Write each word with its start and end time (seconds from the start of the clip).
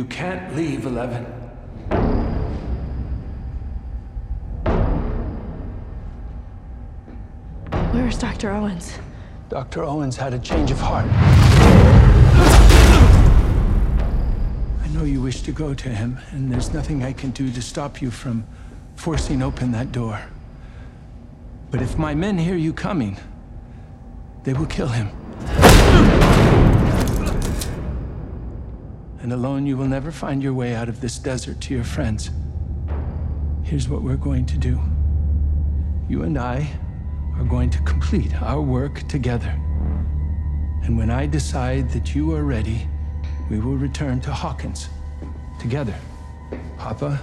You 0.00 0.06
can't 0.06 0.56
leave, 0.56 0.86
Eleven. 0.86 1.26
Where's 7.92 8.16
Dr. 8.16 8.50
Owens? 8.50 8.98
Dr. 9.50 9.84
Owens 9.84 10.16
had 10.16 10.32
a 10.32 10.38
change 10.38 10.70
of 10.70 10.80
heart. 10.80 11.04
I 14.82 14.88
know 14.94 15.04
you 15.04 15.20
wish 15.20 15.42
to 15.42 15.52
go 15.52 15.74
to 15.74 15.90
him, 15.90 16.18
and 16.30 16.50
there's 16.50 16.72
nothing 16.72 17.04
I 17.04 17.12
can 17.12 17.30
do 17.32 17.52
to 17.52 17.60
stop 17.60 18.00
you 18.00 18.10
from 18.10 18.46
forcing 18.96 19.42
open 19.42 19.70
that 19.72 19.92
door. 19.92 20.18
But 21.70 21.82
if 21.82 21.98
my 21.98 22.14
men 22.14 22.38
hear 22.38 22.56
you 22.56 22.72
coming, 22.72 23.18
they 24.44 24.54
will 24.54 24.64
kill 24.64 24.88
him. 24.88 25.10
And 29.20 29.32
alone, 29.32 29.66
you 29.66 29.76
will 29.76 29.86
never 29.86 30.10
find 30.10 30.42
your 30.42 30.54
way 30.54 30.74
out 30.74 30.88
of 30.88 31.00
this 31.00 31.18
desert 31.18 31.60
to 31.62 31.74
your 31.74 31.84
friends. 31.84 32.30
Here's 33.62 33.88
what 33.88 34.02
we're 34.02 34.16
going 34.16 34.46
to 34.46 34.58
do 34.58 34.80
you 36.08 36.22
and 36.22 36.36
I 36.36 36.68
are 37.36 37.44
going 37.44 37.70
to 37.70 37.80
complete 37.82 38.34
our 38.42 38.60
work 38.60 39.06
together. 39.06 39.54
And 40.82 40.98
when 40.98 41.10
I 41.10 41.26
decide 41.26 41.88
that 41.90 42.14
you 42.14 42.34
are 42.34 42.42
ready, 42.42 42.88
we 43.48 43.60
will 43.60 43.76
return 43.76 44.20
to 44.22 44.32
Hawkins 44.32 44.88
together, 45.60 45.94
Papa 46.78 47.20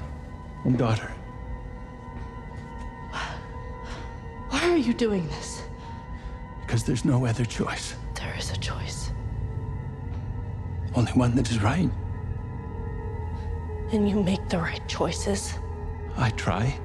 and 0.64 0.78
daughter. 0.78 1.12
Why 4.50 4.70
are 4.70 4.78
you 4.78 4.94
doing 4.94 5.28
this? 5.28 5.64
Because 6.62 6.84
there's 6.84 7.04
no 7.04 7.26
other 7.26 7.46
choice. 7.46 7.96
There 8.16 8.36
is 8.38 8.52
a 8.52 8.58
choice. 8.58 9.07
Only 10.98 11.12
one 11.12 11.36
that 11.36 11.52
is 11.52 11.62
right. 11.62 11.92
And 13.92 14.10
you 14.10 14.24
make 14.24 14.50
the 14.50 14.58
right 14.58 14.82
choices. 14.88 15.54
I 16.18 16.32
try. 16.32 16.76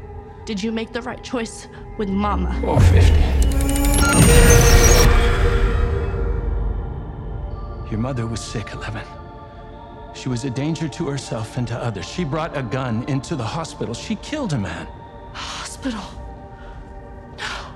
Did 0.44 0.62
you 0.62 0.70
make 0.70 0.92
the 0.92 1.00
right 1.00 1.24
choice 1.24 1.66
with 1.96 2.10
Mama? 2.10 2.60
Or 2.62 2.78
50. 2.78 3.10
Your 7.90 8.00
mother 8.00 8.26
was 8.26 8.42
sick, 8.42 8.74
Eleven. 8.74 9.06
She 10.14 10.28
was 10.28 10.44
a 10.44 10.50
danger 10.50 10.88
to 10.88 11.08
herself 11.08 11.56
and 11.56 11.66
to 11.68 11.78
others. 11.78 12.06
She 12.06 12.22
brought 12.22 12.54
a 12.54 12.62
gun 12.62 13.04
into 13.04 13.34
the 13.34 13.44
hospital. 13.44 13.94
She 13.94 14.16
killed 14.16 14.52
a 14.52 14.58
man. 14.58 14.86
Hospital. 15.32 16.04
No. 17.38 17.72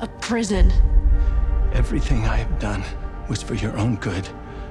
A 0.00 0.08
prison. 0.20 0.72
Everything 1.72 2.26
I 2.26 2.38
have 2.38 2.58
done 2.58 2.82
was 3.28 3.42
for 3.42 3.54
your 3.54 3.76
own 3.76 3.96
good, 3.96 4.28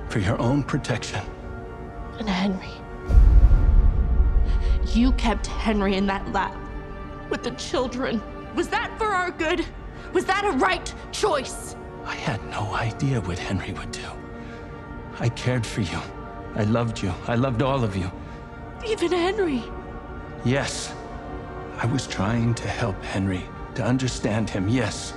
for 0.10 0.20
your 0.20 0.40
own 0.40 0.64
protection. 0.64 1.22
And 2.20 2.30
Henry. 2.30 2.70
You 4.94 5.12
kept 5.14 5.48
Henry 5.48 5.96
in 5.96 6.06
that 6.08 6.32
lab 6.32 6.58
with 7.30 7.44
the 7.44 7.52
children. 7.52 8.22
Was 8.56 8.68
that 8.70 8.98
for 8.98 9.08
our 9.08 9.32
good? 9.32 9.66
Was 10.14 10.26
that 10.26 10.46
a 10.46 10.52
right 10.52 10.94
choice? 11.12 11.76
I 12.06 12.16
had 12.16 12.44
no 12.50 12.74
idea 12.74 13.20
what 13.22 13.38
Henry 13.38 13.74
would 13.74 13.92
do. 13.92 14.08
I 15.20 15.30
cared 15.30 15.66
for 15.66 15.82
you. 15.82 16.00
I 16.56 16.64
loved 16.64 17.02
you. 17.02 17.14
I 17.28 17.36
loved 17.36 17.62
all 17.62 17.84
of 17.84 17.96
you. 17.96 18.10
Even 18.88 19.12
Henry. 19.12 19.64
Yes. 20.46 20.94
I 21.78 21.86
was 21.88 22.08
trying 22.08 22.54
to 22.56 22.68
help 22.68 23.02
Henry, 23.04 23.44
to 23.74 23.84
understand 23.84 24.50
him. 24.50 24.70
Yes. 24.70 25.14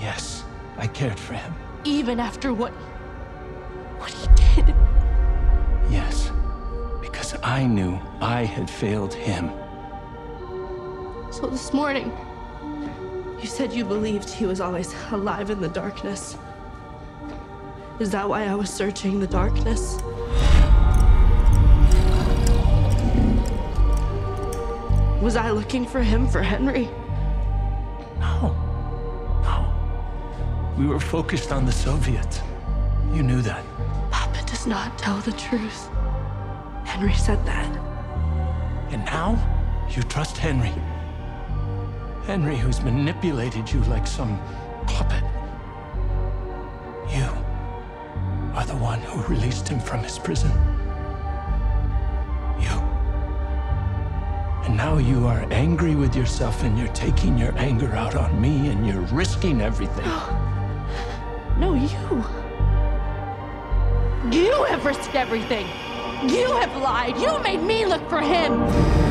Yes. 0.00 0.42
I 0.78 0.86
cared 0.88 1.18
for 1.18 1.34
him. 1.34 1.54
Even 1.86 2.18
after 2.18 2.52
what. 2.52 2.72
what 3.98 4.10
he 4.10 4.26
did. 4.56 4.74
Yes. 5.88 6.32
Because 7.00 7.36
I 7.44 7.64
knew 7.64 8.00
I 8.20 8.42
had 8.44 8.68
failed 8.68 9.14
him. 9.14 9.52
So 11.30 11.46
this 11.46 11.72
morning, 11.72 12.10
you 13.40 13.46
said 13.46 13.72
you 13.72 13.84
believed 13.84 14.28
he 14.28 14.46
was 14.46 14.60
always 14.60 14.96
alive 15.12 15.50
in 15.50 15.60
the 15.60 15.68
darkness. 15.68 16.36
Is 18.00 18.10
that 18.10 18.28
why 18.28 18.46
I 18.46 18.56
was 18.56 18.68
searching 18.68 19.20
the 19.20 19.28
darkness? 19.28 20.02
Was 25.22 25.36
I 25.36 25.52
looking 25.52 25.86
for 25.86 26.02
him 26.02 26.26
for 26.26 26.42
Henry? 26.42 26.88
We 30.76 30.86
were 30.86 31.00
focused 31.00 31.52
on 31.52 31.64
the 31.64 31.72
Soviets. 31.72 32.42
You 33.14 33.22
knew 33.22 33.40
that. 33.40 33.64
Papa 34.10 34.44
does 34.46 34.66
not 34.66 34.98
tell 34.98 35.16
the 35.20 35.32
truth. 35.32 35.88
Henry 36.84 37.14
said 37.14 37.44
that. 37.46 37.74
And 38.90 39.02
now, 39.06 39.38
you 39.88 40.02
trust 40.02 40.36
Henry. 40.36 40.74
Henry, 42.26 42.56
who's 42.58 42.82
manipulated 42.82 43.72
you 43.72 43.80
like 43.84 44.06
some 44.06 44.38
puppet. 44.86 45.24
You 47.08 47.24
are 48.54 48.66
the 48.66 48.76
one 48.76 49.00
who 49.00 49.22
released 49.32 49.66
him 49.66 49.80
from 49.80 50.00
his 50.00 50.18
prison. 50.18 50.50
You. 52.60 52.76
And 54.66 54.76
now 54.76 54.98
you 54.98 55.26
are 55.26 55.46
angry 55.50 55.94
with 55.94 56.14
yourself 56.14 56.62
and 56.64 56.78
you're 56.78 56.88
taking 56.88 57.38
your 57.38 57.56
anger 57.56 57.94
out 57.94 58.14
on 58.14 58.38
me 58.38 58.68
and 58.68 58.86
you're 58.86 59.00
risking 59.00 59.62
everything. 59.62 60.04
Oh, 60.48 60.55
No, 61.58 61.74
you. 61.74 62.24
You 64.30 64.64
have 64.64 64.84
risked 64.84 65.14
everything. 65.14 65.66
You 66.28 66.52
have 66.56 66.76
lied. 66.82 67.16
You 67.16 67.38
made 67.38 67.62
me 67.62 67.86
look 67.86 68.06
for 68.10 68.20
him. 68.20 69.05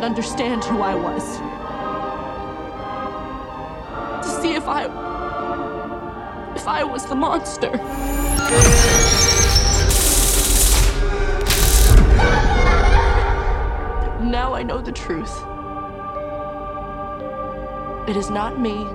And 0.00 0.06
understand 0.06 0.64
who 0.64 0.80
I 0.80 0.94
was. 0.94 1.22
To 4.24 4.40
see 4.40 4.54
if 4.54 4.66
I. 4.66 4.84
if 6.56 6.66
I 6.66 6.84
was 6.84 7.04
the 7.04 7.14
monster. 7.14 7.70
Now 14.24 14.54
I 14.54 14.62
know 14.62 14.80
the 14.80 14.90
truth. 14.90 15.36
It 18.08 18.16
is 18.16 18.30
not 18.30 18.58
me, 18.58 18.86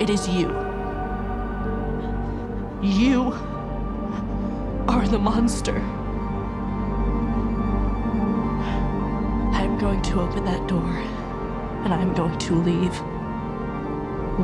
it 0.00 0.08
is 0.08 0.28
you. 0.28 0.50
You 2.80 3.32
are 4.86 5.08
the 5.08 5.18
monster. 5.18 5.82
Going 9.84 10.00
to 10.00 10.18
open 10.18 10.42
that 10.46 10.66
door 10.66 10.88
and 11.84 11.92
I'm 11.92 12.14
going 12.14 12.38
to 12.38 12.54
leave 12.54 12.98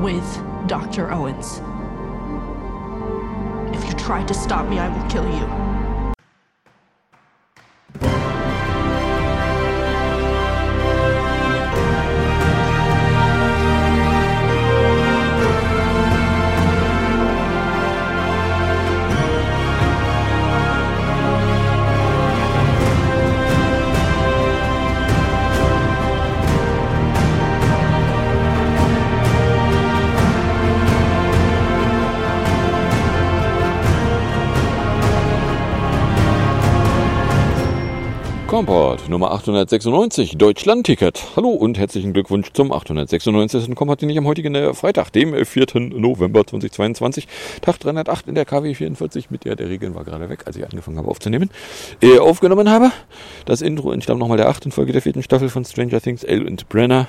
with 0.03 0.69
Dr. 0.69 1.11
Owens. 1.11 1.63
If 3.75 3.83
you 3.89 3.97
try 3.97 4.23
to 4.27 4.35
stop 4.35 4.69
me, 4.69 4.79
I 4.79 4.91
will 4.91 5.09
kill 5.09 5.25
you. 5.25 5.70
Kompott 38.61 39.09
Nummer 39.09 39.31
896, 39.31 40.37
Deutschland-Ticket. 40.37 41.35
Hallo 41.35 41.49
und 41.49 41.79
herzlichen 41.79 42.13
Glückwunsch 42.13 42.53
zum 42.53 42.73
896. 42.73 43.75
Kompott, 43.75 44.03
am 44.03 44.27
heutigen 44.27 44.55
äh, 44.55 44.75
Freitag, 44.75 45.09
dem 45.13 45.47
4. 45.47 45.67
November 45.81 46.47
2022. 46.47 47.27
Tag 47.63 47.81
308 47.81 48.29
in 48.29 48.35
der 48.35 48.45
KW 48.45 48.75
44, 48.75 49.31
mit 49.31 49.47
der 49.47 49.57
der 49.57 49.71
Regeln 49.71 49.95
war 49.95 50.05
gerade 50.05 50.29
weg, 50.29 50.43
als 50.45 50.57
ich 50.57 50.65
angefangen 50.65 50.99
habe 50.99 51.09
aufzunehmen. 51.09 51.49
Äh, 52.03 52.19
aufgenommen 52.19 52.69
habe. 52.69 52.93
Das 53.47 53.63
Intro 53.63 53.93
entstammt 53.93 54.21
nochmal 54.21 54.37
der 54.37 54.51
achten 54.51 54.73
Folge 54.73 54.93
der 54.93 55.01
vierten 55.01 55.23
Staffel 55.23 55.49
von 55.49 55.65
Stranger 55.65 56.03
Things, 56.03 56.23
Ale 56.23 56.45
und 56.45 56.69
Brenner. 56.69 57.09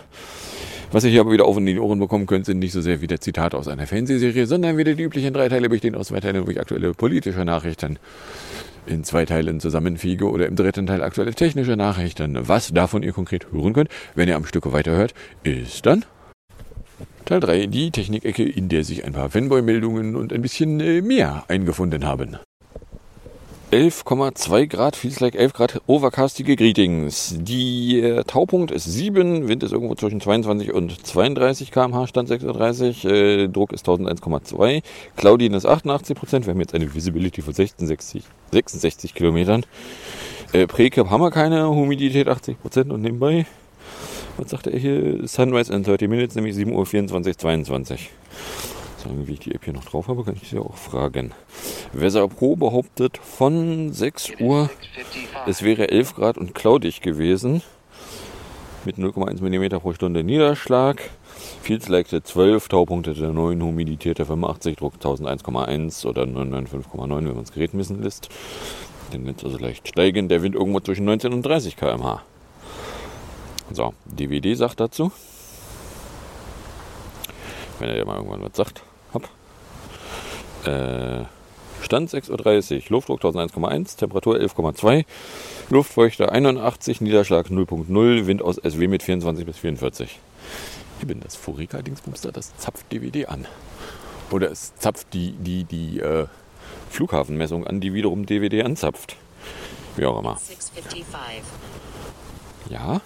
Was 0.94 1.06
ihr 1.06 1.10
hier 1.10 1.22
aber 1.22 1.32
wieder 1.32 1.46
auf 1.46 1.58
in 1.58 1.66
die 1.66 1.80
Ohren 1.80 2.00
bekommen 2.00 2.26
könnt, 2.26 2.46
sind 2.46 2.60
nicht 2.60 2.74
so 2.74 2.82
sehr 2.82 3.00
wie 3.00 3.08
der 3.08 3.22
Zitat 3.22 3.56
aus 3.56 3.70
einer 3.70 3.88
Fernsehserie, 3.88 4.46
sondern 4.46 4.78
wieder 4.78 4.94
die 4.94 5.04
üblichen 5.04 5.34
drei 5.34 5.48
Teile 5.48 5.70
bestehen 5.70 5.96
aus 5.96 6.08
zwei 6.08 6.20
Teilen, 6.20 6.46
wo 6.46 6.52
ich 6.52 6.60
aktuelle 6.60 6.94
politische 6.94 7.46
Nachrichten 7.46 7.98
in 8.88 9.06
zwei 9.06 9.24
Teilen 9.26 9.62
zusammenfiege 9.62 10.30
oder 10.30 10.48
im 10.48 10.58
dritten 10.58 10.88
Teil 10.88 11.02
aktuelle 11.02 11.34
technische 11.34 11.78
Nachrichten. 11.78 12.38
Was 12.46 12.74
davon 12.74 13.04
ihr 13.04 13.14
konkret 13.14 13.54
hören 13.54 13.72
könnt, 13.72 13.90
wenn 14.16 14.28
ihr 14.28 14.36
am 14.36 14.46
Stücke 14.46 14.74
weiterhört, 14.74 15.14
ist 15.44 15.86
dann 15.86 16.04
Teil 17.24 17.40
3, 17.40 17.68
die 17.68 17.92
Technikecke, 17.92 18.44
in 18.44 18.68
der 18.68 18.84
sich 18.84 19.06
ein 19.06 19.14
paar 19.14 19.30
Fanboy-Meldungen 19.30 20.18
und 20.18 20.34
ein 20.34 20.42
bisschen 20.42 20.82
äh, 20.82 21.02
mehr 21.02 21.46
eingefunden 21.48 22.06
haben. 22.06 22.36
11,2 23.72 24.68
Grad, 24.68 24.98
feels 24.98 25.22
like 25.22 25.34
11 25.34 25.54
Grad, 25.54 25.82
overcastige 25.88 26.58
Greetings. 26.58 27.34
Die 27.38 28.02
äh, 28.02 28.26
Taupunkt 28.26 28.70
ist 28.70 28.84
7, 28.84 29.48
Wind 29.48 29.64
ist 29.64 29.72
irgendwo 29.72 29.96
zwischen 29.96 30.20
22 30.20 30.74
und 30.74 31.08
32 31.08 31.72
km/h, 31.72 32.08
Stand 32.08 32.28
36, 32.28 33.06
äh, 33.06 33.48
Druck 33.48 33.72
ist 33.72 33.88
1001,2, 33.88 34.84
Cloudin 35.16 35.54
ist 35.54 35.66
88 35.66 36.18
Prozent, 36.18 36.46
wir 36.46 36.54
haben 36.54 36.60
jetzt 36.60 36.76
eine 36.76 36.94
Visibility 36.94 37.42
von 37.42 37.54
66, 37.54 38.24
66 38.52 39.16
Kilometern. 39.16 39.66
Äh, 40.52 40.68
Precap 40.68 41.10
haben 41.10 41.22
wir 41.22 41.32
keine, 41.32 41.70
Humidität 41.70 42.28
80 42.28 42.62
Prozent 42.62 42.92
und 42.92 43.02
nebenbei, 43.02 43.46
was 44.36 44.50
sagt 44.50 44.68
er 44.68 44.78
hier, 44.78 45.26
Sunrise 45.30 45.74
in 45.74 45.84
30 45.84 46.10
Minutes, 46.10 46.36
nämlich 46.36 46.56
7 46.56 46.74
Uhr 46.74 46.86
24, 46.86 47.38
22 47.38 48.10
sagen, 49.02 49.28
wie 49.28 49.34
ich 49.34 49.40
die 49.40 49.54
App 49.54 49.66
hier 49.66 49.74
noch 49.74 49.86
drauf 49.86 50.08
habe, 50.08 50.24
kann 50.24 50.38
ich 50.42 50.50
sie 50.50 50.58
auch 50.58 50.76
fragen. 50.76 51.32
Weather 51.94 52.28
Pro 52.28 52.56
behauptet 52.56 53.18
von 53.18 53.92
6 53.92 54.40
Uhr, 54.40 54.70
es 55.46 55.64
wäre 55.64 55.90
11 55.90 56.16
Grad 56.16 56.38
und 56.38 56.56
cloudig 56.56 57.02
gewesen. 57.02 57.62
Mit 58.86 58.98
0,1 58.98 59.42
mm 59.42 59.80
pro 59.80 59.94
Stunde 59.94 60.24
Niederschlag. 60.24 61.02
Feels 61.62 61.88
like 61.88 62.08
12, 62.08 62.68
Taupunkte 62.68 63.14
der 63.14 63.30
9, 63.30 63.62
Humidität 63.62 64.18
der 64.18 64.26
85, 64.26 64.78
Druck 64.78 64.96
1001,1 64.96 66.06
oder 66.08 66.24
995,9, 66.24 67.16
wenn 67.18 67.26
man 67.26 67.38
das 67.42 67.52
Gerät 67.52 67.74
messen 67.74 68.02
lässt. 68.02 68.30
Tendenz 69.12 69.44
also 69.44 69.58
leicht 69.58 69.88
steigend. 69.88 70.32
Der 70.32 70.42
Wind 70.42 70.56
irgendwo 70.56 70.80
zwischen 70.80 71.06
19 71.06 71.34
und 71.34 71.44
30 71.44 71.76
km/h. 71.76 72.24
So, 73.72 73.94
DVD 74.06 74.56
sagt 74.56 74.80
dazu. 74.80 75.12
Wenn 77.80 77.90
er 77.90 77.98
ja 77.98 78.06
mal 78.06 78.18
irgendwann 78.18 78.42
was 78.44 78.56
sagt. 78.56 78.84
Äh, 80.66 81.26
Stand 81.82 82.10
6.30 82.10 82.76
Uhr, 82.76 82.82
Luftdruck 82.90 83.22
1001,1, 83.24 83.98
Temperatur 83.98 84.36
11,2, 84.38 85.06
Luftfeuchte 85.70 86.32
81, 86.32 87.02
Niederschlag 87.02 87.48
0,0, 87.48 88.28
Wind 88.28 88.42
aus 88.42 88.58
SW 88.58 88.88
mit 88.88 89.04
24 89.04 89.46
bis 89.46 89.58
44. 89.58 90.20
Ich 91.00 91.08
bin 91.08 91.20
das 91.20 91.36
Furika-Dingsbumster, 91.36 92.32
das 92.32 92.56
zapft 92.58 92.92
DVD 92.92 93.26
an. 93.26 93.48
Oder 94.30 94.52
es 94.52 94.76
zapft 94.76 95.14
die, 95.14 95.32
die, 95.32 95.64
die 95.64 96.00
äh, 96.00 96.28
Flughafenmessung 96.90 97.66
an, 97.66 97.82
die 97.82 97.94
wiederum 97.94 98.26
DVD 98.26 98.64
anzapft. 98.64 99.16
Wie 99.96 100.06
auch 100.06 100.20
immer. 100.20 100.38
655. 100.38 101.44
Ja. 102.70 103.02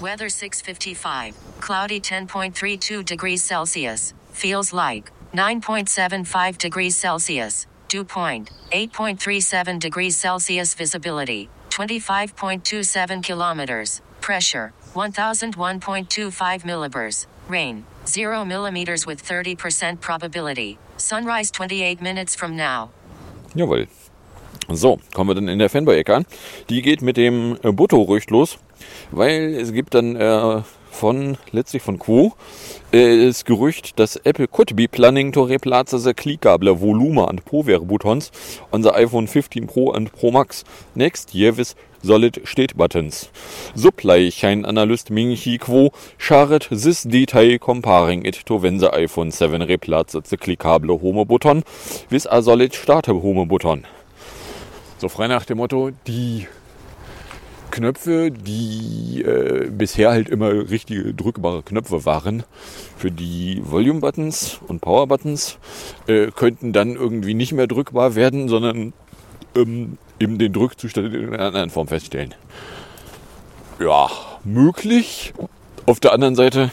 Weather 0.00 0.30
655. 0.30 1.34
Cloudy 1.60 2.00
10.32 2.00 3.04
degrees 3.04 3.44
Celsius. 3.44 4.14
Feels 4.32 4.72
like 4.72 5.12
9.75 5.34 6.56
degrees 6.56 6.96
Celsius. 6.96 7.66
Dew 7.88 8.04
point 8.04 8.50
8.37 8.72 9.78
degrees 9.78 10.16
Celsius. 10.16 10.72
Visibility 10.72 11.50
25.27 11.68 13.22
kilometers. 13.22 14.00
Pressure 14.22 14.72
1001.25 14.94 16.64
millibars. 16.64 17.26
Rain 17.48 17.84
0 18.06 18.44
millimeters 18.46 19.06
with 19.06 19.22
30% 19.22 20.00
probability. 20.00 20.78
Sunrise 20.96 21.50
28 21.50 22.00
minutes 22.00 22.34
from 22.34 22.56
now. 22.56 22.90
Jawohl. 23.54 23.86
So, 24.72 24.98
kommen 25.12 25.28
wir 25.28 25.34
dann 25.34 25.48
in 25.48 25.58
der 25.58 25.68
Fanboy-Ecke 25.68 26.14
an. 26.14 26.26
Die 26.70 26.80
geht 26.80 27.02
mit 27.02 27.16
dem 27.16 27.58
äh, 27.62 27.72
Butto-Rücht 27.72 28.30
los 28.30 28.58
weil 29.10 29.54
es 29.54 29.72
gibt 29.72 29.94
dann 29.94 30.16
äh, 30.16 30.62
von 30.90 31.38
letztlich 31.52 31.82
von 31.82 31.98
Quo 31.98 32.32
äh, 32.92 33.26
das 33.26 33.44
Gerücht, 33.44 33.98
dass 33.98 34.16
Apple 34.16 34.48
could 34.48 34.76
be 34.76 34.88
planning 34.88 35.32
to 35.32 35.44
replace 35.44 35.90
the 35.90 36.12
clickable 36.12 36.78
volume 36.78 37.26
and 37.26 37.44
power 37.44 37.80
buttons 37.80 38.30
on 38.72 38.82
the 38.82 38.90
iPhone 38.90 39.26
15 39.26 39.66
Pro 39.66 39.92
and 39.92 40.12
Pro 40.12 40.30
Max 40.30 40.64
next 40.94 41.34
year 41.34 41.56
with 41.56 41.74
solid 42.02 42.40
state 42.44 42.76
buttons. 42.76 43.30
Supply 43.74 44.30
chain 44.30 44.64
analyst 44.64 45.10
Ming 45.10 45.36
Chi 45.36 45.58
Quo 45.58 45.90
shared 46.18 46.66
this 46.70 47.02
detail 47.04 47.58
comparing 47.58 48.24
it 48.24 48.44
to 48.46 48.56
when 48.56 48.78
the 48.78 48.88
iPhone 48.90 49.32
7 49.32 49.62
replaced 49.62 50.12
the 50.12 50.36
clickable 50.36 51.00
home 51.00 51.26
button 51.26 51.62
with 52.10 52.26
a 52.30 52.42
solid 52.42 52.74
start 52.74 53.06
home 53.06 53.46
button. 53.48 53.86
So 54.98 55.08
frei 55.08 55.28
nach 55.28 55.46
dem 55.46 55.58
Motto, 55.58 55.90
die 56.06 56.46
Knöpfe, 57.70 58.30
die 58.30 59.22
äh, 59.22 59.70
bisher 59.70 60.10
halt 60.10 60.28
immer 60.28 60.50
richtige 60.70 61.14
drückbare 61.14 61.62
Knöpfe 61.62 62.04
waren 62.04 62.44
für 62.96 63.10
die 63.10 63.60
Volume 63.64 64.00
Buttons 64.00 64.60
und 64.66 64.80
Power 64.80 65.06
Buttons, 65.06 65.58
äh, 66.06 66.28
könnten 66.30 66.72
dann 66.72 66.96
irgendwie 66.96 67.34
nicht 67.34 67.52
mehr 67.52 67.66
drückbar 67.66 68.14
werden, 68.14 68.48
sondern 68.48 68.92
ähm, 69.56 69.98
eben 70.18 70.38
den 70.38 70.52
Drückzustand 70.52 71.14
in 71.14 71.34
einer 71.34 71.46
anderen 71.46 71.70
Form 71.70 71.88
feststellen. 71.88 72.34
Ja, 73.80 74.10
möglich. 74.44 75.32
Auf 75.86 76.00
der 76.00 76.12
anderen 76.12 76.36
Seite, 76.36 76.70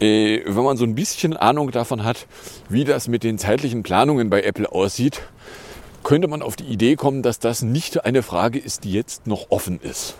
äh, 0.00 0.40
wenn 0.44 0.64
man 0.64 0.76
so 0.76 0.84
ein 0.84 0.94
bisschen 0.94 1.36
Ahnung 1.36 1.70
davon 1.70 2.04
hat, 2.04 2.26
wie 2.68 2.84
das 2.84 3.08
mit 3.08 3.22
den 3.22 3.38
zeitlichen 3.38 3.82
Planungen 3.82 4.28
bei 4.28 4.42
Apple 4.42 4.70
aussieht, 4.70 5.22
könnte 6.06 6.28
man 6.28 6.40
auf 6.40 6.54
die 6.54 6.66
Idee 6.66 6.94
kommen, 6.94 7.22
dass 7.24 7.40
das 7.40 7.62
nicht 7.62 8.04
eine 8.04 8.22
Frage 8.22 8.60
ist, 8.60 8.84
die 8.84 8.92
jetzt 8.92 9.26
noch 9.26 9.50
offen 9.50 9.80
ist, 9.80 10.14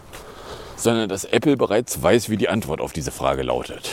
sondern 0.74 1.08
dass 1.08 1.24
Apple 1.24 1.56
bereits 1.56 2.02
weiß, 2.02 2.28
wie 2.28 2.36
die 2.36 2.48
Antwort 2.48 2.80
auf 2.80 2.92
diese 2.92 3.12
Frage 3.12 3.44
lautet. 3.44 3.92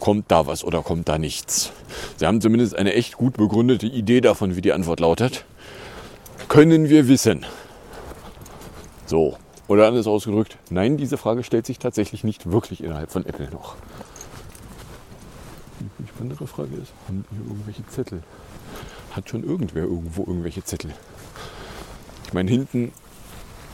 Kommt 0.00 0.30
da 0.30 0.46
was 0.46 0.62
oder 0.62 0.82
kommt 0.82 1.08
da 1.08 1.16
nichts? 1.16 1.72
Sie 2.18 2.26
haben 2.26 2.42
zumindest 2.42 2.76
eine 2.76 2.92
echt 2.92 3.16
gut 3.16 3.38
begründete 3.38 3.86
Idee 3.86 4.20
davon, 4.20 4.54
wie 4.54 4.60
die 4.60 4.74
Antwort 4.74 5.00
lautet. 5.00 5.46
Können 6.48 6.90
wir 6.90 7.08
wissen? 7.08 7.46
So, 9.06 9.38
oder 9.68 9.88
anders 9.88 10.06
ausgedrückt, 10.06 10.58
nein, 10.68 10.98
diese 10.98 11.16
Frage 11.16 11.42
stellt 11.42 11.64
sich 11.64 11.78
tatsächlich 11.78 12.22
nicht 12.22 12.52
wirklich 12.52 12.84
innerhalb 12.84 13.10
von 13.10 13.24
Apple 13.24 13.48
noch. 13.50 13.76
Die 15.80 16.08
spannendere 16.08 16.46
Frage 16.46 16.76
ist, 16.76 16.92
haben 17.08 17.24
hier 17.30 17.40
irgendwelche 17.48 17.86
Zettel? 17.86 18.22
Hat 19.14 19.28
schon 19.28 19.44
irgendwer 19.44 19.84
irgendwo 19.84 20.22
irgendwelche 20.22 20.64
Zettel. 20.64 20.94
Ich 22.26 22.32
meine, 22.32 22.50
hinten 22.50 22.92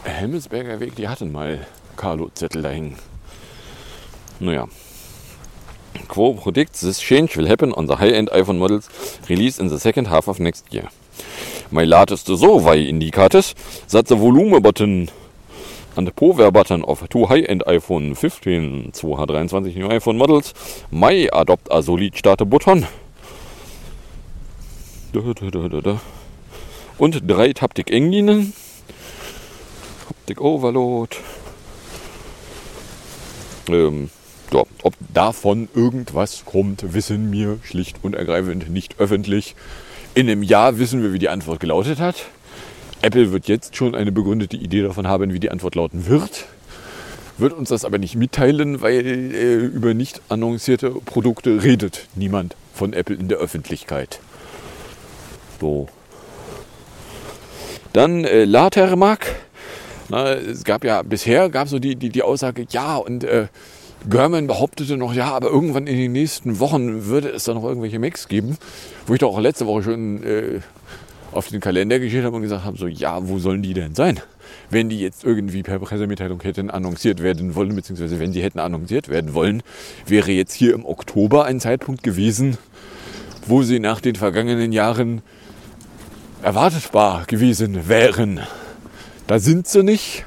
Hemmelsberger 0.05 0.81
Weg, 0.81 0.97
die 0.97 1.09
hatten 1.09 1.33
mal 1.33 1.67
Carlo-Zettel 1.97 2.63
da 2.63 2.71
hängen. 2.71 2.97
Naja. 4.41 4.69
Quo 6.07 6.35
predicts 6.35 6.81
this 6.81 7.01
change 7.01 7.37
will 7.37 7.49
happen 7.49 7.73
on 7.73 7.87
the 7.87 7.97
high-end 7.97 8.31
iPhone 8.33 8.59
models 8.59 8.89
released 9.29 9.59
in 9.59 9.69
the 9.69 9.79
second 9.79 10.09
half 10.09 10.29
of 10.29 10.39
next 10.39 10.73
year. 10.73 10.89
My 11.71 11.85
latest 11.85 12.27
survey 12.27 12.85
indicates 12.89 13.55
that 13.91 14.07
the 14.07 14.17
volume 14.17 14.61
button 14.63 15.11
and 15.97 16.07
the 16.07 16.13
power 16.13 16.51
button 16.51 16.85
of 16.85 17.07
two 17.09 17.27
high-end 17.27 17.65
iPhone 17.67 18.17
15 18.17 18.93
223 18.93 19.75
new 19.75 19.89
iPhone 19.89 20.17
models 20.17 20.55
may 20.93 21.29
adopt 21.33 21.67
a 21.71 21.83
solid 21.83 22.17
start 22.17 22.49
button 22.49 22.87
und 26.99 27.23
drei 27.27 27.53
Taptic 27.53 27.91
Enginen. 27.91 28.53
Taptic 30.07 30.41
Overload. 30.41 31.17
Ähm, 33.69 34.11
ja, 34.53 34.63
ob 34.83 34.95
davon 35.13 35.69
irgendwas 35.75 36.45
kommt, 36.45 36.93
wissen 36.95 37.33
wir 37.33 37.59
schlicht 37.63 37.99
und 38.03 38.15
ergreifend 38.15 38.71
nicht 38.71 38.99
öffentlich. 38.99 39.55
In 40.15 40.29
einem 40.29 40.43
Jahr 40.43 40.79
wissen 40.79 41.03
wir, 41.03 41.13
wie 41.13 41.19
die 41.19 41.29
Antwort 41.29 41.61
gelautet 41.61 42.01
hat. 42.01 42.27
Apple 43.01 43.33
wird 43.33 43.47
jetzt 43.47 43.77
schon 43.77 43.95
eine 43.95 44.11
begründete 44.11 44.57
Idee 44.57 44.83
davon 44.83 45.07
haben, 45.07 45.33
wie 45.33 45.41
die 45.41 45.51
Antwort 45.51 45.75
lauten 45.75 46.07
wird. 46.07 46.47
Wird 47.37 47.53
uns 47.53 47.69
das 47.69 47.85
aber 47.85 47.99
nicht 47.99 48.17
mitteilen, 48.17 48.81
weil 48.81 49.07
äh, 49.07 49.55
über 49.55 49.95
nicht 49.95 50.21
annoncierte 50.29 50.91
Produkte 50.91 51.63
redet 51.63 52.09
niemand 52.17 52.57
von 52.75 52.93
Apple 52.93 53.15
in 53.15 53.29
der 53.29 53.39
Öffentlichkeit. 53.39 54.19
So. 55.61 55.89
Dann 57.93 58.25
äh, 58.25 58.45
Latermark. 58.45 59.35
Na, 60.09 60.33
es 60.33 60.65
gab 60.65 60.85
ja 60.85 61.03
bisher 61.03 61.51
gab 61.51 61.69
so 61.69 61.79
die, 61.79 61.97
die, 61.97 62.09
die 62.09 62.23
Aussage, 62.23 62.67
ja, 62.71 62.97
und 62.97 63.25
äh, 63.25 63.49
German 64.09 64.47
behauptete 64.47 64.97
noch, 64.97 65.13
ja, 65.13 65.33
aber 65.33 65.49
irgendwann 65.49 65.87
in 65.87 65.99
den 65.99 66.13
nächsten 66.13 66.61
Wochen 66.61 67.07
würde 67.07 67.29
es 67.29 67.45
da 67.45 67.55
noch 67.55 67.65
irgendwelche 67.65 67.99
Macs 67.99 68.29
geben, 68.29 68.57
wo 69.07 69.15
ich 69.15 69.21
doch 69.21 69.35
auch 69.35 69.41
letzte 69.41 69.67
Woche 69.67 69.83
schon 69.83 70.23
äh, 70.23 70.61
auf 71.33 71.49
den 71.49 71.61
Kalender 71.61 71.99
geschaut 71.99 72.25
habe 72.25 72.37
und 72.37 72.43
gesagt 72.43 72.65
habe, 72.65 72.79
so, 72.79 72.87
ja, 72.87 73.29
wo 73.29 73.39
sollen 73.39 73.63
die 73.63 73.75
denn 73.75 73.95
sein? 73.95 74.21
Wenn 74.71 74.89
die 74.89 75.01
jetzt 75.01 75.25
irgendwie 75.25 75.63
per 75.63 75.79
Pressemitteilung 75.79 76.41
hätten 76.43 76.71
annonciert 76.71 77.23
werden 77.23 77.55
wollen, 77.55 77.75
beziehungsweise 77.75 78.19
wenn 78.19 78.33
sie 78.33 78.43
hätten 78.43 78.61
annonciert 78.61 79.09
werden 79.09 79.35
wollen, 79.35 79.63
wäre 80.07 80.31
jetzt 80.31 80.55
hier 80.55 80.75
im 80.75 80.87
Oktober 80.87 81.45
ein 81.45 81.61
Zeitpunkt 81.61 82.03
gewesen, 82.03 82.57
wo 83.47 83.63
sie 83.63 83.79
nach 83.79 84.01
den 84.01 84.15
vergangenen 84.15 84.73
Jahren 84.73 85.23
erwartbar 86.49 87.27
gewesen 87.27 87.89
wären. 87.89 88.41
Da 89.27 89.39
sind 89.39 89.69
sie 89.69 89.83
nicht. 89.83 90.25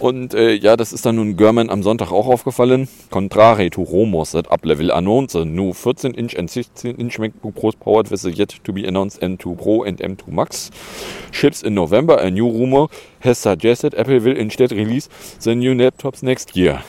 Und 0.00 0.34
äh, 0.34 0.52
ja, 0.52 0.76
das 0.76 0.92
ist 0.92 1.06
dann 1.06 1.14
nun 1.14 1.36
German 1.36 1.70
am 1.70 1.84
Sonntag 1.84 2.10
auch 2.10 2.26
aufgefallen. 2.26 2.88
Contrary 3.10 3.70
to 3.70 3.82
rumors 3.82 4.32
that 4.32 4.50
up-level 4.50 4.90
announced 4.90 5.36
new 5.44 5.70
14-inch 5.70 6.36
and 6.36 6.50
16-inch 6.50 7.20
MacBook 7.20 7.54
Pros 7.54 7.76
powered 7.76 8.10
with 8.10 8.22
the 8.22 8.30
yet 8.30 8.56
to 8.64 8.72
be 8.72 8.84
announced 8.84 9.22
M2 9.22 9.56
Pro 9.56 9.84
and 9.84 10.00
M2 10.00 10.26
Max 10.26 10.72
ships 11.30 11.62
in 11.62 11.74
November. 11.74 12.16
A 12.16 12.32
new 12.32 12.48
rumor 12.48 12.88
has 13.20 13.38
suggested 13.38 13.94
Apple 13.94 14.18
will 14.18 14.36
instead 14.36 14.72
release 14.72 15.08
the 15.40 15.54
new 15.54 15.72
laptops 15.72 16.20
next 16.20 16.56
year. 16.56 16.82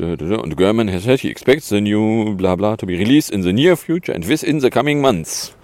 Und 0.00 0.56
German 0.56 0.92
has 0.92 1.04
said 1.04 1.20
he 1.20 1.30
expects 1.30 1.68
the 1.68 1.80
new 1.80 2.34
blah 2.36 2.56
blah 2.56 2.76
to 2.76 2.86
be 2.86 2.98
released 2.98 3.30
in 3.30 3.42
the 3.42 3.52
near 3.52 3.76
future 3.76 4.14
and 4.14 4.28
within 4.28 4.60
the 4.60 4.70
coming 4.70 5.00
months. 5.00 5.54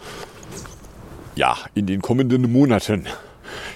Ja, 1.35 1.57
in 1.75 1.87
den 1.87 2.03
kommenden 2.03 2.51
Monaten. 2.51 3.07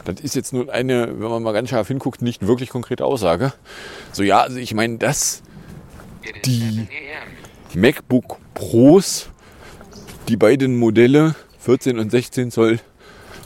Das 0.05 0.21
ist 0.21 0.35
jetzt 0.35 0.53
nur 0.53 0.73
eine, 0.73 1.21
wenn 1.21 1.29
man 1.29 1.43
mal 1.43 1.53
ganz 1.53 1.71
scharf 1.71 1.89
hinguckt, 1.89 2.23
nicht 2.23 2.47
wirklich 2.47 2.71
konkrete 2.71 3.05
Aussage. 3.05 3.53
So 4.13 4.23
ja, 4.23 4.41
also 4.41 4.59
ich 4.59 4.73
meine, 4.75 4.99
dass 4.99 5.43
die 6.45 6.87
MacBook 7.75 8.39
Pros, 8.55 9.29
die 10.29 10.37
beiden 10.37 10.77
Modelle 10.77 11.35
14 11.61 11.99
und 11.99 12.11
16 12.11 12.51
Zoll, 12.51 12.79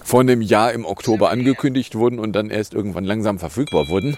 vor 0.04 0.20
einem 0.20 0.42
Jahr 0.42 0.72
im 0.72 0.84
Oktober 0.84 1.30
angekündigt 1.30 1.94
wurden 1.94 2.18
und 2.18 2.32
dann 2.32 2.50
erst 2.50 2.74
irgendwann 2.74 3.04
langsam 3.04 3.38
verfügbar 3.38 3.88
wurden, 3.88 4.16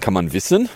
kann 0.00 0.14
man 0.14 0.32
wissen. 0.32 0.68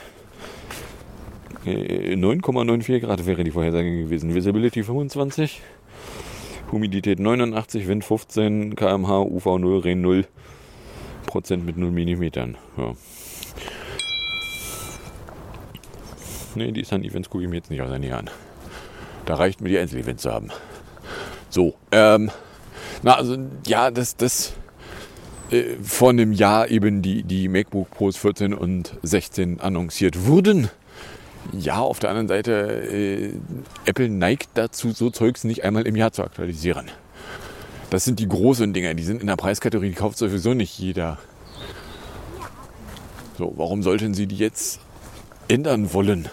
9,94 1.66 3.00
Grad 3.00 3.26
wäre 3.26 3.44
die 3.44 3.50
Vorhersage 3.50 4.04
gewesen. 4.04 4.34
Visibility 4.34 4.82
25. 4.82 5.60
Humidität 6.72 7.18
89, 7.18 7.88
Wind 7.88 8.04
15 8.04 8.76
km/h, 8.76 9.22
UV 9.22 9.58
0, 9.58 9.78
Regen 9.80 10.00
0 10.00 10.26
Prozent 11.26 11.66
mit 11.66 11.76
0 11.76 11.90
Millimetern. 11.90 12.56
Ja. 12.76 12.92
Ne, 16.54 16.72
die 16.72 16.84
Sun-Events 16.84 17.28
gucke 17.30 17.44
ich 17.44 17.50
mir 17.50 17.56
jetzt 17.56 17.70
nicht 17.70 17.80
aus 17.80 17.90
der 17.90 17.98
Nähe 17.98 18.16
an. 18.16 18.30
Da 19.26 19.34
reicht 19.34 19.60
mir 19.60 19.68
die 19.68 19.78
Einzel-Events 19.78 20.22
zu 20.22 20.32
haben. 20.32 20.48
So, 21.48 21.74
ähm, 21.92 22.30
na, 23.02 23.14
also, 23.14 23.36
ja, 23.66 23.90
das, 23.90 24.16
das, 24.16 24.54
äh, 25.50 25.76
vor 25.82 26.10
einem 26.10 26.32
Jahr 26.32 26.68
eben 26.68 27.02
die, 27.02 27.22
die 27.22 27.48
MacBook 27.48 27.90
Pros 27.90 28.16
14 28.16 28.54
und 28.54 28.96
16 29.02 29.60
annonciert 29.60 30.26
wurden. 30.26 30.70
Ja, 31.52 31.80
auf 31.80 31.98
der 31.98 32.10
anderen 32.10 32.28
Seite, 32.28 32.52
äh, 32.52 33.32
Apple 33.84 34.08
neigt 34.08 34.50
dazu, 34.54 34.92
so 34.92 35.10
Zeugs 35.10 35.44
nicht 35.44 35.64
einmal 35.64 35.86
im 35.86 35.96
Jahr 35.96 36.12
zu 36.12 36.22
aktualisieren. 36.22 36.90
Das 37.90 38.04
sind 38.04 38.20
die 38.20 38.28
großen 38.28 38.72
Dinger, 38.72 38.94
die 38.94 39.02
sind 39.02 39.20
in 39.20 39.26
der 39.26 39.36
Preiskategorie, 39.36 39.88
die 39.88 39.94
kauft 39.94 40.16
sowieso 40.16 40.54
nicht 40.54 40.78
jeder. 40.78 41.18
So, 43.36 43.52
warum 43.56 43.82
sollten 43.82 44.14
sie 44.14 44.26
die 44.26 44.36
jetzt 44.36 44.80
ändern 45.48 45.92
wollen? 45.92 46.28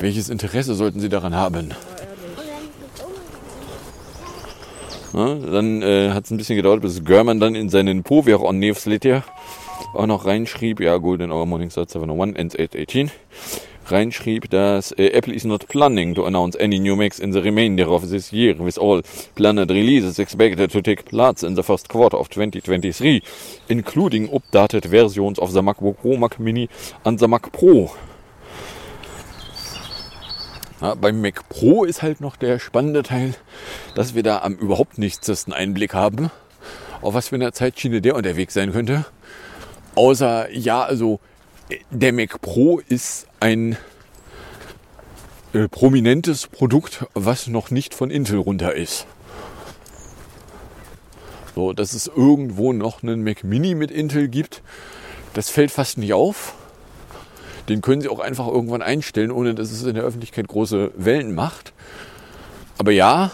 Welches 0.00 0.28
Interesse 0.28 0.74
sollten 0.74 1.00
sie 1.00 1.08
daran 1.08 1.34
haben? 1.34 1.74
Ja, 5.12 5.34
dann 5.34 5.82
äh, 5.82 6.10
hat 6.10 6.24
es 6.24 6.30
ein 6.30 6.36
bisschen 6.36 6.56
gedauert, 6.56 6.82
bis 6.82 7.04
German 7.04 7.40
dann 7.40 7.54
in 7.54 7.68
seinen 7.68 8.02
Power 8.02 8.42
on 8.42 8.58
Newsletter 8.58 9.24
auch 9.94 10.06
noch 10.06 10.26
reinschrieb, 10.26 10.80
ja, 10.80 10.96
Golden 10.98 11.32
Hour 11.32 11.46
Morning 11.46 11.70
Start 11.70 11.90
701 11.90 12.38
and 12.38 12.54
818 12.58 13.10
reinschrieb, 13.90 14.50
dass 14.50 14.92
äh, 14.92 15.10
Apple 15.12 15.34
is 15.34 15.44
not 15.44 15.68
planning 15.68 16.14
to 16.14 16.24
announce 16.24 16.58
any 16.58 16.78
new 16.78 16.96
Macs 16.96 17.18
in 17.18 17.32
the 17.32 17.40
remainder 17.40 17.88
of 17.88 18.08
this 18.08 18.32
year, 18.32 18.58
with 18.58 18.78
all 18.78 19.02
planned 19.34 19.70
releases 19.70 20.18
expected 20.18 20.70
to 20.70 20.80
take 20.80 21.04
place 21.04 21.42
in 21.42 21.56
the 21.56 21.62
first 21.62 21.88
quarter 21.88 22.18
of 22.18 22.28
2023, 22.28 23.22
including 23.68 24.28
updated 24.28 24.86
versions 24.86 25.38
of 25.38 25.52
the 25.52 25.62
MacBook 25.62 25.98
Pro, 26.00 26.16
Mac 26.16 26.38
Mini 26.38 26.68
and 27.04 27.18
the 27.18 27.28
Mac 27.28 27.52
Pro. 27.52 27.90
Ja, 30.80 30.94
beim 30.94 31.22
Mac 31.22 31.48
Pro 31.48 31.84
ist 31.84 32.02
halt 32.02 32.20
noch 32.20 32.36
der 32.36 32.58
spannende 32.58 33.02
Teil, 33.02 33.34
dass 33.94 34.14
wir 34.14 34.22
da 34.22 34.40
am 34.40 34.54
überhaupt 34.54 34.98
nichtesten 34.98 35.52
Einblick 35.52 35.94
haben, 35.94 36.30
auf 37.00 37.14
was 37.14 37.28
für 37.28 37.36
eine 37.36 37.52
Zeitschiene 37.52 38.02
der 38.02 38.14
unterwegs 38.14 38.54
sein 38.54 38.72
könnte. 38.72 39.06
Außer, 39.94 40.50
ja, 40.52 40.82
also 40.82 41.20
der 41.90 42.12
Mac 42.12 42.40
Pro 42.40 42.80
ist 42.88 43.26
ein 43.40 43.76
äh, 45.52 45.68
prominentes 45.68 46.46
Produkt, 46.46 47.06
was 47.14 47.46
noch 47.46 47.70
nicht 47.70 47.94
von 47.94 48.10
Intel 48.10 48.38
runter 48.38 48.74
ist. 48.74 49.06
So, 51.54 51.72
dass 51.72 51.94
es 51.94 52.06
irgendwo 52.06 52.72
noch 52.72 53.02
einen 53.02 53.24
Mac 53.24 53.42
Mini 53.42 53.74
mit 53.74 53.90
Intel 53.90 54.28
gibt, 54.28 54.62
das 55.34 55.48
fällt 55.48 55.70
fast 55.70 55.98
nicht 55.98 56.12
auf. 56.12 56.54
Den 57.68 57.80
können 57.82 58.00
Sie 58.00 58.08
auch 58.08 58.20
einfach 58.20 58.46
irgendwann 58.46 58.82
einstellen, 58.82 59.30
ohne 59.30 59.54
dass 59.54 59.72
es 59.72 59.82
in 59.82 59.94
der 59.94 60.04
Öffentlichkeit 60.04 60.46
große 60.46 60.92
Wellen 60.96 61.34
macht. 61.34 61.72
Aber 62.78 62.92
ja, 62.92 63.32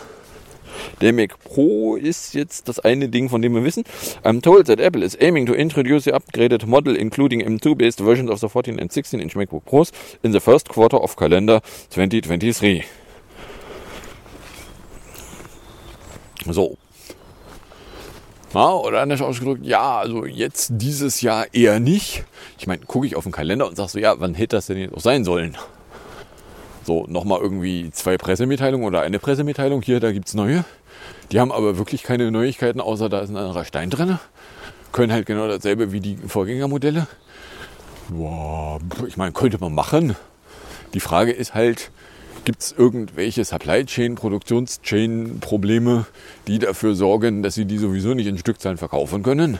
der 1.02 1.12
Mac 1.12 1.38
Pro 1.40 1.96
ist 1.96 2.34
jetzt 2.34 2.68
das 2.68 2.78
eine 2.78 3.08
Ding, 3.08 3.28
von 3.28 3.42
dem 3.42 3.54
wir 3.54 3.64
wissen. 3.64 3.84
I'm 4.24 4.40
told 4.40 4.66
that 4.68 4.80
Apple 4.80 5.04
is 5.04 5.16
aiming 5.20 5.46
to 5.46 5.52
introduce 5.52 6.04
the 6.04 6.12
upgraded 6.12 6.66
model, 6.66 6.96
including 6.96 7.42
M2-based 7.42 8.00
versions 8.00 8.30
of 8.30 8.40
the 8.40 8.48
14 8.48 8.78
and 8.78 8.90
16-inch 8.90 9.34
MacBook 9.34 9.64
Pros 9.64 9.92
in 10.22 10.32
the 10.32 10.40
first 10.40 10.68
quarter 10.68 11.02
of 11.02 11.16
calendar 11.16 11.60
2023. 11.90 12.84
So. 16.50 16.76
Ja, 18.54 18.74
oder 18.74 19.00
anders 19.00 19.22
ausgedrückt, 19.22 19.64
ja, 19.64 19.98
also 19.98 20.26
jetzt 20.26 20.72
dieses 20.74 21.20
Jahr 21.22 21.46
eher 21.52 21.80
nicht. 21.80 22.24
Ich 22.58 22.66
meine, 22.66 22.84
gucke 22.84 23.06
ich 23.06 23.16
auf 23.16 23.24
den 23.24 23.32
Kalender 23.32 23.66
und 23.66 23.76
sage 23.76 23.90
so, 23.90 23.98
ja, 23.98 24.20
wann 24.20 24.34
hätte 24.34 24.56
das 24.56 24.66
denn 24.66 24.78
jetzt 24.78 24.94
auch 24.94 25.00
sein 25.00 25.24
sollen? 25.24 25.56
So, 26.84 27.06
nochmal 27.08 27.40
irgendwie 27.40 27.90
zwei 27.92 28.18
Pressemitteilungen 28.18 28.86
oder 28.86 29.02
eine 29.02 29.18
Pressemitteilung. 29.18 29.82
Hier, 29.82 30.00
da 30.00 30.12
gibt 30.12 30.28
es 30.28 30.34
neue. 30.34 30.64
Die 31.32 31.40
haben 31.40 31.50
aber 31.50 31.78
wirklich 31.78 32.02
keine 32.02 32.30
Neuigkeiten, 32.30 32.78
außer 32.80 33.08
da 33.08 33.20
ist 33.20 33.30
ein 33.30 33.38
anderer 33.38 33.64
Stein 33.64 33.88
drin. 33.88 34.18
Können 34.92 35.12
halt 35.12 35.24
genau 35.24 35.48
dasselbe 35.48 35.90
wie 35.90 36.00
die 36.00 36.16
Vorgängermodelle. 36.16 37.06
Boah, 38.10 38.78
ich 39.06 39.16
meine, 39.16 39.32
könnte 39.32 39.56
man 39.58 39.74
machen. 39.74 40.14
Die 40.92 41.00
Frage 41.00 41.32
ist 41.32 41.54
halt, 41.54 41.90
gibt 42.44 42.60
es 42.60 42.72
irgendwelche 42.72 43.46
Supply 43.46 43.86
Chain, 43.86 44.14
Produktionschain 44.16 45.40
Probleme, 45.40 46.04
die 46.46 46.58
dafür 46.58 46.94
sorgen, 46.94 47.42
dass 47.42 47.54
sie 47.54 47.64
die 47.64 47.78
sowieso 47.78 48.12
nicht 48.12 48.26
in 48.26 48.36
Stückzahlen 48.36 48.76
verkaufen 48.76 49.22
können? 49.22 49.58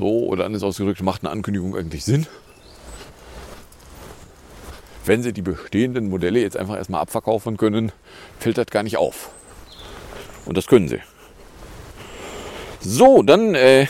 So, 0.00 0.26
oder 0.26 0.44
anders 0.44 0.64
ausgedrückt, 0.64 1.02
macht 1.02 1.22
eine 1.22 1.30
Ankündigung 1.30 1.76
eigentlich 1.76 2.04
Sinn? 2.04 2.26
Wenn 5.04 5.22
sie 5.22 5.32
die 5.32 5.42
bestehenden 5.42 6.08
Modelle 6.08 6.40
jetzt 6.40 6.56
einfach 6.56 6.76
erstmal 6.76 7.02
abverkaufen 7.02 7.56
können, 7.56 7.92
fällt 8.40 8.58
das 8.58 8.66
gar 8.66 8.82
nicht 8.82 8.96
auf. 8.96 9.30
Und 10.46 10.56
das 10.56 10.66
können 10.66 10.88
sie. 10.88 11.00
So, 12.80 13.22
dann 13.22 13.54
äh, 13.54 13.86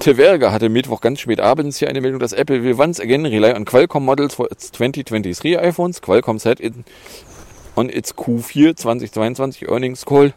Teverga 0.00 0.52
hatte 0.52 0.68
Mittwoch 0.68 1.00
ganz 1.00 1.20
spät 1.20 1.40
abends 1.40 1.78
hier 1.78 1.88
eine 1.88 2.00
Meldung, 2.00 2.20
dass 2.20 2.32
Apple 2.32 2.62
will 2.62 2.78
once 2.78 3.00
again 3.00 3.24
rely 3.24 3.52
on 3.52 3.64
Qualcomm 3.64 4.04
models 4.04 4.34
for 4.34 4.50
its 4.50 4.70
2023 4.72 5.58
iPhones. 5.58 6.02
Qualcomm 6.02 6.38
said 6.38 6.60
in, 6.60 6.84
on 7.76 7.88
its 7.88 8.14
Q4 8.14 8.76
2022 8.76 9.68
earnings 9.68 10.04
call, 10.04 10.32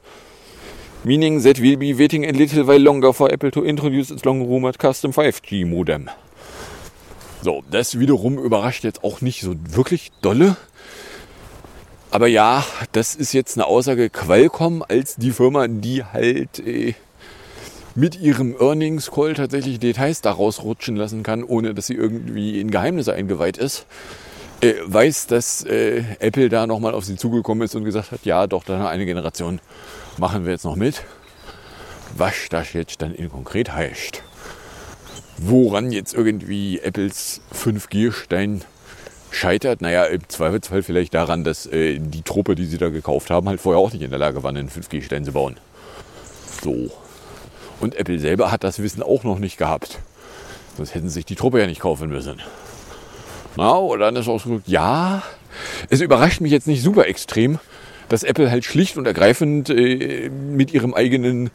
meaning 1.04 1.44
that 1.44 1.60
we'll 1.60 1.78
be 1.78 1.98
waiting 1.98 2.26
a 2.26 2.32
little 2.32 2.68
while 2.68 2.80
longer 2.80 3.14
for 3.14 3.32
Apple 3.32 3.52
to 3.52 3.64
introduce 3.64 4.12
its 4.12 4.24
long 4.26 4.42
rumored 4.42 4.78
custom 4.80 5.12
5G 5.12 5.66
modem. 5.66 6.10
So, 7.42 7.64
das 7.72 8.00
wiederum 8.00 8.38
überrascht 8.38 8.84
jetzt 8.84 9.04
auch 9.04 9.22
nicht 9.22 9.42
so 9.42 9.56
wirklich 9.70 10.12
dolle. 10.22 10.58
Aber 12.12 12.28
ja, 12.28 12.66
das 12.92 13.14
ist 13.14 13.34
jetzt 13.34 13.56
eine 13.56 13.68
Aussage 13.68 14.10
Qualcomm 14.10 14.84
als 14.88 15.16
die 15.16 15.32
Firma, 15.32 15.68
die 15.68 16.04
halt 16.04 16.60
äh, 16.60 16.96
mit 17.94 18.20
ihrem 18.20 18.56
Earnings 18.60 19.12
Call 19.12 19.36
tatsächlich 19.36 19.80
Details 19.80 20.22
daraus 20.22 20.64
rutschen 20.64 20.96
lassen 20.96 21.22
kann, 21.22 21.44
ohne 21.44 21.76
dass 21.76 21.88
sie 21.88 21.94
irgendwie 21.94 22.60
in 22.60 22.72
Geheimnisse 22.72 23.14
eingeweiht 23.14 23.58
ist. 23.58 23.86
äh, 24.62 24.74
weiß, 24.86 25.28
dass 25.28 25.64
äh, 25.66 26.04
Apple 26.20 26.50
da 26.50 26.68
nochmal 26.68 26.94
auf 26.94 27.06
sie 27.06 27.16
zugekommen 27.16 27.64
ist 27.64 27.76
und 27.76 27.86
gesagt 27.86 28.12
hat, 28.12 28.26
ja, 28.26 28.48
doch, 28.48 28.64
dann 28.64 28.82
eine 28.82 29.06
Generation 29.06 29.60
machen 30.18 30.46
wir 30.46 30.52
jetzt 30.52 30.66
noch 30.66 30.76
mit. 30.76 31.04
Was 32.18 32.34
das 32.50 32.74
jetzt 32.74 33.02
dann 33.02 33.14
in 33.14 33.30
konkret 33.30 33.72
heißt. 33.72 34.24
Woran 35.38 35.92
jetzt 35.92 36.14
irgendwie 36.14 36.80
Apples 36.80 37.42
5G-Stein 37.54 38.64
scheitert, 39.32 39.82
naja, 39.82 40.06
im 40.06 40.28
Zweifelsfall 40.28 40.84
vielleicht 40.84 41.14
daran, 41.14 41.44
dass 41.44 41.66
äh, 41.66 42.00
die 42.00 42.22
Truppe, 42.22 42.56
die 42.56 42.66
sie 42.66 42.78
da 42.78 42.90
gekauft 42.90 43.30
haben, 43.30 43.48
halt 43.48 43.62
vorher 43.62 43.80
auch 43.80 43.92
nicht 43.92 44.02
in 44.02 44.10
der 44.10 44.20
Lage 44.20 44.44
waren, 44.44 44.58
einen 44.58 44.70
5G-Stein 44.70 45.26
zu 45.26 45.32
bauen. 45.32 45.58
So. 46.64 46.92
Und 47.80 47.96
Apple 47.96 48.20
selber 48.20 48.52
hat 48.52 48.64
das 48.64 48.80
Wissen 48.80 49.04
auch 49.04 49.24
noch 49.24 49.40
nicht 49.40 49.58
gehabt. 49.58 50.00
Sonst 50.78 50.96
hätten 50.96 51.08
sie 51.08 51.16
sich 51.16 51.26
die 51.26 51.36
Truppe 51.36 51.60
ja 51.60 51.68
nicht 51.68 51.82
kaufen 51.82 52.10
müssen. 52.10 52.42
Na, 53.56 53.78
oder 53.78 54.06
dann 54.06 54.16
ist 54.16 54.28
ausgedrückt, 54.28 54.68
ja, 54.68 55.24
es 55.90 56.02
überrascht 56.02 56.42
mich 56.42 56.52
jetzt 56.52 56.68
nicht 56.68 56.84
super 56.84 57.08
extrem, 57.08 57.60
dass 58.10 58.24
Apple 58.24 58.52
halt 58.52 58.66
schlicht 58.66 58.98
und 58.98 59.06
ergreifend 59.06 59.70
äh, 59.70 60.30
mit 60.30 60.74
ihrem 60.74 60.94
eigenen 60.94 61.52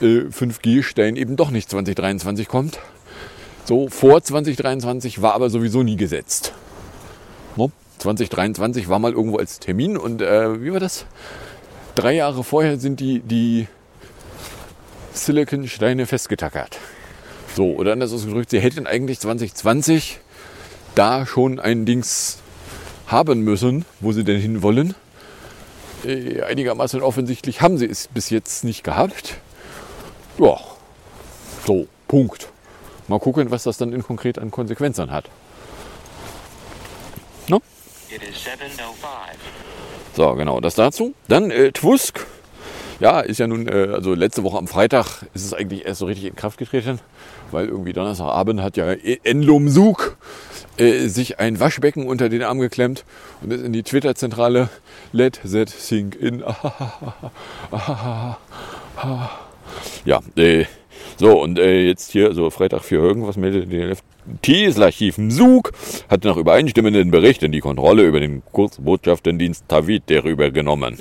äh, 0.00 0.22
5G-Stein 0.30 1.16
eben 1.16 1.36
doch 1.36 1.50
nicht 1.50 1.70
2023 1.70 2.48
kommt. 2.48 2.78
So, 3.64 3.88
vor 3.88 4.22
2023 4.22 5.22
war 5.22 5.34
aber 5.34 5.50
sowieso 5.50 5.82
nie 5.82 5.96
gesetzt. 5.96 6.52
No? 7.56 7.70
2023 7.98 8.88
war 8.88 8.98
mal 8.98 9.12
irgendwo 9.12 9.38
als 9.38 9.58
Termin 9.58 9.96
und 9.96 10.22
äh, 10.22 10.62
wie 10.62 10.72
war 10.72 10.80
das? 10.80 11.06
Drei 11.94 12.14
Jahre 12.14 12.44
vorher 12.44 12.78
sind 12.78 13.00
die, 13.00 13.20
die 13.20 13.68
Silicon-Steine 15.14 16.06
festgetackert. 16.06 16.78
So, 17.54 17.72
oder 17.72 17.92
anders 17.92 18.12
ausgedrückt, 18.12 18.50
sie 18.50 18.60
hätten 18.60 18.86
eigentlich 18.86 19.18
2020 19.20 20.20
da 20.94 21.24
schon 21.24 21.58
ein 21.58 21.86
Dings 21.86 22.38
haben 23.06 23.40
müssen, 23.40 23.86
wo 24.00 24.12
sie 24.12 24.24
denn 24.24 24.40
hin 24.40 24.62
wollen. 24.62 24.94
Äh, 26.04 26.42
einigermaßen 26.42 27.00
offensichtlich 27.00 27.62
haben 27.62 27.78
sie 27.78 27.86
es 27.86 28.08
bis 28.08 28.28
jetzt 28.28 28.64
nicht 28.64 28.84
gehabt. 28.84 29.38
Ja, 30.38 30.58
so, 31.66 31.86
Punkt. 32.08 32.48
Mal 33.08 33.20
gucken, 33.20 33.50
was 33.50 33.62
das 33.62 33.78
dann 33.78 33.92
in 33.92 34.02
konkret 34.02 34.38
an 34.38 34.50
Konsequenzen 34.50 35.10
hat. 35.10 35.30
No? 38.78 38.94
So, 40.14 40.34
genau, 40.34 40.60
das 40.60 40.74
dazu. 40.74 41.14
Dann 41.28 41.50
äh, 41.50 41.72
Twusk. 41.72 42.26
Ja, 42.98 43.20
ist 43.20 43.38
ja 43.38 43.46
nun, 43.46 43.68
äh, 43.68 43.88
also 43.92 44.14
letzte 44.14 44.42
Woche 44.42 44.56
am 44.56 44.68
Freitag 44.68 45.24
ist 45.34 45.44
es 45.44 45.52
eigentlich 45.52 45.84
erst 45.84 46.00
so 46.00 46.06
richtig 46.06 46.24
in 46.24 46.34
Kraft 46.34 46.58
getreten, 46.58 46.98
weil 47.50 47.66
irgendwie 47.66 47.92
Donnerstagabend 47.92 48.62
hat 48.62 48.78
ja 48.78 48.90
Enlum 49.22 49.68
Sug 49.68 50.16
äh, 50.78 51.08
sich 51.08 51.38
ein 51.38 51.60
Waschbecken 51.60 52.06
unter 52.06 52.30
den 52.30 52.42
Arm 52.42 52.58
geklemmt 52.58 53.04
und 53.42 53.52
ist 53.52 53.62
in 53.62 53.74
die 53.74 53.82
Twitter-Zentrale 53.82 54.70
Let 55.12 55.40
that 55.52 55.68
sink 55.68 56.14
in. 56.14 56.40
ja, 60.06 60.20
äh, 60.36 60.64
so, 61.18 61.42
und 61.42 61.58
äh, 61.58 61.82
jetzt 61.82 62.12
hier, 62.12 62.32
so 62.32 62.48
Freitag 62.50 62.82
für 62.82 62.96
irgendwas 62.96 63.36
meldet 63.36 63.70
die 63.70 63.94
TS-Archiv 64.42 65.18
Msug 65.18 65.72
hat 66.08 66.24
nach 66.24 66.36
übereinstimmenden 66.36 67.10
Berichten 67.10 67.52
die 67.52 67.60
Kontrolle 67.60 68.04
über 68.04 68.20
den 68.20 68.42
Kurzbotschaftendienst 68.52 69.68
Tavit 69.68 70.04
darüber 70.06 70.50
genommen. 70.50 70.98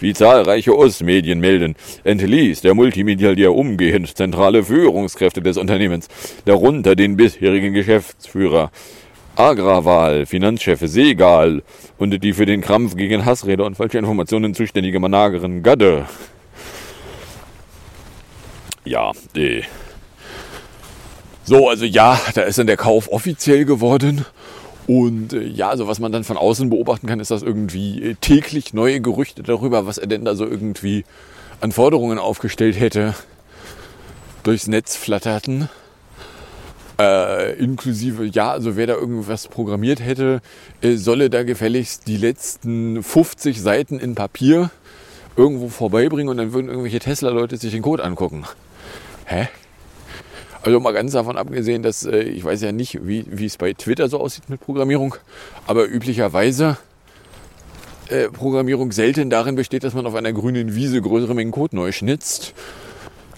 Wie 0.00 0.12
zahlreiche 0.12 0.76
US-Medien 0.76 1.40
melden, 1.40 1.74
entließ 2.04 2.60
der 2.60 2.74
Multimedial 2.74 3.36
umgehend 3.48 4.16
zentrale 4.16 4.62
Führungskräfte 4.64 5.42
des 5.42 5.56
Unternehmens, 5.56 6.08
darunter 6.44 6.94
den 6.94 7.16
bisherigen 7.16 7.72
Geschäftsführer 7.72 8.70
Agrawal, 9.36 10.26
Finanzchef 10.26 10.80
Segal 10.82 11.62
und 11.96 12.22
die 12.22 12.32
für 12.32 12.46
den 12.46 12.60
Krampf 12.60 12.96
gegen 12.96 13.24
Hassrede 13.24 13.64
und 13.64 13.76
falsche 13.76 13.98
Informationen 13.98 14.52
zuständige 14.52 14.98
Managerin 14.98 15.62
Gadde. 15.62 16.06
Ja, 18.84 19.12
äh. 19.36 19.62
So, 21.48 21.70
also 21.70 21.86
ja, 21.86 22.20
da 22.34 22.42
ist 22.42 22.58
dann 22.58 22.66
der 22.66 22.76
Kauf 22.76 23.10
offiziell 23.10 23.64
geworden. 23.64 24.26
Und 24.86 25.32
äh, 25.32 25.44
ja, 25.44 25.70
also 25.70 25.88
was 25.88 25.98
man 25.98 26.12
dann 26.12 26.22
von 26.22 26.36
außen 26.36 26.68
beobachten 26.68 27.06
kann, 27.06 27.20
ist, 27.20 27.30
dass 27.30 27.42
irgendwie 27.42 28.02
äh, 28.02 28.14
täglich 28.20 28.74
neue 28.74 29.00
Gerüchte 29.00 29.42
darüber, 29.42 29.86
was 29.86 29.96
er 29.96 30.08
denn 30.08 30.26
da 30.26 30.34
so 30.34 30.44
irgendwie 30.44 31.06
an 31.62 31.72
Forderungen 31.72 32.18
aufgestellt 32.18 32.78
hätte, 32.78 33.14
durchs 34.42 34.66
Netz 34.66 34.94
flatterten. 34.94 35.70
Äh, 37.00 37.54
inklusive, 37.54 38.26
ja, 38.26 38.50
also 38.50 38.76
wer 38.76 38.86
da 38.86 38.96
irgendwas 38.96 39.48
programmiert 39.48 40.00
hätte, 40.00 40.42
äh, 40.82 40.96
solle 40.96 41.30
da 41.30 41.44
gefälligst 41.44 42.08
die 42.08 42.18
letzten 42.18 43.02
50 43.02 43.58
Seiten 43.58 43.98
in 43.98 44.14
Papier 44.14 44.70
irgendwo 45.34 45.70
vorbeibringen 45.70 46.28
und 46.28 46.36
dann 46.36 46.52
würden 46.52 46.68
irgendwelche 46.68 46.98
Tesla-Leute 46.98 47.56
sich 47.56 47.72
den 47.72 47.80
Code 47.80 48.04
angucken. 48.04 48.44
Hä? 49.24 49.48
Also 50.62 50.80
mal 50.80 50.92
ganz 50.92 51.12
davon 51.12 51.36
abgesehen, 51.36 51.82
dass 51.82 52.04
äh, 52.04 52.20
ich 52.20 52.44
weiß 52.44 52.62
ja 52.62 52.72
nicht, 52.72 53.06
wie, 53.06 53.24
wie 53.28 53.46
es 53.46 53.56
bei 53.56 53.72
Twitter 53.72 54.08
so 54.08 54.20
aussieht 54.20 54.50
mit 54.50 54.60
Programmierung, 54.60 55.14
aber 55.66 55.86
üblicherweise 55.86 56.76
äh, 58.08 58.28
Programmierung 58.28 58.92
selten 58.92 59.30
darin 59.30 59.54
besteht, 59.54 59.84
dass 59.84 59.94
man 59.94 60.06
auf 60.06 60.14
einer 60.14 60.32
grünen 60.32 60.74
Wiese 60.74 61.00
größere 61.00 61.34
Mengen 61.34 61.52
Code 61.52 61.76
neu 61.76 61.92
schnitzt 61.92 62.54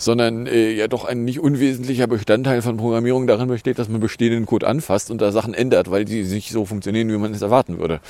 sondern 0.00 0.46
äh, 0.46 0.72
ja 0.72 0.88
doch 0.88 1.04
ein 1.04 1.24
nicht 1.24 1.40
unwesentlicher 1.40 2.06
Bestandteil 2.06 2.62
von 2.62 2.78
Programmierung 2.78 3.26
darin 3.26 3.48
besteht, 3.48 3.78
dass 3.78 3.88
man 3.88 4.00
bestehenden 4.00 4.46
Code 4.46 4.66
anfasst 4.66 5.10
und 5.10 5.20
da 5.20 5.30
Sachen 5.30 5.52
ändert, 5.52 5.90
weil 5.90 6.04
die 6.04 6.22
nicht 6.22 6.50
so 6.50 6.64
funktionieren, 6.64 7.10
wie 7.10 7.18
man 7.18 7.34
es 7.34 7.42
erwarten 7.42 7.78
würde. 7.78 8.00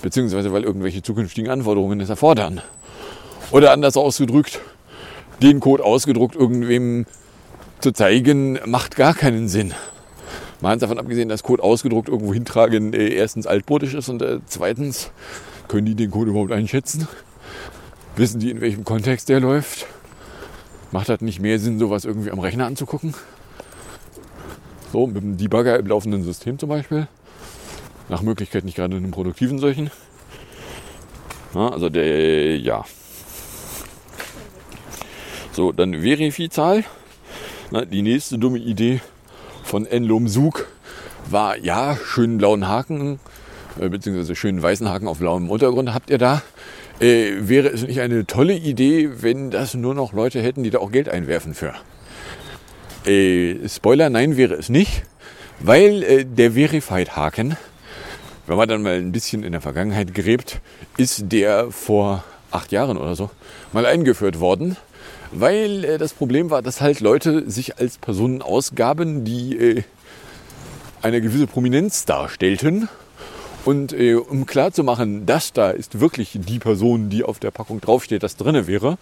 Beziehungsweise 0.00 0.52
weil 0.52 0.62
irgendwelche 0.62 1.02
zukünftigen 1.02 1.50
Anforderungen 1.50 2.00
es 2.00 2.08
erfordern. 2.08 2.60
Oder 3.50 3.72
anders 3.72 3.96
ausgedrückt, 3.96 4.60
den 5.42 5.58
Code 5.58 5.84
ausgedruckt 5.84 6.36
irgendwem 6.36 7.06
zu 7.82 7.92
zeigen, 7.92 8.58
macht 8.66 8.96
gar 8.96 9.14
keinen 9.14 9.48
Sinn. 9.48 9.74
Mal 10.60 10.76
davon 10.76 10.98
abgesehen, 10.98 11.28
dass 11.28 11.42
Code 11.42 11.62
ausgedruckt 11.62 12.08
irgendwo 12.08 12.34
hintragen 12.34 12.92
äh, 12.92 13.08
erstens 13.08 13.46
altmodisch 13.46 13.94
ist 13.94 14.08
und 14.08 14.20
äh, 14.20 14.40
zweitens 14.46 15.10
können 15.68 15.86
die 15.86 15.94
den 15.94 16.10
Code 16.10 16.30
überhaupt 16.30 16.52
einschätzen? 16.52 17.08
Wissen 18.16 18.40
die, 18.40 18.50
in 18.50 18.60
welchem 18.60 18.84
Kontext 18.84 19.28
der 19.28 19.40
läuft? 19.40 19.86
Macht 20.92 21.08
das 21.08 21.20
nicht 21.20 21.40
mehr 21.40 21.58
Sinn, 21.58 21.78
sowas 21.78 22.04
irgendwie 22.04 22.30
am 22.30 22.40
Rechner 22.40 22.66
anzugucken? 22.66 23.14
So, 24.92 25.06
mit 25.06 25.22
dem 25.22 25.36
Debugger 25.36 25.78
im 25.78 25.86
laufenden 25.86 26.24
System 26.24 26.58
zum 26.58 26.68
Beispiel. 26.68 27.06
Nach 28.08 28.22
Möglichkeit 28.22 28.64
nicht 28.64 28.74
gerade 28.74 28.96
in 28.96 29.04
einem 29.04 29.12
produktiven 29.12 29.58
solchen. 29.58 29.90
Ja, 31.54 31.68
also 31.68 31.88
der, 31.88 32.58
ja. 32.58 32.84
So, 35.52 35.72
dann 35.72 35.94
Verifi-Zahl. 35.94 36.84
Die 37.72 38.02
nächste 38.02 38.36
dumme 38.36 38.58
Idee 38.58 39.00
von 39.62 39.86
Enlom 39.86 40.26
Sug 40.26 40.66
war, 41.28 41.56
ja, 41.56 41.96
schönen 41.96 42.38
blauen 42.38 42.66
Haken, 42.66 43.20
äh, 43.78 43.88
beziehungsweise 43.88 44.34
schönen 44.34 44.60
weißen 44.60 44.88
Haken 44.88 45.06
auf 45.06 45.18
blauem 45.18 45.48
Untergrund 45.48 45.94
habt 45.94 46.10
ihr 46.10 46.18
da. 46.18 46.42
Äh, 46.98 47.48
wäre 47.48 47.68
es 47.68 47.86
nicht 47.86 48.00
eine 48.00 48.26
tolle 48.26 48.54
Idee, 48.54 49.22
wenn 49.22 49.52
das 49.52 49.74
nur 49.74 49.94
noch 49.94 50.12
Leute 50.12 50.42
hätten, 50.42 50.64
die 50.64 50.70
da 50.70 50.78
auch 50.78 50.90
Geld 50.90 51.08
einwerfen 51.08 51.54
für? 51.54 51.74
Äh, 53.06 53.68
Spoiler, 53.68 54.10
nein, 54.10 54.36
wäre 54.36 54.54
es 54.54 54.68
nicht, 54.68 55.04
weil 55.60 56.02
äh, 56.02 56.24
der 56.24 56.52
Verified-Haken, 56.52 57.56
wenn 58.48 58.56
man 58.56 58.68
dann 58.68 58.82
mal 58.82 58.96
ein 58.96 59.12
bisschen 59.12 59.44
in 59.44 59.52
der 59.52 59.60
Vergangenheit 59.60 60.12
gräbt, 60.12 60.60
ist 60.96 61.30
der 61.30 61.70
vor 61.70 62.24
acht 62.50 62.72
Jahren 62.72 62.96
oder 62.96 63.14
so 63.14 63.30
mal 63.72 63.86
eingeführt 63.86 64.40
worden, 64.40 64.76
weil 65.32 65.84
äh, 65.84 65.98
das 65.98 66.12
Problem 66.12 66.50
war, 66.50 66.62
dass 66.62 66.80
halt 66.80 67.00
Leute 67.00 67.48
sich 67.50 67.78
als 67.78 67.98
Personen 67.98 68.42
ausgaben, 68.42 69.24
die 69.24 69.56
äh, 69.56 69.82
eine 71.02 71.20
gewisse 71.20 71.46
Prominenz 71.46 72.04
darstellten 72.04 72.88
und 73.64 73.92
äh, 73.92 74.14
um 74.14 74.46
klarzumachen, 74.46 75.26
das 75.26 75.52
da 75.52 75.70
ist 75.70 76.00
wirklich 76.00 76.32
die 76.34 76.58
Person, 76.58 77.10
die 77.10 77.24
auf 77.24 77.38
der 77.38 77.50
Packung 77.50 77.80
draufsteht, 77.80 78.22
das 78.22 78.36
drinne 78.36 78.66
wäre, 78.66 78.98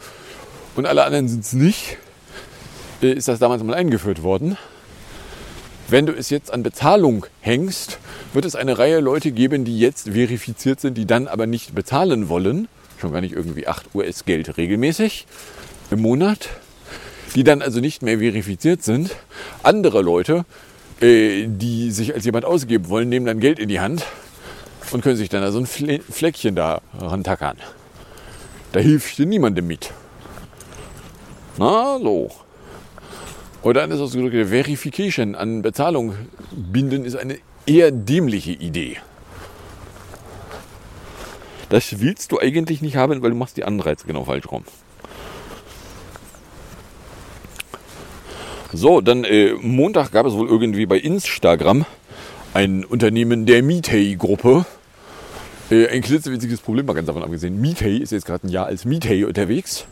und 0.76 0.86
alle 0.86 1.04
anderen 1.04 1.28
sind 1.28 1.44
es 1.44 1.52
nicht, 1.54 1.96
äh, 3.02 3.12
ist 3.12 3.28
das 3.28 3.38
damals 3.38 3.62
mal 3.62 3.74
eingeführt 3.74 4.22
worden. 4.22 4.56
Wenn 5.88 6.04
du 6.04 6.12
es 6.12 6.28
jetzt 6.28 6.52
an 6.52 6.62
Bezahlung 6.62 7.26
hängst, 7.40 7.98
wird 8.34 8.44
es 8.44 8.54
eine 8.54 8.78
Reihe 8.78 9.00
Leute 9.00 9.32
geben, 9.32 9.64
die 9.64 9.78
jetzt 9.78 10.10
verifiziert 10.10 10.80
sind, 10.80 10.98
die 10.98 11.06
dann 11.06 11.26
aber 11.26 11.46
nicht 11.46 11.74
bezahlen 11.74 12.28
wollen. 12.28 12.68
Schon 13.00 13.12
gar 13.12 13.22
nicht 13.22 13.34
irgendwie 13.34 13.66
8 13.66 13.94
US-Geld 13.94 14.58
regelmäßig 14.58 15.26
im 15.90 16.02
Monat. 16.02 16.48
Die 17.34 17.44
dann 17.44 17.62
also 17.62 17.80
nicht 17.80 18.02
mehr 18.02 18.18
verifiziert 18.18 18.82
sind. 18.82 19.14
Andere 19.62 20.02
Leute, 20.02 20.44
äh, 21.00 21.46
die 21.46 21.90
sich 21.90 22.14
als 22.14 22.24
jemand 22.24 22.44
ausgeben 22.44 22.88
wollen, 22.88 23.08
nehmen 23.08 23.26
dann 23.26 23.40
Geld 23.40 23.58
in 23.58 23.68
die 23.68 23.80
Hand 23.80 24.04
und 24.92 25.02
können 25.02 25.16
sich 25.16 25.28
dann 25.28 25.42
da 25.42 25.52
so 25.52 25.58
ein 25.58 25.66
Fleckchen 25.66 26.54
da 26.56 26.80
rantackern. 26.98 27.58
Da 28.72 28.80
hilft 28.80 29.18
niemandem 29.18 29.66
mit. 29.66 29.92
Na, 31.58 31.98
so. 31.98 32.30
Oder 33.62 33.86
ist 33.86 34.00
ausgedrückt, 34.00 34.48
Verification 34.48 35.34
an 35.34 35.62
Bezahlung 35.62 36.14
binden 36.52 37.04
ist 37.04 37.16
eine 37.16 37.38
eher 37.66 37.90
dämliche 37.90 38.52
Idee. 38.52 38.98
Das 41.68 42.00
willst 42.00 42.32
du 42.32 42.38
eigentlich 42.38 42.80
nicht 42.80 42.96
haben, 42.96 43.20
weil 43.20 43.30
du 43.30 43.36
machst 43.36 43.56
die 43.56 43.64
Anreize 43.64 44.06
genau 44.06 44.24
falsch 44.24 44.50
rum. 44.50 44.64
So, 48.72 49.00
dann 49.00 49.24
äh, 49.24 49.54
Montag 49.60 50.12
gab 50.12 50.26
es 50.26 50.34
wohl 50.34 50.46
irgendwie 50.46 50.84
bei 50.84 50.98
Instagram 50.98 51.86
ein 52.52 52.84
Unternehmen 52.84 53.46
der 53.46 53.62
Mitei-Gruppe. 53.62 54.66
Äh, 55.70 55.88
ein 55.88 56.02
klitzewitziges 56.02 56.60
Problem, 56.60 56.84
mal 56.84 56.92
ganz 56.92 57.06
davon 57.06 57.22
abgesehen. 57.22 57.60
Mitei 57.60 57.92
ist 57.92 58.12
jetzt 58.12 58.26
gerade 58.26 58.46
ein 58.46 58.50
Jahr 58.50 58.66
als 58.66 58.84
Mitei 58.84 59.26
unterwegs. 59.26 59.86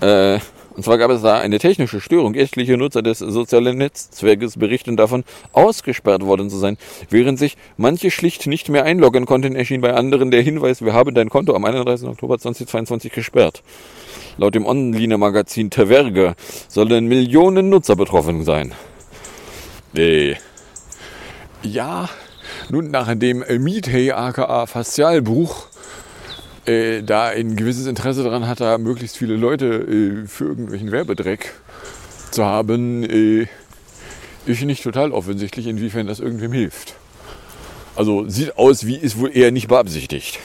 Äh, 0.00 0.38
und 0.76 0.82
zwar 0.82 0.98
gab 0.98 1.10
es 1.10 1.22
da 1.22 1.38
eine 1.38 1.58
technische 1.58 2.02
Störung. 2.02 2.34
Etliche 2.34 2.76
Nutzer 2.76 3.00
des 3.00 3.18
sozialen 3.20 3.78
Netzwerkes 3.78 4.58
berichten 4.58 4.96
davon, 4.96 5.24
ausgesperrt 5.52 6.22
worden 6.22 6.50
zu 6.50 6.58
sein. 6.58 6.76
Während 7.08 7.38
sich 7.38 7.56
manche 7.78 8.10
schlicht 8.10 8.46
nicht 8.46 8.68
mehr 8.68 8.84
einloggen 8.84 9.24
konnten, 9.24 9.56
erschien 9.56 9.80
bei 9.80 9.94
anderen 9.94 10.30
der 10.30 10.42
Hinweis, 10.42 10.84
wir 10.84 10.92
haben 10.92 11.14
dein 11.14 11.30
Konto 11.30 11.54
am 11.54 11.64
31. 11.64 12.08
Oktober 12.08 12.38
2022 12.38 13.10
gesperrt. 13.10 13.62
Laut 14.36 14.54
dem 14.54 14.66
Online-Magazin 14.66 15.70
Teverge 15.70 16.34
sollen 16.68 17.06
Millionen 17.06 17.70
Nutzer 17.70 17.96
betroffen 17.96 18.44
sein. 18.44 18.74
Äh, 19.96 20.34
ja, 21.62 22.10
nun 22.68 22.90
nach 22.90 23.14
dem 23.14 23.42
Miethey 23.48 24.12
aka 24.12 24.66
Facialbuch 24.66 25.68
äh, 26.66 27.02
da 27.02 27.26
ein 27.26 27.56
gewisses 27.56 27.86
Interesse 27.86 28.24
daran 28.24 28.46
hat, 28.46 28.60
da 28.60 28.78
möglichst 28.78 29.16
viele 29.16 29.36
Leute 29.36 29.66
äh, 29.66 30.26
für 30.26 30.44
irgendwelchen 30.44 30.92
Werbedreck 30.92 31.52
zu 32.30 32.44
haben, 32.44 33.04
äh, 33.04 33.46
ist 34.46 34.62
nicht 34.62 34.82
total 34.82 35.12
offensichtlich, 35.12 35.66
inwiefern 35.66 36.06
das 36.06 36.20
irgendwem 36.20 36.52
hilft. 36.52 36.94
Also 37.96 38.28
sieht 38.28 38.58
aus, 38.58 38.86
wie 38.86 38.96
ist 38.96 39.18
wohl 39.18 39.34
eher 39.34 39.50
nicht 39.50 39.68
beabsichtigt. 39.68 40.38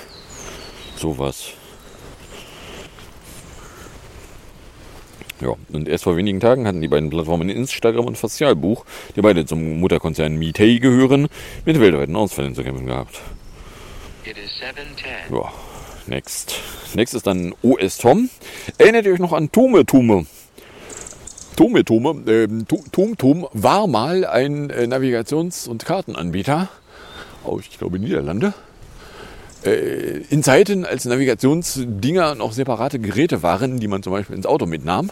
Sowas. 0.95 1.51
Ja, 5.41 5.55
und 5.73 5.89
erst 5.89 6.03
vor 6.03 6.15
wenigen 6.17 6.39
Tagen 6.39 6.67
hatten 6.67 6.81
die 6.81 6.87
beiden 6.87 7.09
Plattformen 7.09 7.49
Instagram 7.49 8.05
und 8.05 8.17
Facialbuch, 8.17 8.85
die 9.15 9.21
beide 9.21 9.45
zum 9.45 9.79
Mutterkonzern 9.79 10.37
Mitei 10.37 10.77
gehören, 10.77 11.27
mit 11.65 11.79
weltweiten 11.79 12.15
Ausfällen 12.15 12.53
zu 12.53 12.63
kämpfen 12.63 12.85
gehabt. 12.85 13.19
Ja, 15.31 15.51
next. 16.07 16.55
Next 16.93 17.13
ist 17.13 17.27
dann 17.27 17.53
OS 17.61 17.97
Tom. 17.97 18.29
Erinnert 18.77 19.05
ihr 19.05 19.13
euch 19.13 19.19
noch 19.19 19.33
an 19.33 19.51
Tome 19.51 19.85
Tome? 19.85 20.25
Tome 21.55 21.85
Tome, 21.85 22.23
ähm, 22.27 22.65
Tom 22.91 23.17
Tom 23.17 23.47
war 23.53 23.87
mal 23.87 24.25
ein 24.25 24.69
äh, 24.69 24.87
Navigations- 24.87 25.67
und 25.67 25.85
Kartenanbieter 25.85 26.69
aus, 27.43 27.63
ich 27.69 27.77
glaube, 27.77 27.99
Niederlande. 27.99 28.53
Äh, 29.63 30.21
in 30.29 30.43
Zeiten, 30.43 30.85
als 30.85 31.05
Navigationsdinger 31.05 32.35
noch 32.35 32.53
separate 32.53 32.99
Geräte 32.99 33.43
waren, 33.43 33.79
die 33.79 33.87
man 33.87 34.01
zum 34.01 34.13
Beispiel 34.13 34.35
ins 34.35 34.45
Auto 34.45 34.65
mitnahm. 34.65 35.11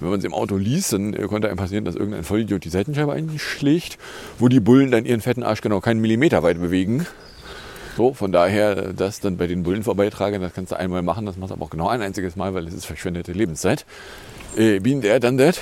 Wenn 0.00 0.10
man 0.10 0.20
sie 0.20 0.28
im 0.28 0.34
Auto 0.34 0.56
ließ, 0.56 0.90
dann 0.90 1.14
äh, 1.14 1.22
konnte 1.22 1.48
einem 1.48 1.56
passieren, 1.56 1.84
dass 1.84 1.96
irgendein 1.96 2.24
Vollidiot 2.24 2.64
die 2.64 2.68
Seitenscheibe 2.68 3.12
einschlägt, 3.12 3.98
wo 4.38 4.48
die 4.48 4.60
Bullen 4.60 4.90
dann 4.90 5.04
ihren 5.04 5.20
fetten 5.20 5.42
Arsch 5.42 5.60
genau 5.60 5.80
keinen 5.80 6.00
Millimeter 6.00 6.42
weit 6.42 6.60
bewegen. 6.60 7.06
So, 7.98 8.14
von 8.14 8.30
daher, 8.30 8.92
das 8.92 9.18
dann 9.18 9.38
bei 9.38 9.48
den 9.48 9.64
Bullen 9.64 9.82
vorbeitragen, 9.82 10.40
das 10.40 10.54
kannst 10.54 10.70
du 10.70 10.78
einmal 10.78 11.02
machen, 11.02 11.26
das 11.26 11.36
machst 11.36 11.50
du 11.50 11.56
aber 11.56 11.64
auch 11.64 11.70
genau 11.70 11.88
ein 11.88 12.00
einziges 12.00 12.36
Mal, 12.36 12.54
weil 12.54 12.68
es 12.68 12.72
ist 12.72 12.84
verschwendete 12.84 13.32
Lebenszeit. 13.32 13.84
Äh, 14.56 14.78
been 14.78 15.00
there, 15.00 15.18
done 15.18 15.36
that. 15.36 15.60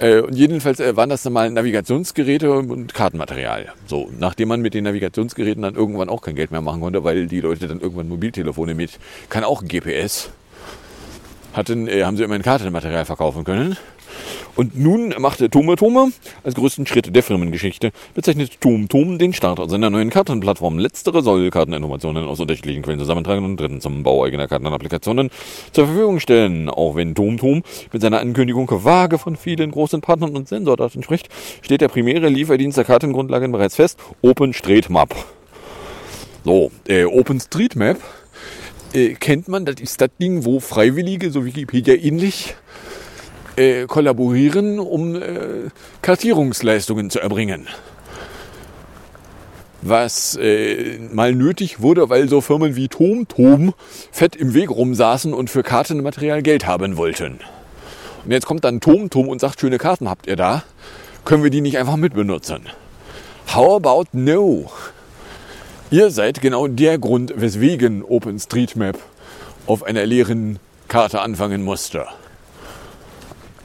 Äh, 0.00 0.22
und 0.22 0.34
jedenfalls 0.34 0.80
äh, 0.80 0.96
waren 0.96 1.08
das 1.08 1.22
dann 1.22 1.34
mal 1.34 1.48
Navigationsgeräte 1.52 2.50
und 2.50 2.94
Kartenmaterial. 2.94 3.74
So, 3.86 4.10
nachdem 4.18 4.48
man 4.48 4.60
mit 4.60 4.74
den 4.74 4.82
Navigationsgeräten 4.82 5.62
dann 5.62 5.76
irgendwann 5.76 6.08
auch 6.08 6.20
kein 6.20 6.34
Geld 6.34 6.50
mehr 6.50 6.62
machen 6.62 6.80
konnte, 6.80 7.04
weil 7.04 7.28
die 7.28 7.40
Leute 7.40 7.68
dann 7.68 7.78
irgendwann 7.78 8.08
Mobiltelefone 8.08 8.74
mit, 8.74 8.98
kann 9.28 9.44
auch 9.44 9.62
ein 9.62 9.68
GPS, 9.68 10.30
hatten, 11.52 11.86
äh, 11.86 12.02
haben 12.02 12.16
sie 12.16 12.24
immer 12.24 12.34
ein 12.34 12.42
Kartenmaterial 12.42 13.04
verkaufen 13.04 13.44
können. 13.44 13.76
Und 14.56 14.78
nun 14.78 15.14
machte 15.18 15.50
Tome 15.50 15.76
Tome 15.76 16.12
als 16.42 16.54
größten 16.54 16.86
Schritt 16.86 17.14
der 17.14 17.22
Firmengeschichte 17.22 17.92
bezeichnet 18.14 18.60
Tom 18.60 18.88
Tom 18.88 19.18
den 19.18 19.32
Start 19.32 19.58
seiner 19.70 19.90
neuen 19.90 20.10
Kartenplattform. 20.10 20.78
Letztere 20.78 21.22
soll 21.22 21.50
Karteninformationen 21.50 22.26
aus 22.26 22.40
unterschiedlichen 22.40 22.82
Quellen 22.82 22.98
zusammentragen 22.98 23.44
und 23.44 23.60
dritten 23.60 23.80
zum 23.80 24.02
Bau 24.02 24.24
eigener 24.24 24.48
Kartenapplikationen 24.48 25.30
zur 25.72 25.86
Verfügung 25.86 26.20
stellen. 26.20 26.68
Auch 26.70 26.94
wenn 26.96 27.14
Tom 27.14 27.36
Tom 27.36 27.62
mit 27.92 28.02
seiner 28.02 28.20
Ankündigung 28.20 28.68
vage 28.70 29.18
von 29.18 29.36
vielen 29.36 29.70
großen 29.70 30.00
Partnern 30.00 30.34
und 30.36 30.48
Sensordaten 30.48 31.02
spricht, 31.02 31.28
steht 31.60 31.80
der 31.80 31.88
primäre 31.88 32.28
Lieferdienst 32.28 32.78
der 32.78 32.84
Kartengrundlagen 32.84 33.52
bereits 33.52 33.76
fest. 33.76 33.98
OpenStreetMap. 34.22 35.14
So, 36.44 36.70
äh, 36.88 37.04
OpenStreetMap 37.04 37.98
äh, 38.92 39.14
kennt 39.14 39.48
man, 39.48 39.64
das 39.64 39.80
ist 39.80 40.00
das 40.00 40.10
Ding, 40.20 40.44
wo 40.44 40.60
Freiwillige, 40.60 41.30
so 41.30 41.44
Wikipedia 41.44 41.94
ähnlich, 41.94 42.54
äh, 43.56 43.86
kollaborieren, 43.86 44.78
um 44.78 45.16
äh, 45.16 45.70
Kartierungsleistungen 46.02 47.10
zu 47.10 47.20
erbringen. 47.20 47.66
Was 49.82 50.36
äh, 50.36 50.98
mal 51.12 51.34
nötig 51.34 51.80
wurde, 51.80 52.08
weil 52.08 52.28
so 52.28 52.40
Firmen 52.40 52.76
wie 52.76 52.88
TomTom 52.88 53.74
fett 54.10 54.36
im 54.36 54.54
Weg 54.54 54.70
rumsaßen 54.70 55.32
und 55.32 55.50
für 55.50 55.62
Kartenmaterial 55.62 56.42
Geld 56.42 56.66
haben 56.66 56.96
wollten. 56.96 57.40
Und 58.24 58.32
jetzt 58.32 58.46
kommt 58.46 58.64
dann 58.64 58.80
TomTom 58.80 59.28
und 59.28 59.40
sagt, 59.40 59.60
schöne 59.60 59.78
Karten 59.78 60.08
habt 60.08 60.26
ihr 60.26 60.36
da, 60.36 60.64
können 61.24 61.44
wir 61.44 61.50
die 61.50 61.60
nicht 61.60 61.78
einfach 61.78 61.96
mitbenutzen? 61.96 62.62
How 63.54 63.76
about 63.76 64.06
no? 64.12 64.70
Ihr 65.90 66.10
seid 66.10 66.40
genau 66.40 66.66
der 66.66 66.98
Grund, 66.98 67.32
weswegen 67.36 68.02
OpenStreetMap 68.02 68.98
auf 69.68 69.84
einer 69.84 70.04
leeren 70.04 70.58
Karte 70.88 71.20
anfangen 71.20 71.62
musste. 71.62 72.06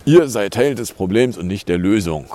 Ihr 0.03 0.27
seid 0.29 0.55
Teil 0.55 0.73
des 0.73 0.93
Problems 0.93 1.37
und 1.37 1.45
nicht 1.45 1.69
der 1.69 1.77
Lösung. 1.77 2.25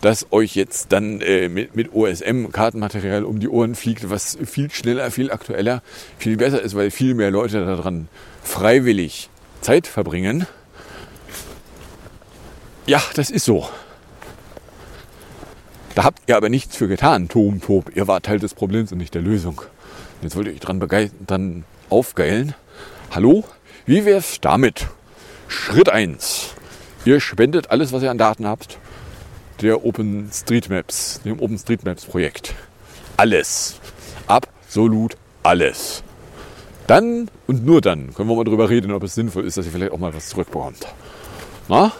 Dass 0.00 0.30
euch 0.30 0.54
jetzt 0.54 0.92
dann 0.92 1.20
äh, 1.20 1.48
mit, 1.48 1.74
mit 1.74 1.92
OSM 1.92 2.52
Kartenmaterial 2.52 3.24
um 3.24 3.40
die 3.40 3.48
Ohren 3.48 3.74
fliegt, 3.74 4.08
was 4.08 4.38
viel 4.44 4.70
schneller, 4.70 5.10
viel 5.10 5.32
aktueller, 5.32 5.82
viel 6.18 6.36
besser 6.36 6.62
ist, 6.62 6.76
weil 6.76 6.92
viel 6.92 7.14
mehr 7.14 7.32
Leute 7.32 7.64
daran 7.64 8.08
freiwillig 8.42 9.30
Zeit 9.62 9.88
verbringen. 9.88 10.46
Ja, 12.86 13.02
das 13.14 13.30
ist 13.30 13.46
so. 13.46 13.68
Da 15.96 16.04
habt 16.04 16.20
ihr 16.28 16.36
aber 16.36 16.50
nichts 16.50 16.76
für 16.76 16.86
getan, 16.86 17.28
Tom 17.28 17.60
Top. 17.60 17.90
Ihr 17.96 18.06
wart 18.06 18.26
Teil 18.26 18.38
des 18.38 18.54
Problems 18.54 18.92
und 18.92 18.98
nicht 18.98 19.14
der 19.14 19.22
Lösung. 19.22 19.62
Jetzt 20.22 20.36
wollt 20.36 20.46
ihr 20.46 20.52
euch 20.52 20.60
dran, 20.60 20.78
dran 21.26 21.64
aufgeilen. 21.90 22.54
Hallo? 23.10 23.42
Wie 23.86 24.04
wär's 24.04 24.40
damit? 24.40 24.86
Schritt 25.48 25.88
1. 25.88 26.54
Ihr 27.04 27.20
spendet 27.20 27.70
alles, 27.70 27.92
was 27.92 28.02
ihr 28.02 28.10
an 28.10 28.18
Daten 28.18 28.46
habt, 28.46 28.78
der 29.60 29.84
OpenStreetMaps, 29.84 31.20
dem 31.24 31.40
OpenStreetMaps 31.40 32.06
Projekt. 32.06 32.54
Alles. 33.16 33.80
Absolut 34.26 35.16
alles. 35.42 36.02
Dann 36.86 37.30
und 37.46 37.64
nur 37.64 37.80
dann 37.80 38.14
können 38.14 38.28
wir 38.28 38.36
mal 38.36 38.44
darüber 38.44 38.68
reden, 38.68 38.92
ob 38.92 39.02
es 39.02 39.14
sinnvoll 39.14 39.46
ist, 39.46 39.56
dass 39.56 39.66
ihr 39.66 39.72
vielleicht 39.72 39.92
auch 39.92 39.98
mal 39.98 40.14
was 40.14 40.28
zurückbekommt. 40.28 40.86
Na? 41.68 41.92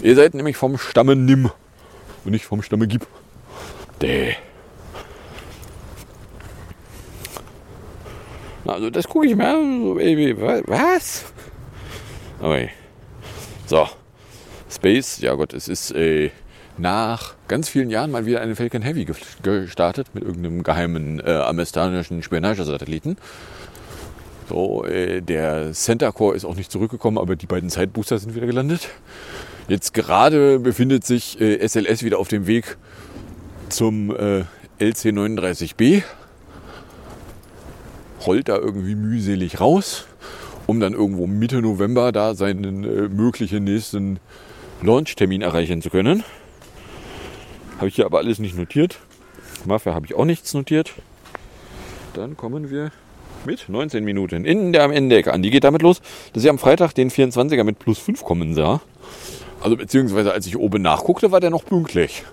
Ihr 0.00 0.14
seid 0.14 0.34
nämlich 0.34 0.56
vom 0.56 0.78
Stamme 0.78 1.16
Nimm 1.16 1.50
und 2.24 2.30
nicht 2.32 2.44
vom 2.44 2.62
Stamme 2.62 2.86
Gib. 2.86 3.06
Däh. 4.02 4.34
Also 8.66 8.90
das 8.90 9.08
gucke 9.08 9.26
ich 9.26 9.36
mir 9.36 9.48
an, 9.48 9.82
so, 9.82 9.94
Baby. 9.94 10.36
Was? 10.38 11.24
Okay. 12.40 12.70
So. 13.66 13.88
Space, 14.68 15.20
ja 15.20 15.34
Gott, 15.34 15.54
es 15.54 15.68
ist 15.68 15.92
äh, 15.92 16.30
nach 16.76 17.34
ganz 17.48 17.68
vielen 17.68 17.88
Jahren 17.88 18.10
mal 18.10 18.26
wieder 18.26 18.40
eine 18.40 18.56
Falcon 18.56 18.82
Heavy 18.82 19.06
gestartet 19.42 20.08
mit 20.12 20.24
irgendeinem 20.24 20.62
geheimen 20.62 21.20
äh, 21.20 21.30
amerikanischen 21.30 22.22
Spionagesatelliten. 22.22 23.16
So, 24.48 24.84
äh, 24.84 25.22
der 25.22 25.72
Center 25.72 26.12
Core 26.12 26.36
ist 26.36 26.44
auch 26.44 26.56
nicht 26.56 26.70
zurückgekommen, 26.70 27.18
aber 27.18 27.36
die 27.36 27.46
beiden 27.46 27.70
Sidebooster 27.70 28.18
sind 28.18 28.34
wieder 28.34 28.46
gelandet. 28.46 28.88
Jetzt 29.68 29.94
gerade 29.94 30.58
befindet 30.60 31.04
sich 31.04 31.40
äh, 31.40 31.66
SLS 31.66 32.02
wieder 32.02 32.18
auf 32.18 32.28
dem 32.28 32.46
Weg 32.46 32.76
zum 33.68 34.14
äh, 34.14 34.44
LC39B. 34.78 36.02
Rollt 38.26 38.48
da 38.48 38.56
irgendwie 38.56 38.94
mühselig 38.94 39.60
raus 39.60 40.06
um 40.66 40.80
dann 40.80 40.92
irgendwo 40.92 41.26
Mitte 41.26 41.62
November 41.62 42.12
da 42.12 42.34
seinen 42.34 42.84
äh, 42.84 43.08
möglichen 43.08 43.64
nächsten 43.64 44.18
Launch-Termin 44.82 45.42
erreichen 45.42 45.82
zu 45.82 45.90
können. 45.90 46.24
Habe 47.76 47.88
ich 47.88 47.96
hier 47.96 48.06
aber 48.06 48.18
alles 48.18 48.38
nicht 48.38 48.56
notiert. 48.56 48.98
Mafia 49.64 49.94
habe 49.94 50.06
ich 50.06 50.14
auch 50.14 50.24
nichts 50.24 50.54
notiert. 50.54 50.92
Dann 52.14 52.36
kommen 52.36 52.70
wir 52.70 52.90
mit 53.44 53.68
19 53.68 54.04
Minuten 54.04 54.44
in 54.44 54.72
der 54.72 54.82
am 54.82 54.90
Ende 54.90 55.32
an. 55.32 55.42
Die 55.42 55.50
geht 55.50 55.64
damit 55.64 55.82
los, 55.82 56.00
dass 56.32 56.42
ich 56.42 56.50
am 56.50 56.58
Freitag 56.58 56.94
den 56.94 57.10
24er 57.10 57.64
mit 57.64 57.78
plus 57.78 57.98
5 57.98 58.24
kommen 58.24 58.54
sah. 58.54 58.80
Also 59.60 59.76
beziehungsweise 59.76 60.32
als 60.32 60.46
ich 60.46 60.56
oben 60.56 60.82
nachguckte, 60.82 61.32
war 61.32 61.40
der 61.40 61.50
noch 61.50 61.64
pünktlich. 61.64 62.24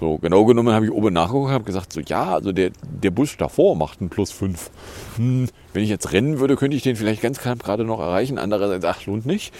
So, 0.00 0.16
genau 0.16 0.46
genommen 0.46 0.72
habe 0.72 0.86
ich 0.86 0.92
oben 0.92 1.12
nachgeguckt 1.12 1.52
habe 1.52 1.64
gesagt, 1.64 1.92
so 1.92 2.00
ja, 2.00 2.32
also 2.32 2.52
der, 2.52 2.70
der 2.82 3.10
Busch 3.10 3.36
davor 3.36 3.76
macht 3.76 4.00
einen 4.00 4.08
plus 4.08 4.32
5. 4.32 4.70
Hm, 5.16 5.48
wenn 5.74 5.84
ich 5.84 5.90
jetzt 5.90 6.12
rennen 6.12 6.40
würde, 6.40 6.56
könnte 6.56 6.74
ich 6.74 6.82
den 6.82 6.96
vielleicht 6.96 7.20
ganz 7.20 7.38
knapp 7.38 7.62
gerade 7.62 7.84
noch 7.84 8.00
erreichen. 8.00 8.38
Andererseits, 8.38 8.84
ach, 8.86 9.04
lohnt 9.04 9.26
nicht. 9.26 9.52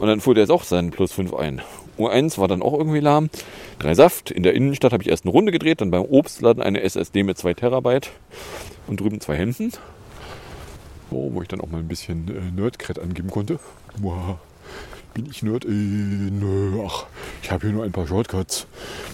Und 0.00 0.08
dann 0.08 0.20
fuhr 0.20 0.34
der 0.34 0.42
jetzt 0.42 0.50
auch 0.50 0.64
seinen 0.64 0.90
plus 0.90 1.12
5 1.12 1.34
ein. 1.34 1.62
U1 1.98 2.36
war 2.38 2.48
dann 2.48 2.62
auch 2.62 2.72
irgendwie 2.72 2.98
lahm. 2.98 3.30
Drei 3.78 3.94
Saft. 3.94 4.32
In 4.32 4.42
der 4.42 4.54
Innenstadt 4.54 4.92
habe 4.92 5.04
ich 5.04 5.08
erst 5.08 5.24
eine 5.24 5.30
Runde 5.30 5.52
gedreht, 5.52 5.80
dann 5.80 5.92
beim 5.92 6.02
Obstladen 6.02 6.60
eine 6.60 6.82
SSD 6.82 7.22
mit 7.22 7.38
2 7.38 7.54
Terabyte 7.54 8.10
und 8.88 8.98
drüben 8.98 9.20
zwei 9.20 9.36
Händen. 9.36 9.70
So, 11.10 11.30
wo 11.32 11.42
ich 11.42 11.48
dann 11.48 11.60
auch 11.60 11.68
mal 11.68 11.78
ein 11.78 11.86
bisschen 11.86 12.26
äh, 12.28 12.60
Nerdcred 12.60 12.98
angeben 12.98 13.30
konnte. 13.30 13.60
Wow. 13.98 14.38
Bin 15.14 15.26
ich 15.30 15.44
Nerd? 15.44 15.64
Äh, 15.64 15.68
nö, 15.68 16.82
ach, 16.84 17.06
ich 17.40 17.52
habe 17.52 17.66
hier 17.66 17.72
nur 17.72 17.84
ein 17.84 17.92
paar 17.92 18.08
Shortcuts. 18.08 18.66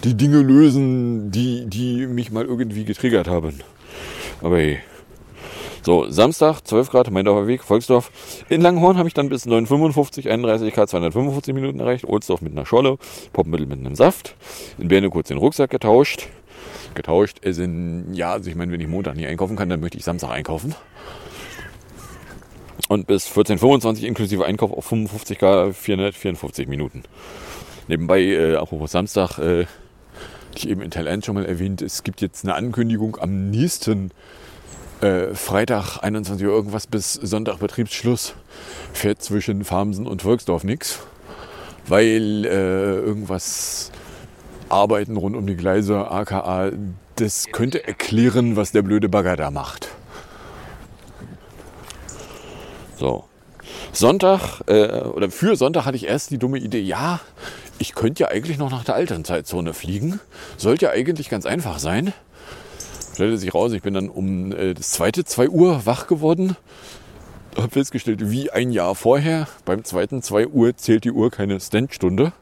Die 0.03 0.15
Dinge 0.15 0.41
lösen, 0.41 1.29
die, 1.29 1.65
die 1.67 2.07
mich 2.07 2.31
mal 2.31 2.43
irgendwie 2.43 2.85
getriggert 2.85 3.27
haben. 3.27 3.59
Aber 4.41 4.57
hey. 4.57 4.79
So, 5.83 6.09
Samstag, 6.09 6.61
12 6.61 6.89
Grad, 6.89 7.11
Meindorfer 7.11 7.45
Weg, 7.45 7.63
Volksdorf. 7.63 8.11
In 8.49 8.61
Langhorn 8.61 8.97
habe 8.97 9.07
ich 9.07 9.13
dann 9.13 9.29
bis 9.29 9.45
9,55, 9.45 10.27
31 10.27 10.73
Grad, 10.73 10.89
245 10.89 11.53
Minuten 11.53 11.79
erreicht. 11.79 12.05
Ohlsdorf 12.05 12.41
mit 12.41 12.51
einer 12.51 12.65
Scholle, 12.65 12.97
Poppenmittel 13.31 13.67
mit 13.67 13.79
einem 13.79 13.95
Saft. 13.95 14.35
In 14.79 14.87
Berne 14.87 15.09
kurz 15.11 15.27
den 15.27 15.37
Rucksack 15.37 15.69
getauscht. 15.69 16.27
Getauscht, 16.95 17.37
es 17.43 17.57
sind, 17.57 18.13
ja, 18.13 18.31
also 18.33 18.49
ich 18.49 18.55
meine, 18.55 18.71
wenn 18.71 18.81
ich 18.81 18.87
Montag 18.87 19.15
nicht 19.15 19.27
einkaufen 19.27 19.55
kann, 19.55 19.69
dann 19.69 19.79
möchte 19.79 19.97
ich 19.97 20.03
Samstag 20.03 20.31
einkaufen 20.31 20.75
und 22.87 23.07
bis 23.07 23.27
14,25 23.27 24.03
inklusive 24.03 24.45
Einkauf 24.45 24.71
auf 24.71 24.85
55 24.85 25.37
K 25.37 25.73
454 25.73 26.67
Minuten. 26.67 27.03
Nebenbei, 27.87 28.21
äh, 28.21 28.55
apropos 28.55 28.91
Samstag, 28.91 29.37
äh, 29.39 29.65
ich 30.55 30.67
eben 30.67 30.81
in 30.81 30.91
Teil 30.91 31.07
1 31.07 31.25
schon 31.25 31.35
mal 31.35 31.45
erwähnt, 31.45 31.81
es 31.81 32.03
gibt 32.03 32.21
jetzt 32.21 32.43
eine 32.43 32.55
Ankündigung 32.55 33.17
am 33.19 33.49
nächsten 33.49 34.11
äh, 35.01 35.33
Freitag 35.33 35.99
21 35.99 36.45
Uhr 36.45 36.53
irgendwas 36.53 36.87
bis 36.87 37.13
Sonntag 37.13 37.59
Betriebsschluss 37.59 38.35
fährt 38.93 39.21
zwischen 39.21 39.63
Farmsen 39.63 40.07
und 40.07 40.21
Volksdorf 40.21 40.63
nichts, 40.63 40.99
weil 41.87 42.45
äh, 42.45 42.95
irgendwas 42.95 43.91
Arbeiten 44.69 45.17
rund 45.17 45.35
um 45.35 45.47
die 45.47 45.55
Gleise, 45.55 46.09
aka, 46.11 46.71
das 47.15 47.47
könnte 47.51 47.85
erklären, 47.85 48.55
was 48.55 48.71
der 48.71 48.81
blöde 48.81 49.09
Bagger 49.09 49.35
da 49.35 49.51
macht. 49.51 49.90
So. 53.01 53.23
Sonntag, 53.93 54.61
äh, 54.67 55.01
oder 55.01 55.31
für 55.31 55.55
Sonntag 55.55 55.85
hatte 55.85 55.97
ich 55.97 56.05
erst 56.05 56.29
die 56.29 56.37
dumme 56.37 56.59
Idee, 56.59 56.81
ja, 56.81 57.19
ich 57.79 57.95
könnte 57.95 58.21
ja 58.21 58.29
eigentlich 58.29 58.59
noch 58.59 58.69
nach 58.69 58.83
der 58.83 58.93
alten 58.93 59.25
Zeitzone 59.25 59.73
fliegen. 59.73 60.19
Sollte 60.55 60.85
ja 60.85 60.91
eigentlich 60.91 61.27
ganz 61.27 61.47
einfach 61.47 61.79
sein. 61.79 62.13
Stellte 63.15 63.39
sich 63.39 63.55
raus, 63.55 63.73
ich 63.73 63.81
bin 63.81 63.95
dann 63.95 64.07
um 64.07 64.51
äh, 64.51 64.75
das 64.75 64.91
zweite 64.91 65.25
2 65.25 65.49
Uhr 65.49 65.87
wach 65.87 66.05
geworden. 66.05 66.55
Habe 67.57 67.71
festgestellt, 67.71 68.29
wie 68.29 68.51
ein 68.51 68.69
Jahr 68.69 68.93
vorher. 68.93 69.47
Beim 69.65 69.83
zweiten 69.83 70.21
2 70.21 70.49
Uhr 70.49 70.77
zählt 70.77 71.03
die 71.03 71.11
Uhr 71.11 71.31
keine 71.31 71.59
Standstunde. 71.59 72.33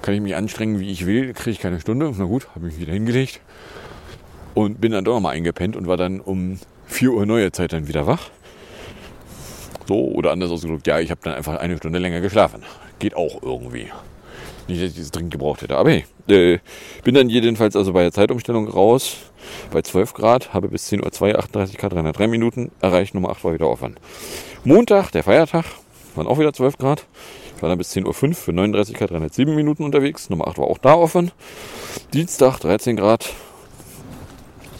Kann 0.00 0.14
ich 0.14 0.22
mich 0.22 0.34
anstrengen, 0.34 0.80
wie 0.80 0.90
ich 0.90 1.04
will, 1.04 1.34
kriege 1.34 1.50
ich 1.50 1.60
keine 1.60 1.78
Stunde. 1.78 2.10
Na 2.16 2.24
gut, 2.24 2.48
habe 2.54 2.68
ich 2.68 2.80
wieder 2.80 2.94
hingelegt. 2.94 3.42
Und 4.54 4.80
bin 4.80 4.92
dann 4.92 5.04
doch 5.04 5.12
nochmal 5.12 5.34
eingepennt 5.34 5.76
und 5.76 5.86
war 5.86 5.98
dann 5.98 6.20
um 6.20 6.58
4 6.86 7.12
Uhr 7.12 7.26
neue 7.26 7.52
Zeit 7.52 7.74
dann 7.74 7.86
wieder 7.86 8.06
wach. 8.06 8.30
So, 9.88 10.04
oder 10.04 10.32
anders 10.32 10.50
ausgedrückt, 10.50 10.86
ja, 10.86 11.00
ich 11.00 11.10
habe 11.10 11.22
dann 11.24 11.32
einfach 11.32 11.56
eine 11.56 11.78
Stunde 11.78 11.98
länger 11.98 12.20
geschlafen. 12.20 12.62
Geht 12.98 13.16
auch 13.16 13.42
irgendwie. 13.42 13.88
Nicht, 14.68 14.82
dass 14.82 14.90
ich 14.90 14.98
das 14.98 15.10
dringend 15.10 15.32
gebraucht 15.32 15.62
hätte. 15.62 15.78
Aber 15.78 15.90
hey, 15.90 16.04
äh, 16.28 16.58
bin 17.04 17.14
dann 17.14 17.30
jedenfalls 17.30 17.74
also 17.74 17.94
bei 17.94 18.02
der 18.02 18.12
Zeitumstellung 18.12 18.68
raus, 18.68 19.16
bei 19.72 19.80
12 19.80 20.12
Grad, 20.12 20.52
habe 20.52 20.68
bis 20.68 20.92
10.02 20.92 21.32
Uhr 21.32 21.38
38 21.38 21.78
Grad, 21.78 21.94
303 21.94 22.26
Minuten, 22.26 22.70
erreicht 22.82 23.14
Nummer 23.14 23.30
8 23.30 23.44
war 23.44 23.54
wieder 23.54 23.66
offen. 23.66 23.96
Montag, 24.62 25.10
der 25.12 25.22
Feiertag, 25.22 25.64
waren 26.14 26.26
auch 26.26 26.38
wieder 26.38 26.52
12 26.52 26.76
Grad. 26.76 27.06
Ich 27.56 27.62
war 27.62 27.70
dann 27.70 27.78
bis 27.78 27.90
10.05 27.96 28.06
Uhr 28.06 28.34
für 28.34 28.52
39 28.52 28.94
Grad, 28.94 29.10
307 29.10 29.54
Minuten 29.54 29.84
unterwegs. 29.84 30.28
Nummer 30.28 30.48
8 30.48 30.58
war 30.58 30.66
auch 30.66 30.78
da 30.78 30.96
offen. 30.96 31.30
Dienstag, 32.12 32.58
13 32.58 32.96
Grad, 32.96 33.30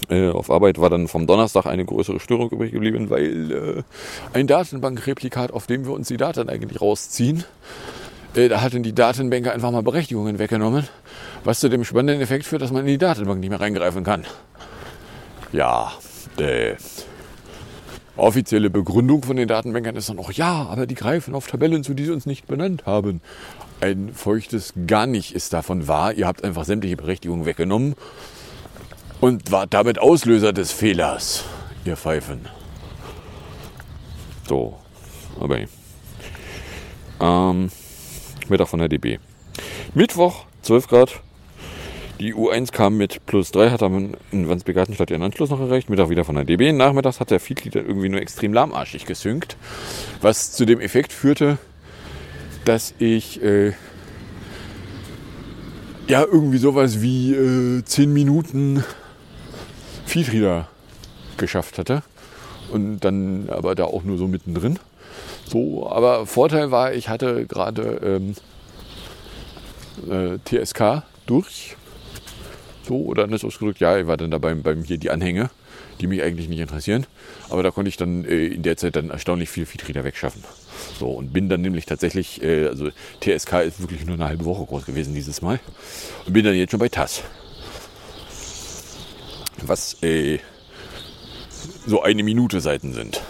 äh, 0.09 0.31
auf 0.31 0.51
Arbeit 0.51 0.81
war 0.81 0.91
dann 0.91 1.09
vom 1.09 1.27
Donnerstag 1.27 1.67
eine 1.67 1.85
größere 1.85 2.21
Störung 2.21 2.51
übrig 2.51 2.73
geblieben, 2.73 3.11
weil 3.11 3.53
äh, 3.53 3.83
ein 4.33 4.47
Datenbankreplikat, 4.47 5.53
auf 5.53 5.67
dem 5.67 5.85
wir 5.85 5.93
uns 5.93 6.09
die 6.09 6.17
Daten 6.17 6.49
eigentlich 6.49 6.81
rausziehen, 6.81 7.45
äh, 8.35 8.49
da 8.49 8.61
hatten 8.61 8.83
die 8.83 8.95
Datenbänke 8.95 9.53
einfach 9.53 9.71
mal 9.71 9.83
Berechtigungen 9.83 10.39
weggenommen, 10.39 10.89
was 11.45 11.61
zu 11.61 11.69
dem 11.69 11.85
spannenden 11.85 12.23
Effekt 12.23 12.47
führt, 12.47 12.63
dass 12.63 12.73
man 12.73 12.83
in 12.83 12.89
die 12.89 12.99
Datenbank 12.99 13.41
nicht 13.41 13.51
mehr 13.51 13.61
reingreifen 13.61 14.05
kann. 14.05 14.25
Ja, 15.53 15.93
äh, 16.39 16.75
offizielle 18.17 18.71
Begründung 18.71 19.23
von 19.23 19.37
den 19.37 19.49
Datenbankern 19.49 19.97
ist 19.97 20.09
dann 20.09 20.19
auch, 20.19 20.33
ja, 20.33 20.67
aber 20.71 20.87
die 20.87 20.95
greifen 20.95 21.35
auf 21.35 21.47
Tabellen 21.47 21.85
zu, 21.85 21.95
die 21.95 22.05
sie 22.05 22.13
uns 22.13 22.27
nicht 22.27 22.47
benannt 22.47 22.87
haben. 22.87 23.21
Ein 23.81 24.11
feuchtes 24.13 24.73
gar 24.87 25.07
nicht 25.07 25.35
ist 25.35 25.53
davon 25.53 25.87
wahr. 25.87 26.13
Ihr 26.15 26.27
habt 26.27 26.43
einfach 26.43 26.65
sämtliche 26.65 26.97
Berechtigungen 26.97 27.47
weggenommen 27.47 27.95
und 29.21 29.51
war 29.51 29.67
damit 29.67 29.99
Auslöser 29.99 30.53
des 30.53 30.73
Fehlers, 30.73 31.45
ihr 31.85 31.97
Pfeifen. 31.97 32.47
So, 34.49 34.79
aber 35.39 35.59
ähm, 37.21 37.71
Mittag 38.49 38.69
von 38.69 38.79
der 38.79 38.89
DB. 38.89 39.19
Mittwoch, 39.95 40.47
12 40.63 40.89
Grad. 40.89 41.21
Die 42.21 42.35
U1 42.35 42.73
kam 42.73 42.97
mit 42.97 43.25
plus 43.27 43.53
3, 43.53 43.71
hat 43.71 43.83
dann 43.83 44.17
in 44.33 44.49
Wandsbek-Gartenstadt 44.49 45.11
ihren 45.11 45.23
Anschluss 45.23 45.51
noch 45.51 45.61
erreicht. 45.61 45.89
Mittag 45.89 46.09
wieder 46.09 46.25
von 46.25 46.35
der 46.35 46.45
DB. 46.45 46.73
Nachmittags 46.73 47.21
hat 47.21 47.31
der 47.31 47.39
Feedleader 47.39 47.87
irgendwie 47.87 48.09
nur 48.09 48.21
extrem 48.21 48.53
lahmarschig 48.53 49.07
gesynkt. 49.07 49.57
Was 50.21 50.53
zu 50.53 50.65
dem 50.65 50.81
Effekt 50.81 51.13
führte, 51.13 51.59
dass 52.65 52.93
ich 52.99 53.41
äh, 53.43 53.73
ja 56.09 56.23
irgendwie 56.25 56.59
sowas 56.59 57.03
wie 57.03 57.35
äh, 57.35 57.85
10 57.85 58.13
Minuten 58.13 58.83
Feedreader 60.09 60.69
geschafft 61.37 61.79
hatte. 61.79 62.03
Und 62.71 63.01
dann 63.01 63.49
aber 63.49 63.75
da 63.75 63.85
auch 63.85 64.03
nur 64.03 64.19
so 64.19 64.27
mittendrin. 64.27 64.79
So, 65.47 65.89
aber 65.91 66.27
Vorteil 66.27 66.71
war, 66.71 66.93
ich 66.93 67.09
hatte 67.09 67.47
gerade 67.47 68.01
ähm, 68.03 68.35
äh, 70.11 70.39
TSK 70.45 71.03
durch. 71.27 71.77
So, 72.87 72.97
oder 72.97 73.25
anders 73.25 73.45
ausgedrückt, 73.45 73.81
ja, 73.81 73.99
ich 73.99 74.07
war 74.07 74.17
dann 74.17 74.31
dabei 74.31 74.55
beim 74.55 74.83
hier 74.83 74.99
die 74.99 75.11
Anhänge, 75.11 75.51
die 76.01 76.07
mich 76.07 76.23
eigentlich 76.23 76.49
nicht 76.49 76.61
interessieren. 76.61 77.07
Aber 77.51 77.63
da 77.63 77.71
konnte 77.71 77.89
ich 77.89 77.97
dann 77.97 78.25
äh, 78.25 78.47
in 78.47 78.63
der 78.63 78.77
Zeit 78.77 78.97
dann 78.97 79.11
erstaunlich 79.11 79.49
viel 79.49 79.67
Feedreader 79.67 80.05
wegschaffen. 80.05 80.43
So, 80.99 81.11
und 81.11 81.33
bin 81.33 81.49
dann 81.49 81.63
nämlich 81.63 81.87
tatsächlich, 81.87 82.43
äh, 82.43 82.67
also 82.67 82.91
TSK 83.21 83.65
ist 83.67 83.81
wirklich 83.81 84.05
nur 84.05 84.15
eine 84.15 84.27
halbe 84.27 84.45
Woche 84.45 84.65
groß 84.67 84.85
gewesen 84.85 85.15
dieses 85.15 85.43
Mal. 85.43 85.61
Und 86.27 86.33
bin 86.33 86.45
dann 86.45 86.55
jetzt 86.55 86.71
schon 86.71 86.81
bei 86.81 86.89
TAS 86.89 87.23
was 89.67 90.03
äh, 90.03 90.39
so 91.87 92.03
eine 92.03 92.23
Minute 92.23 92.61
Seiten 92.61 92.93
sind. 92.93 93.23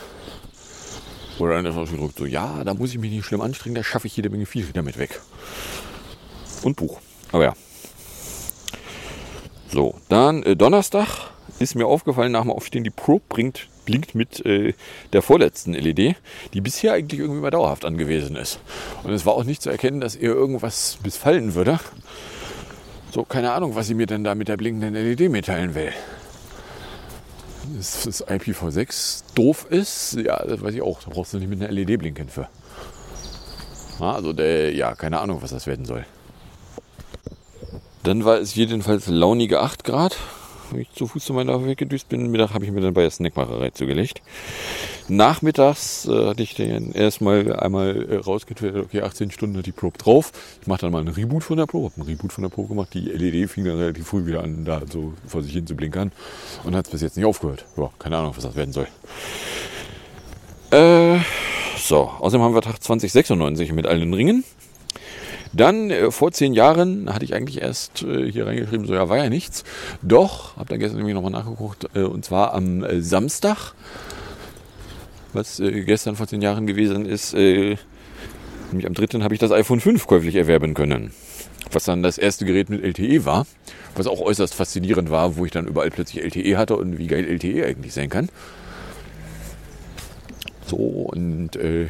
Oder 1.38 1.54
dann 1.54 1.66
ist 1.66 1.76
ausgedrückt 1.76 2.18
so, 2.18 2.26
ja, 2.26 2.64
da 2.64 2.74
muss 2.74 2.90
ich 2.90 2.98
mich 2.98 3.12
nicht 3.12 3.24
schlimm 3.24 3.40
anstrengen, 3.40 3.76
da 3.76 3.84
schaffe 3.84 4.08
ich 4.08 4.16
jede 4.16 4.28
Menge 4.28 4.46
viel 4.46 4.66
damit 4.72 4.98
weg. 4.98 5.20
Und 6.62 6.76
Buch. 6.76 7.00
Aber 7.30 7.44
ja. 7.44 7.54
So, 9.68 9.94
dann 10.08 10.42
äh, 10.42 10.56
Donnerstag 10.56 11.30
ist 11.58 11.74
mir 11.74 11.86
aufgefallen 11.86 12.32
nach 12.32 12.42
dem 12.42 12.50
Aufstehen, 12.50 12.84
die 12.84 12.90
Probe 12.90 13.24
bringt, 13.28 13.68
blinkt 13.84 14.14
mit 14.14 14.44
äh, 14.44 14.74
der 15.12 15.22
vorletzten 15.22 15.74
LED, 15.74 16.16
die 16.54 16.60
bisher 16.60 16.94
eigentlich 16.94 17.20
irgendwie 17.20 17.40
mal 17.40 17.50
dauerhaft 17.50 17.84
angewiesen 17.84 18.34
ist. 18.34 18.60
Und 19.04 19.12
es 19.12 19.24
war 19.26 19.34
auch 19.34 19.44
nicht 19.44 19.62
zu 19.62 19.70
erkennen, 19.70 20.00
dass 20.00 20.16
ihr 20.16 20.30
irgendwas 20.30 20.98
missfallen 21.04 21.54
würde. 21.54 21.78
So, 23.12 23.24
keine 23.24 23.52
Ahnung, 23.52 23.74
was 23.74 23.86
sie 23.86 23.94
mir 23.94 24.06
denn 24.06 24.24
da 24.24 24.34
mit 24.34 24.48
der 24.48 24.56
blinkenden 24.56 24.94
LED 24.94 25.30
mitteilen 25.30 25.74
will 25.74 25.92
dass 27.76 28.04
das 28.04 28.26
IPv6 28.26 29.24
doof 29.34 29.66
ist, 29.70 30.14
ja, 30.14 30.44
das 30.44 30.62
weiß 30.62 30.74
ich 30.74 30.82
auch. 30.82 31.02
Da 31.02 31.10
brauchst 31.10 31.32
du 31.32 31.38
nicht 31.38 31.48
mit 31.48 31.62
einer 31.62 31.72
LED 31.72 31.98
blinken 31.98 32.28
für. 32.28 32.48
Also, 34.00 34.32
der, 34.32 34.72
ja, 34.74 34.94
keine 34.94 35.20
Ahnung, 35.20 35.42
was 35.42 35.50
das 35.50 35.66
werden 35.66 35.84
soll. 35.84 36.06
Dann 38.04 38.24
war 38.24 38.38
es 38.38 38.54
jedenfalls 38.54 39.08
launige 39.08 39.60
8 39.60 39.84
Grad 39.84 40.16
wenn 40.70 40.80
ich 40.80 40.92
zu 40.92 41.06
Fuß 41.06 41.24
zu 41.24 41.32
meiner 41.32 41.52
Arbeit 41.52 41.78
gedüst 41.78 42.08
bin. 42.08 42.30
Mittag 42.30 42.54
habe 42.54 42.64
ich 42.64 42.70
mir 42.70 42.80
dann 42.80 42.94
bei 42.94 43.02
der 43.02 43.10
Snackmacherei 43.10 43.70
zugelegt. 43.70 44.22
Nachmittags 45.08 46.06
äh, 46.06 46.26
hatte 46.26 46.42
ich 46.42 46.54
dann 46.54 46.92
erstmal 46.92 47.54
einmal 47.56 48.06
äh, 48.10 48.16
rausgetwittert, 48.16 48.84
okay, 48.84 49.02
18 49.02 49.30
Stunden 49.30 49.56
hat 49.56 49.66
die 49.66 49.72
Probe 49.72 49.96
drauf. 49.98 50.32
Ich 50.60 50.66
mache 50.66 50.82
dann 50.82 50.92
mal 50.92 51.00
einen 51.00 51.08
Reboot 51.08 51.44
von 51.44 51.56
der 51.56 51.66
Probe, 51.66 51.86
habe 51.86 52.02
einen 52.02 52.10
Reboot 52.10 52.32
von 52.32 52.42
der 52.42 52.50
Probe 52.50 52.68
gemacht. 52.68 52.92
Die 52.92 53.00
LED 53.00 53.50
fing 53.50 53.64
dann 53.64 53.78
relativ 53.78 54.06
früh 54.06 54.26
wieder 54.26 54.42
an, 54.42 54.64
da 54.64 54.82
so 54.90 55.14
vor 55.26 55.42
sich 55.42 55.52
hin 55.52 55.66
zu 55.66 55.74
blinkern 55.74 56.12
und 56.64 56.76
hat 56.76 56.86
es 56.86 56.92
bis 56.92 57.00
jetzt 57.00 57.16
nicht 57.16 57.26
aufgehört. 57.26 57.64
Ja, 57.76 57.90
keine 57.98 58.18
Ahnung, 58.18 58.32
was 58.36 58.44
das 58.44 58.54
werden 58.54 58.72
soll. 58.72 58.86
Äh, 60.70 61.20
so, 61.78 62.10
außerdem 62.18 62.42
haben 62.42 62.54
wir 62.54 62.60
Tag 62.60 62.82
2096 62.82 63.72
mit 63.72 63.86
allen 63.86 64.12
Ringen. 64.12 64.44
Dann 65.52 65.90
äh, 65.90 66.10
vor 66.10 66.32
zehn 66.32 66.52
Jahren 66.52 67.12
hatte 67.12 67.24
ich 67.24 67.34
eigentlich 67.34 67.62
erst 67.62 68.02
äh, 68.02 68.30
hier 68.30 68.46
reingeschrieben, 68.46 68.86
so 68.86 68.94
ja, 68.94 69.08
war 69.08 69.16
ja 69.16 69.30
nichts. 69.30 69.64
Doch, 70.02 70.56
habe 70.56 70.68
dann 70.68 70.78
gestern 70.78 70.98
nämlich 70.98 71.14
nochmal 71.14 71.30
nachgeguckt, 71.30 71.88
äh, 71.94 72.02
und 72.02 72.24
zwar 72.24 72.52
am 72.52 72.84
äh, 72.84 73.00
Samstag, 73.00 73.72
was 75.38 75.60
äh, 75.60 75.82
gestern 75.82 76.16
vor 76.16 76.26
zehn 76.26 76.42
Jahren 76.42 76.66
gewesen 76.66 77.06
ist, 77.06 77.32
äh, 77.34 77.76
nämlich 78.70 78.86
am 78.86 78.94
3. 78.94 79.20
habe 79.20 79.34
ich 79.34 79.40
das 79.40 79.52
iPhone 79.52 79.80
5 79.80 80.06
käuflich 80.06 80.34
erwerben 80.34 80.74
können. 80.74 81.12
Was 81.72 81.84
dann 81.84 82.02
das 82.02 82.18
erste 82.18 82.44
Gerät 82.44 82.70
mit 82.70 82.82
LTE 82.82 83.24
war, 83.24 83.46
was 83.94 84.06
auch 84.06 84.20
äußerst 84.20 84.54
faszinierend 84.54 85.10
war, 85.10 85.36
wo 85.36 85.44
ich 85.44 85.52
dann 85.52 85.66
überall 85.66 85.90
plötzlich 85.90 86.24
LTE 86.24 86.56
hatte 86.56 86.76
und 86.76 86.98
wie 86.98 87.06
geil 87.06 87.24
LTE 87.24 87.64
eigentlich 87.66 87.94
sein 87.94 88.08
kann. 88.08 88.28
So, 90.66 90.76
und 90.76 91.56
äh, 91.56 91.88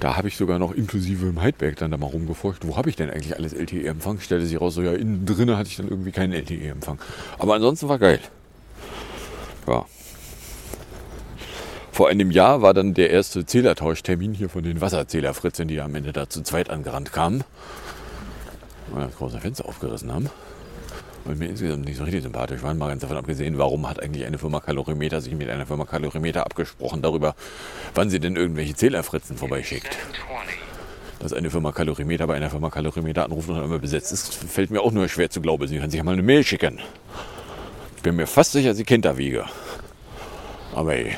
da 0.00 0.16
habe 0.16 0.28
ich 0.28 0.36
sogar 0.36 0.58
noch 0.58 0.72
inklusive 0.72 1.26
im 1.26 1.40
Heidberg 1.40 1.76
dann 1.76 1.90
da 1.90 1.96
mal 1.96 2.06
rumgeforscht, 2.06 2.62
wo 2.66 2.76
habe 2.76 2.90
ich 2.90 2.96
denn 2.96 3.10
eigentlich 3.10 3.36
alles 3.36 3.52
LTE-Empfang? 3.52 4.20
Stellte 4.20 4.46
sich 4.46 4.60
raus, 4.60 4.74
so 4.74 4.82
ja, 4.82 4.92
innen 4.92 5.24
drinnen 5.24 5.56
hatte 5.56 5.68
ich 5.70 5.76
dann 5.76 5.88
irgendwie 5.88 6.12
keinen 6.12 6.32
LTE-Empfang. 6.32 6.98
Aber 7.38 7.54
ansonsten 7.54 7.88
war 7.88 7.98
geil. 7.98 8.20
Ja. 9.66 9.86
Vor 11.94 12.08
einem 12.08 12.32
Jahr 12.32 12.60
war 12.60 12.74
dann 12.74 12.92
der 12.92 13.10
erste 13.10 13.46
Zählertauschtermin 13.46 14.34
hier 14.34 14.48
von 14.48 14.64
den 14.64 14.80
Wasserzählerfritzen, 14.80 15.68
die 15.68 15.80
am 15.80 15.94
Ende 15.94 16.12
da 16.12 16.28
zu 16.28 16.42
zweit 16.42 16.68
angerannt 16.68 17.12
kamen. 17.12 17.44
Und 18.90 19.00
das 19.00 19.14
große 19.14 19.38
Fenster 19.38 19.64
aufgerissen 19.68 20.12
haben. 20.12 20.28
Und 21.24 21.38
mir 21.38 21.46
insgesamt 21.46 21.84
nicht 21.84 21.96
so 21.96 22.02
richtig 22.02 22.24
sympathisch 22.24 22.64
waren. 22.64 22.78
Mal 22.78 22.88
ganz 22.88 23.02
davon 23.02 23.16
abgesehen, 23.16 23.58
warum 23.58 23.88
hat 23.88 24.02
eigentlich 24.02 24.26
eine 24.26 24.38
Firma 24.38 24.58
Kalorimeter 24.58 25.20
sich 25.20 25.34
mit 25.34 25.48
einer 25.48 25.66
Firma 25.66 25.84
Kalorimeter 25.84 26.44
abgesprochen 26.44 27.00
darüber, 27.00 27.36
wann 27.94 28.10
sie 28.10 28.18
denn 28.18 28.34
irgendwelche 28.34 28.74
Zählerfritzen 28.74 29.36
vorbeischickt. 29.36 29.96
Dass 31.20 31.32
eine 31.32 31.48
Firma 31.48 31.70
Kalorimeter 31.70 32.26
bei 32.26 32.34
einer 32.34 32.50
Firma 32.50 32.70
Kalorimeter 32.70 33.24
anruft 33.24 33.50
und 33.50 33.62
immer 33.62 33.78
besetzt 33.78 34.10
ist, 34.10 34.34
fällt 34.34 34.72
mir 34.72 34.80
auch 34.80 34.90
nur 34.90 35.06
schwer 35.06 35.30
zu 35.30 35.40
glauben. 35.40 35.68
Sie 35.68 35.78
kann 35.78 35.90
sich 35.90 35.98
ja 35.98 36.02
mal 36.02 36.14
eine 36.14 36.22
Mail 36.22 36.42
schicken. 36.42 36.80
Ich 37.98 38.02
bin 38.02 38.16
mir 38.16 38.26
fast 38.26 38.50
sicher, 38.50 38.74
sie 38.74 38.82
kennt 38.82 39.04
da 39.04 39.16
Wege. 39.16 39.44
Aber 40.74 40.96
ey. 40.96 41.16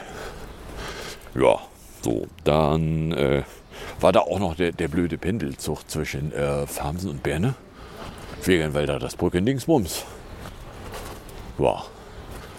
Ja, 1.38 1.58
so, 2.02 2.26
dann 2.44 3.12
äh, 3.12 3.42
war 4.00 4.12
da 4.12 4.20
auch 4.20 4.38
noch 4.38 4.56
der, 4.56 4.72
der 4.72 4.88
blöde 4.88 5.18
Pendelzug 5.18 5.88
zwischen 5.88 6.32
äh, 6.32 6.66
Farmsen 6.66 7.10
und 7.10 7.22
Berne. 7.22 7.54
Wegenwälder, 8.44 8.98
das 8.98 9.16
Brückendingsbums. 9.16 10.04
Ja, 11.58 11.82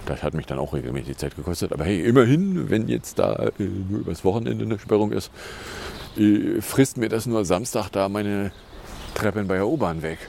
das 0.05 0.21
hat 0.21 0.33
mich 0.33 0.45
dann 0.45 0.59
auch 0.59 0.73
regelmäßig 0.73 1.17
Zeit 1.17 1.35
gekostet. 1.35 1.71
Aber 1.71 1.85
hey, 1.85 2.03
immerhin, 2.03 2.69
wenn 2.69 2.87
jetzt 2.87 3.19
da 3.19 3.35
äh, 3.35 3.63
nur 3.63 4.01
übers 4.01 4.23
Wochenende 4.23 4.65
eine 4.65 4.77
Sperrung 4.77 5.11
ist, 5.11 5.31
äh, 6.17 6.61
frisst 6.61 6.97
mir 6.97 7.09
das 7.09 7.25
nur 7.25 7.45
Samstag 7.45 7.89
da 7.89 8.09
meine 8.09 8.51
Treppen 9.15 9.47
bei 9.47 9.55
der 9.55 9.67
U-Bahn 9.67 10.01
weg. 10.03 10.19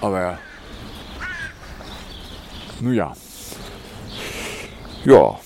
Aber, 0.00 0.38
nun 2.80 2.94
ja. 2.94 3.14
Ja. 5.04 5.38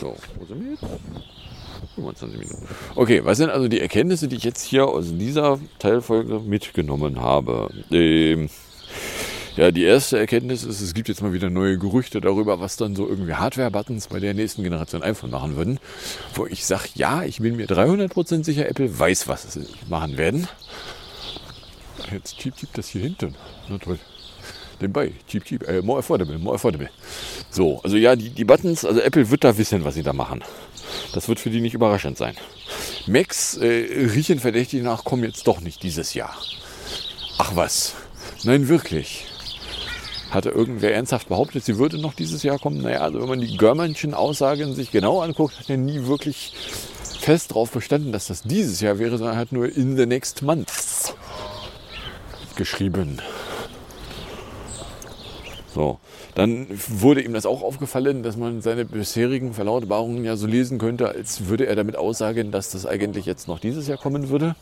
So, 0.00 0.16
wo 0.38 0.44
sind 0.44 0.64
wir 0.64 0.72
jetzt? 0.72 0.84
25 1.94 2.38
Minuten. 2.38 2.68
Okay, 2.94 3.24
was 3.24 3.38
sind 3.38 3.50
also 3.50 3.68
die 3.68 3.80
Erkenntnisse, 3.80 4.28
die 4.28 4.36
ich 4.36 4.44
jetzt 4.44 4.64
hier 4.64 4.86
aus 4.86 5.06
dieser 5.16 5.58
Teilfolge 5.78 6.40
mitgenommen 6.40 7.20
habe? 7.20 7.70
Ähm, 7.90 8.48
ja, 9.56 9.70
die 9.70 9.84
erste 9.84 10.18
Erkenntnis 10.18 10.64
ist, 10.64 10.80
es 10.80 10.94
gibt 10.94 11.08
jetzt 11.08 11.22
mal 11.22 11.32
wieder 11.32 11.48
neue 11.48 11.78
Gerüchte 11.78 12.20
darüber, 12.20 12.58
was 12.58 12.76
dann 12.76 12.96
so 12.96 13.06
irgendwie 13.08 13.34
Hardware-Buttons 13.34 14.08
bei 14.08 14.18
der 14.18 14.34
nächsten 14.34 14.64
Generation 14.64 15.02
iPhone 15.02 15.30
machen 15.30 15.56
würden. 15.56 15.78
Wo 16.34 16.46
ich 16.46 16.66
sage, 16.66 16.88
ja, 16.94 17.22
ich 17.22 17.38
bin 17.38 17.56
mir 17.56 17.66
300% 17.66 18.44
sicher, 18.44 18.68
Apple 18.68 18.98
weiß, 18.98 19.28
was 19.28 19.52
sie 19.52 19.66
machen 19.88 20.16
werden. 20.16 20.48
Jetzt 22.10 22.38
cheap 22.38 22.54
das 22.72 22.88
hier 22.88 23.02
hinten. 23.02 23.36
Na 23.68 23.78
toll. 23.78 23.98
Nebenbei, 24.80 25.12
cheap, 25.28 25.44
cheap, 25.44 25.68
äh, 25.68 25.82
more 25.82 26.00
affordable, 26.00 26.38
more 26.38 26.56
affordable. 26.56 26.88
So, 27.50 27.80
also 27.82 27.96
ja, 27.96 28.16
die, 28.16 28.30
die 28.30 28.44
Buttons, 28.44 28.84
also 28.84 29.00
Apple 29.00 29.30
wird 29.30 29.44
da 29.44 29.56
wissen, 29.56 29.84
was 29.84 29.94
sie 29.94 30.02
da 30.02 30.12
machen. 30.12 30.42
Das 31.12 31.28
wird 31.28 31.40
für 31.40 31.50
die 31.50 31.60
nicht 31.60 31.74
überraschend 31.74 32.18
sein. 32.18 32.34
Macs 33.06 33.56
äh, 33.56 33.66
riechen 34.14 34.40
verdächtig 34.40 34.82
nach, 34.82 35.04
kommen 35.04 35.24
jetzt 35.24 35.46
doch 35.46 35.60
nicht 35.60 35.82
dieses 35.82 36.14
Jahr. 36.14 36.36
Ach 37.38 37.54
was? 37.54 37.94
Nein, 38.44 38.68
wirklich. 38.68 39.26
Hatte 40.30 40.50
irgendwer 40.50 40.92
ernsthaft 40.92 41.28
behauptet, 41.28 41.64
sie 41.64 41.78
würde 41.78 41.98
noch 41.98 42.14
dieses 42.14 42.42
Jahr 42.42 42.58
kommen? 42.58 42.82
Naja, 42.82 43.00
also 43.00 43.20
wenn 43.20 43.28
man 43.28 43.40
die 43.40 43.56
Görmanschen 43.56 44.14
Aussagen 44.14 44.74
sich 44.74 44.90
genau 44.90 45.20
anguckt, 45.20 45.58
hat 45.58 45.70
er 45.70 45.76
nie 45.76 46.06
wirklich 46.06 46.52
fest 47.20 47.52
darauf 47.52 47.70
bestanden, 47.70 48.12
dass 48.12 48.26
das 48.26 48.42
dieses 48.42 48.80
Jahr 48.80 48.98
wäre, 48.98 49.16
sondern 49.16 49.36
hat 49.36 49.52
nur 49.52 49.74
in 49.74 49.96
the 49.96 50.06
next 50.06 50.42
month 50.42 51.14
geschrieben. 52.56 53.20
So, 55.74 55.98
dann 56.36 56.68
wurde 56.70 57.20
ihm 57.20 57.32
das 57.32 57.46
auch 57.46 57.62
aufgefallen, 57.62 58.22
dass 58.22 58.36
man 58.36 58.62
seine 58.62 58.84
bisherigen 58.84 59.54
Verlautbarungen 59.54 60.24
ja 60.24 60.36
so 60.36 60.46
lesen 60.46 60.78
könnte, 60.78 61.08
als 61.08 61.48
würde 61.48 61.66
er 61.66 61.74
damit 61.74 61.96
aussagen, 61.96 62.52
dass 62.52 62.70
das 62.70 62.86
eigentlich 62.86 63.26
jetzt 63.26 63.48
noch 63.48 63.58
dieses 63.58 63.88
Jahr 63.88 63.98
kommen 63.98 64.28
würde. 64.28 64.54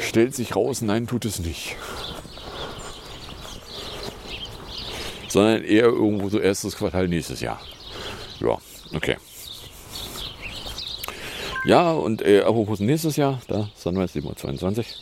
Stellt 0.00 0.34
sich 0.34 0.56
raus, 0.56 0.80
nein, 0.80 1.06
tut 1.06 1.26
es 1.26 1.38
nicht. 1.38 1.76
Sondern 5.28 5.62
eher 5.62 5.84
irgendwo 5.84 6.30
so 6.30 6.38
erstes 6.38 6.76
Quartal 6.76 7.08
nächstes 7.08 7.42
Jahr. 7.42 7.60
Ja, 8.40 8.56
okay. 8.94 9.16
Ja, 11.66 11.92
und 11.92 12.22
äh, 12.22 12.40
apropos 12.40 12.80
nächstes 12.80 13.16
Jahr, 13.16 13.40
da 13.48 13.68
Sunrise 13.74 14.14
722 14.14 14.96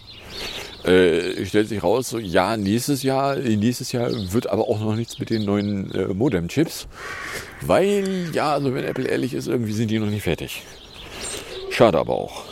äh, 0.84 1.44
stellt 1.46 1.68
sich 1.68 1.82
raus, 1.82 2.10
so, 2.10 2.18
ja, 2.18 2.56
nächstes 2.56 3.02
Jahr, 3.02 3.36
nächstes 3.36 3.92
Jahr 3.92 4.10
wird 4.32 4.48
aber 4.48 4.68
auch 4.68 4.80
noch 4.80 4.96
nichts 4.96 5.18
mit 5.18 5.30
den 5.30 5.44
neuen 5.44 5.90
äh, 5.94 6.08
Modem-Chips. 6.08 6.86
Weil, 7.62 8.30
ja, 8.32 8.52
also 8.52 8.74
wenn 8.74 8.84
Apple 8.84 9.06
ehrlich 9.06 9.34
ist, 9.34 9.48
irgendwie 9.48 9.72
sind 9.72 9.90
die 9.90 9.98
noch 9.98 10.10
nicht 10.10 10.24
fertig. 10.24 10.62
Schade 11.70 11.98
aber 11.98 12.14
auch. 12.14 12.44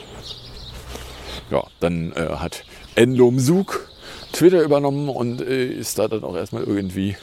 Ja, 1.50 1.64
dann 1.80 2.12
äh, 2.12 2.36
hat 2.36 2.64
Endlom 2.94 3.38
Sug 3.38 3.88
Twitter 4.32 4.62
übernommen 4.62 5.08
und 5.08 5.42
äh, 5.42 5.66
ist 5.66 5.98
da 5.98 6.08
dann 6.08 6.24
auch 6.24 6.34
erstmal 6.34 6.64
irgendwie 6.64 7.16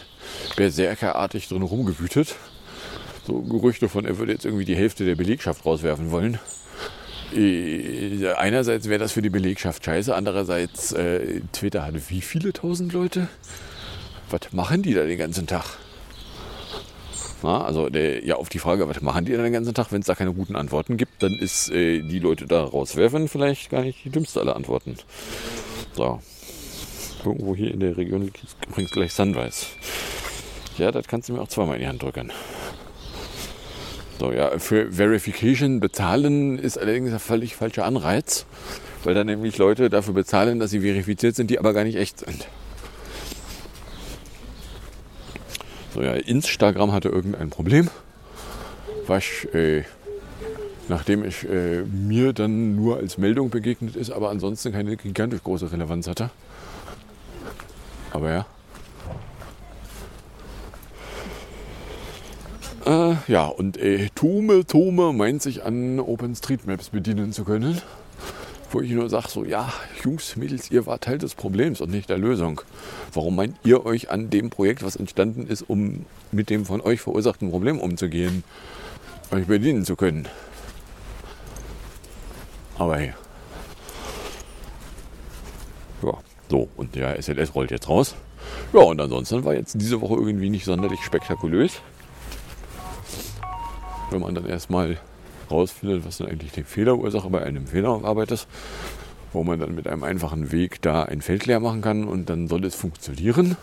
berserkerartig 0.56 1.48
drin 1.48 1.64
rumgewütet. 1.64 2.36
So 3.26 3.42
Gerüchte 3.42 3.90
von, 3.90 4.06
er 4.06 4.18
würde 4.18 4.32
jetzt 4.32 4.46
irgendwie 4.46 4.66
die 4.66 4.76
Hälfte 4.76 5.06
der 5.06 5.16
Belegschaft 5.16 5.66
rauswerfen 5.66 6.12
wollen. 6.12 6.40
Äh, 7.36 8.32
einerseits 8.38 8.90
wäre 8.90 9.00
das 9.00 9.12
für 9.12 9.22
die 9.22 9.30
Belegschaft 9.30 9.86
scheiße, 9.86 10.16
andererseits 10.16 10.92
äh, 10.94 11.42
Twitter 11.52 11.86
hat 11.86 12.10
wie 12.10 12.22
viele 12.22 12.54
tausend 12.54 12.94
Leute? 12.94 13.28
Was 14.30 14.52
machen 14.52 14.82
die 14.82 14.94
da 14.94 15.06
den 15.06 15.18
ganzen 15.18 15.48
Tag? 15.48 15.78
Na, 17.42 17.64
also 17.64 17.90
der, 17.90 18.26
ja, 18.26 18.36
auf 18.36 18.50
die 18.50 18.60
Frage, 18.60 18.88
was 18.90 19.02
machen 19.02 19.26
die 19.26 19.32
da 19.32 19.44
den 19.44 19.54
ganzen 19.54 19.74
Tag, 19.74 19.92
wenn 19.92 20.02
es 20.02 20.08
da 20.08 20.16
keine 20.16 20.34
guten 20.34 20.56
Antworten 20.56 20.98
gibt, 20.98 21.24
dann 21.24 21.34
ist 21.34 21.70
äh, 21.72 22.02
die 22.02 22.20
Leute 22.20 22.46
da 22.48 22.64
rauswerfen 22.64 23.28
vielleicht 23.28 23.70
gar 23.70 23.82
nicht 23.82 24.04
die 24.04 24.10
dümmste 24.10 24.42
aller 24.42 24.56
Antworten. 24.56 24.98
So. 25.96 26.20
Irgendwo 27.24 27.56
hier 27.56 27.74
in 27.74 27.80
der 27.80 27.98
Region 27.98 28.24
liegt 28.24 28.40
übrigens 28.68 28.92
gleich 28.92 29.14
Sunrise. 29.14 29.66
Ja, 30.78 30.92
das 30.92 31.08
kannst 31.08 31.30
du 31.30 31.34
mir 31.34 31.42
auch 31.42 31.48
zweimal 31.48 31.76
in 31.76 31.82
die 31.82 31.88
Hand 31.88 32.02
drücken. 32.02 32.32
So, 34.20 34.34
ja, 34.34 34.60
für 34.60 34.92
Verification 34.92 35.80
bezahlen 35.80 36.60
ist 36.60 36.78
allerdings 36.78 37.14
ein 37.14 37.20
völlig 37.20 37.56
falscher 37.56 37.86
Anreiz, 37.86 38.46
weil 39.06 39.14
dann 39.14 39.28
nämlich 39.28 39.58
Leute 39.58 39.90
dafür 39.90 40.14
bezahlen, 40.14 40.60
dass 40.60 40.72
sie 40.72 40.82
verifiziert 40.82 41.38
sind, 41.38 41.50
die 41.50 41.58
aber 41.58 41.72
gar 41.74 41.86
nicht 41.86 41.96
echt 41.96 42.20
sind. 42.20 42.48
So, 45.94 46.02
ja, 46.02 46.14
Instagram 46.14 46.92
hatte 46.92 47.08
irgendein 47.08 47.50
Problem, 47.50 47.90
was, 49.08 49.24
äh, 49.54 49.84
nachdem 50.90 51.24
ich 51.24 51.48
äh, 51.48 51.84
mir 51.84 52.34
dann 52.34 52.76
nur 52.76 52.98
als 52.98 53.18
Meldung 53.18 53.50
begegnet 53.50 53.96
ist, 53.96 54.12
aber 54.12 54.32
ansonsten 54.32 54.74
keine 54.74 54.98
gigantisch 54.98 55.44
große 55.44 55.72
Relevanz 55.72 56.08
hatte. 56.08 56.30
Aber 58.12 58.30
ja. 58.32 58.46
Äh, 62.90 63.18
ja, 63.28 63.46
und 63.46 63.78
äh, 63.78 64.10
Tome, 64.16 64.66
Tome 64.66 65.14
meint 65.14 65.44
sich 65.44 65.64
an 65.64 66.00
OpenStreetMaps 66.00 66.90
bedienen 66.90 67.32
zu 67.34 67.44
können. 67.46 67.80
Wo 68.72 68.82
ich 68.82 68.90
nur 68.90 69.10
sage, 69.10 69.28
so, 69.30 69.46
ja, 69.46 69.72
Jungs, 70.04 70.36
Mädels, 70.36 70.72
ihr 70.72 70.88
wart 70.88 71.04
Teil 71.04 71.20
des 71.20 71.36
Problems 71.36 71.82
und 71.82 71.92
nicht 71.92 72.10
der 72.10 72.18
Lösung. 72.18 72.62
Warum 73.14 73.36
meint 73.36 73.56
ihr 73.64 73.86
euch 73.86 74.10
an 74.10 74.32
dem 74.32 74.50
Projekt, 74.50 74.82
was 74.82 74.96
entstanden 74.96 75.46
ist, 75.46 75.70
um 75.70 76.08
mit 76.32 76.50
dem 76.50 76.66
von 76.66 76.82
euch 76.82 77.00
verursachten 77.00 77.52
Problem 77.52 77.80
umzugehen, 77.80 78.44
euch 79.30 79.46
bedienen 79.46 79.86
zu 79.86 79.96
können? 79.96 80.28
Aber 82.80 82.98
hey. 82.98 83.14
Ja, 86.02 86.14
so, 86.50 86.70
und 86.76 86.96
der 86.96 87.22
SLS 87.22 87.54
rollt 87.54 87.70
jetzt 87.70 87.88
raus. 87.88 88.16
Ja, 88.74 88.80
und 88.80 89.00
ansonsten 89.00 89.46
war 89.46 89.54
jetzt 89.54 89.76
diese 89.80 90.02
Woche 90.02 90.16
irgendwie 90.16 90.50
nicht 90.50 90.66
sonderlich 90.66 91.02
spektakulös 91.02 91.82
wenn 94.12 94.22
man 94.22 94.36
dann 94.36 94.46
erstmal 94.46 94.98
rausfindet, 95.50 96.06
was 96.06 96.18
dann 96.18 96.28
eigentlich 96.28 96.52
die 96.52 96.64
Fehlerursache 96.64 97.30
bei 97.30 97.44
einem 97.44 97.68
Fehler 97.68 98.04
arbeitet. 98.04 98.48
wo 99.32 99.44
man 99.44 99.60
dann 99.60 99.76
mit 99.76 99.88
einem 99.88 100.04
einfachen 100.04 100.52
Weg 100.52 100.82
da 100.82 101.04
ein 101.04 101.22
Feld 101.22 101.46
leer 101.46 101.60
machen 101.60 101.82
kann 101.82 102.06
und 102.06 102.32
dann 102.32 102.48
soll 102.48 102.66
es 102.66 102.74
funktionieren. 102.74 103.58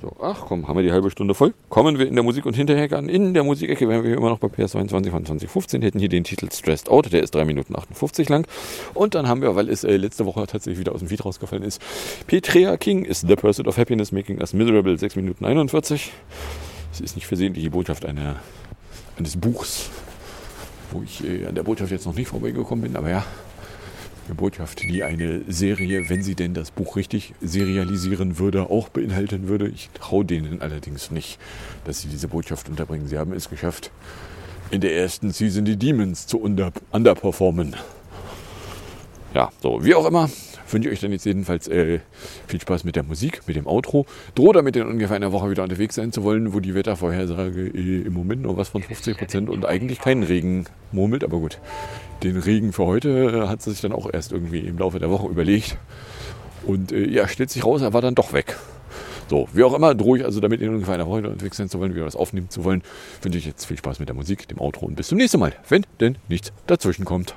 So, 0.00 0.14
ach 0.22 0.46
komm, 0.46 0.68
haben 0.68 0.76
wir 0.76 0.84
die 0.84 0.92
halbe 0.92 1.10
Stunde 1.10 1.34
voll. 1.34 1.54
Kommen 1.68 1.98
wir 1.98 2.06
in 2.06 2.14
der 2.14 2.22
Musik 2.22 2.46
und 2.46 2.54
hinterher 2.54 2.92
an. 2.96 3.08
In 3.08 3.34
der 3.34 3.42
Musikecke 3.42 3.88
wären 3.88 4.04
wir 4.04 4.16
immer 4.16 4.28
noch 4.28 4.38
bei 4.38 4.46
PS22 4.46 5.10
von 5.10 5.26
2015, 5.26 5.82
hätten 5.82 5.98
hier 5.98 6.08
den 6.08 6.22
Titel 6.22 6.48
Stressed 6.52 6.88
Out, 6.88 7.12
der 7.12 7.22
ist 7.22 7.34
3 7.34 7.44
Minuten 7.44 7.74
58 7.74 8.28
lang. 8.28 8.46
Und 8.94 9.16
dann 9.16 9.26
haben 9.26 9.42
wir, 9.42 9.56
weil 9.56 9.68
es 9.68 9.82
äh, 9.82 9.96
letzte 9.96 10.24
Woche 10.24 10.46
tatsächlich 10.46 10.78
wieder 10.78 10.92
aus 10.92 11.00
dem 11.00 11.08
Feed 11.08 11.24
rausgefallen 11.24 11.64
ist, 11.64 11.82
Petrea 12.28 12.76
King 12.76 13.04
ist 13.04 13.26
The 13.26 13.34
Pursuit 13.34 13.66
of 13.66 13.76
Happiness 13.76 14.12
Making 14.12 14.38
Us 14.38 14.52
Miserable, 14.52 14.96
6 14.96 15.16
Minuten 15.16 15.44
41. 15.44 16.12
Es 16.92 17.00
ist 17.00 17.16
nicht 17.16 17.26
versehentlich 17.26 17.64
die 17.64 17.70
Botschaft 17.70 18.04
einer, 18.04 18.36
eines 19.18 19.36
Buchs, 19.36 19.90
wo 20.92 21.02
ich 21.02 21.24
äh, 21.24 21.46
an 21.46 21.56
der 21.56 21.64
Botschaft 21.64 21.90
jetzt 21.90 22.06
noch 22.06 22.14
nicht 22.14 22.28
vorbeigekommen 22.28 22.82
bin, 22.82 22.96
aber 22.96 23.10
ja, 23.10 23.24
Botschaft, 24.34 24.82
die 24.82 25.02
eine 25.02 25.42
Serie, 25.48 26.08
wenn 26.08 26.22
sie 26.22 26.34
denn 26.34 26.54
das 26.54 26.70
Buch 26.70 26.96
richtig 26.96 27.34
serialisieren 27.40 28.38
würde, 28.38 28.70
auch 28.70 28.88
beinhalten 28.88 29.48
würde. 29.48 29.68
Ich 29.68 29.90
traue 29.94 30.24
denen 30.24 30.60
allerdings 30.60 31.10
nicht, 31.10 31.38
dass 31.84 32.00
sie 32.00 32.08
diese 32.08 32.28
Botschaft 32.28 32.68
unterbringen. 32.68 33.06
Sie 33.06 33.18
haben 33.18 33.32
es 33.32 33.50
geschafft, 33.50 33.90
in 34.70 34.80
der 34.80 34.94
ersten 34.94 35.30
Season 35.30 35.64
die 35.64 35.76
Demons 35.76 36.26
zu 36.26 36.40
under 36.40 36.72
underperformen. 36.92 37.74
Ja, 39.34 39.50
so, 39.60 39.84
wie 39.84 39.94
auch 39.94 40.06
immer, 40.06 40.30
wünsche 40.72 40.88
ich 40.88 40.94
euch 40.94 41.00
dann 41.00 41.12
jetzt 41.12 41.26
jedenfalls 41.26 41.68
äh, 41.68 42.00
viel 42.46 42.60
Spaß 42.60 42.84
mit 42.84 42.96
der 42.96 43.02
Musik, 43.02 43.42
mit 43.46 43.56
dem 43.56 43.66
Outro. 43.66 44.06
Drohe 44.34 44.54
damit 44.54 44.76
in 44.76 44.86
ungefähr 44.86 45.16
einer 45.16 45.32
Woche 45.32 45.50
wieder 45.50 45.62
unterwegs 45.62 45.96
sein 45.96 46.12
zu 46.12 46.22
wollen, 46.24 46.54
wo 46.54 46.60
die 46.60 46.74
Wettervorhersage 46.74 47.68
äh, 47.68 48.02
im 48.06 48.12
Moment 48.14 48.42
nur 48.42 48.56
was 48.56 48.70
von 48.70 48.82
50% 48.82 49.48
und 49.48 49.66
eigentlich 49.66 50.00
keinen 50.00 50.22
Regen 50.22 50.64
murmelt. 50.92 51.24
Aber 51.24 51.38
gut, 51.38 51.58
den 52.22 52.36
Regen 52.36 52.72
für 52.72 52.84
heute 52.84 53.08
äh, 53.44 53.48
hat 53.48 53.62
sie 53.62 53.70
sich 53.70 53.80
dann 53.80 53.92
auch 53.92 54.08
erst 54.12 54.32
irgendwie 54.32 54.60
im 54.60 54.78
Laufe 54.78 54.98
der 54.98 55.10
Woche 55.10 55.28
überlegt. 55.28 55.78
Und 56.66 56.92
äh, 56.92 57.08
ja, 57.08 57.28
stellt 57.28 57.50
sich 57.50 57.64
raus, 57.64 57.82
er 57.82 57.92
war 57.92 58.02
dann 58.02 58.14
doch 58.14 58.32
weg. 58.32 58.56
So, 59.28 59.46
wie 59.52 59.62
auch 59.62 59.74
immer, 59.74 59.94
drohe 59.94 60.18
ich 60.18 60.24
also 60.24 60.40
damit 60.40 60.60
in 60.62 60.70
ungefähr 60.70 60.94
einer 60.94 61.06
Woche 61.06 61.18
unterwegs 61.18 61.58
sein 61.58 61.68
zu 61.68 61.78
wollen, 61.80 61.94
wieder 61.94 62.06
was 62.06 62.16
aufnehmen 62.16 62.48
zu 62.48 62.64
wollen. 62.64 62.82
Wünsche 63.20 63.38
ich 63.38 63.46
jetzt 63.46 63.66
viel 63.66 63.76
Spaß 63.76 63.98
mit 63.98 64.08
der 64.08 64.16
Musik, 64.16 64.48
dem 64.48 64.58
Outro 64.58 64.86
und 64.86 64.96
bis 64.96 65.08
zum 65.08 65.18
nächsten 65.18 65.38
Mal, 65.38 65.54
wenn 65.68 65.84
denn 66.00 66.16
nichts 66.28 66.52
dazwischen 66.66 67.04
kommt. 67.04 67.34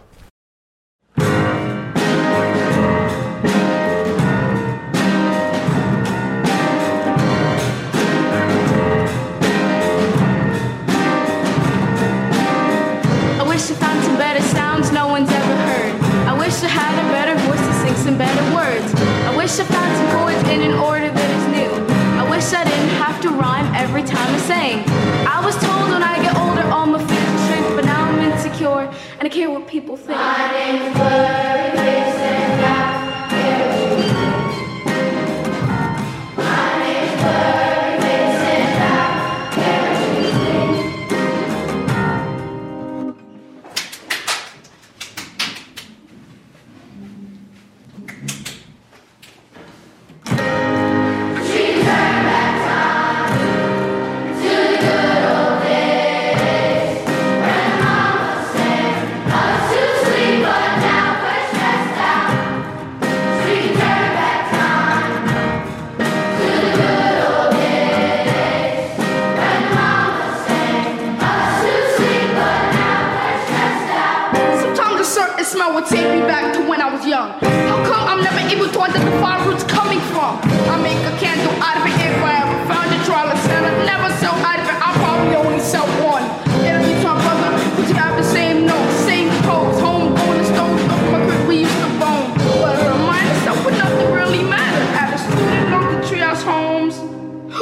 Wish 19.52 19.60
I 19.60 19.66
found 19.66 19.97
some 19.97 20.10
chords 20.18 20.49
in 20.49 20.62
an 20.62 20.80
order 20.80 21.10
that 21.12 21.30
is 21.38 21.45
new. 21.52 21.72
I 22.18 22.30
wish 22.30 22.54
I 22.54 22.64
didn't 22.64 22.95
have 23.04 23.20
to 23.22 23.30
rhyme 23.30 23.68
every 23.76 24.02
time 24.02 24.34
I 24.34 24.38
sang. 24.38 24.80
I 25.28 25.43
was 25.43 25.56
told 25.58 25.89
when 25.89 26.02
I 26.02 26.16
get 26.24 26.38
older 26.38 26.64
all 26.72 26.86
my 26.86 26.99
fears 27.06 27.32
will 27.34 27.47
shrink, 27.47 27.76
but 27.76 27.84
now 27.84 28.02
I'm 28.02 28.22
insecure 28.32 28.89
and 29.20 29.28
I 29.28 29.30
care 29.30 29.52
what 29.52 29.68
people 29.68 29.97
think. 29.97 30.20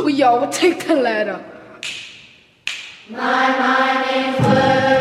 We 0.09 0.23
all 0.23 0.39
would 0.39 0.51
take 0.51 0.87
the 0.87 0.95
letter. 0.95 1.39
The 3.09 4.98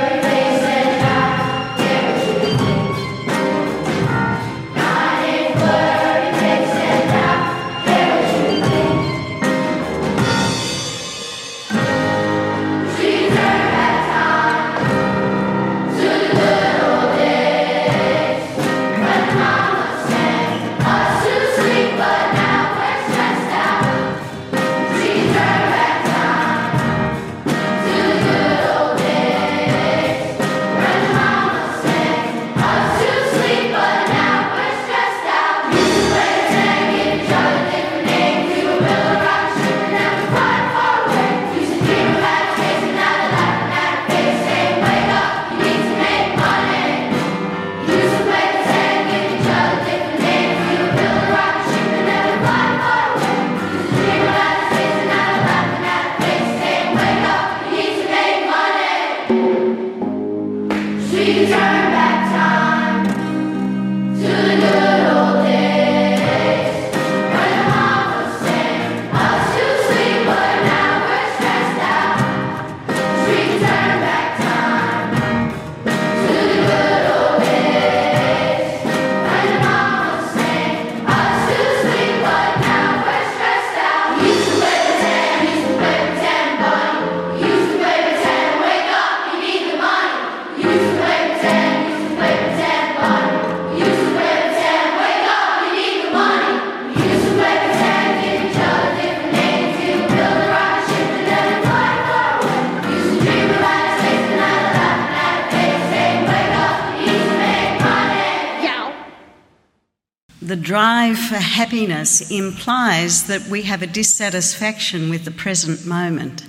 happiness 111.40 112.30
implies 112.30 113.26
that 113.26 113.46
we 113.48 113.62
have 113.62 113.82
a 113.82 113.86
dissatisfaction 113.86 115.10
with 115.10 115.24
the 115.24 115.30
present 115.30 115.86
moment 115.86 116.44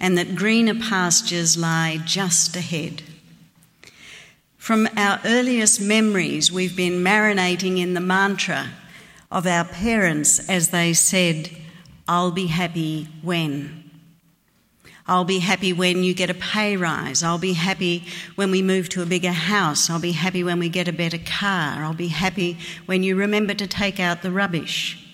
and 0.00 0.16
that 0.16 0.34
greener 0.34 0.74
pastures 0.74 1.56
lie 1.56 2.00
just 2.04 2.56
ahead. 2.56 3.02
From 4.56 4.88
our 4.96 5.20
earliest 5.24 5.80
memories, 5.80 6.52
we've 6.52 6.76
been 6.76 7.04
marinating 7.04 7.78
in 7.78 7.94
the 7.94 8.00
mantra 8.00 8.70
of 9.30 9.46
our 9.46 9.64
parents 9.64 10.48
as 10.48 10.70
they 10.70 10.92
said, 10.92 11.50
I'll 12.08 12.30
be 12.30 12.46
happy 12.46 13.08
when. 13.22 13.79
I'll 15.10 15.24
be 15.24 15.40
happy 15.40 15.72
when 15.72 16.04
you 16.04 16.14
get 16.14 16.30
a 16.30 16.34
pay 16.34 16.76
rise. 16.76 17.24
I'll 17.24 17.36
be 17.36 17.54
happy 17.54 18.04
when 18.36 18.52
we 18.52 18.62
move 18.62 18.88
to 18.90 19.02
a 19.02 19.06
bigger 19.06 19.32
house. 19.32 19.90
I'll 19.90 19.98
be 19.98 20.12
happy 20.12 20.44
when 20.44 20.60
we 20.60 20.68
get 20.68 20.86
a 20.86 20.92
better 20.92 21.18
car. 21.18 21.82
I'll 21.82 21.94
be 21.94 22.06
happy 22.06 22.56
when 22.86 23.02
you 23.02 23.16
remember 23.16 23.52
to 23.54 23.66
take 23.66 23.98
out 23.98 24.22
the 24.22 24.30
rubbish. 24.30 25.09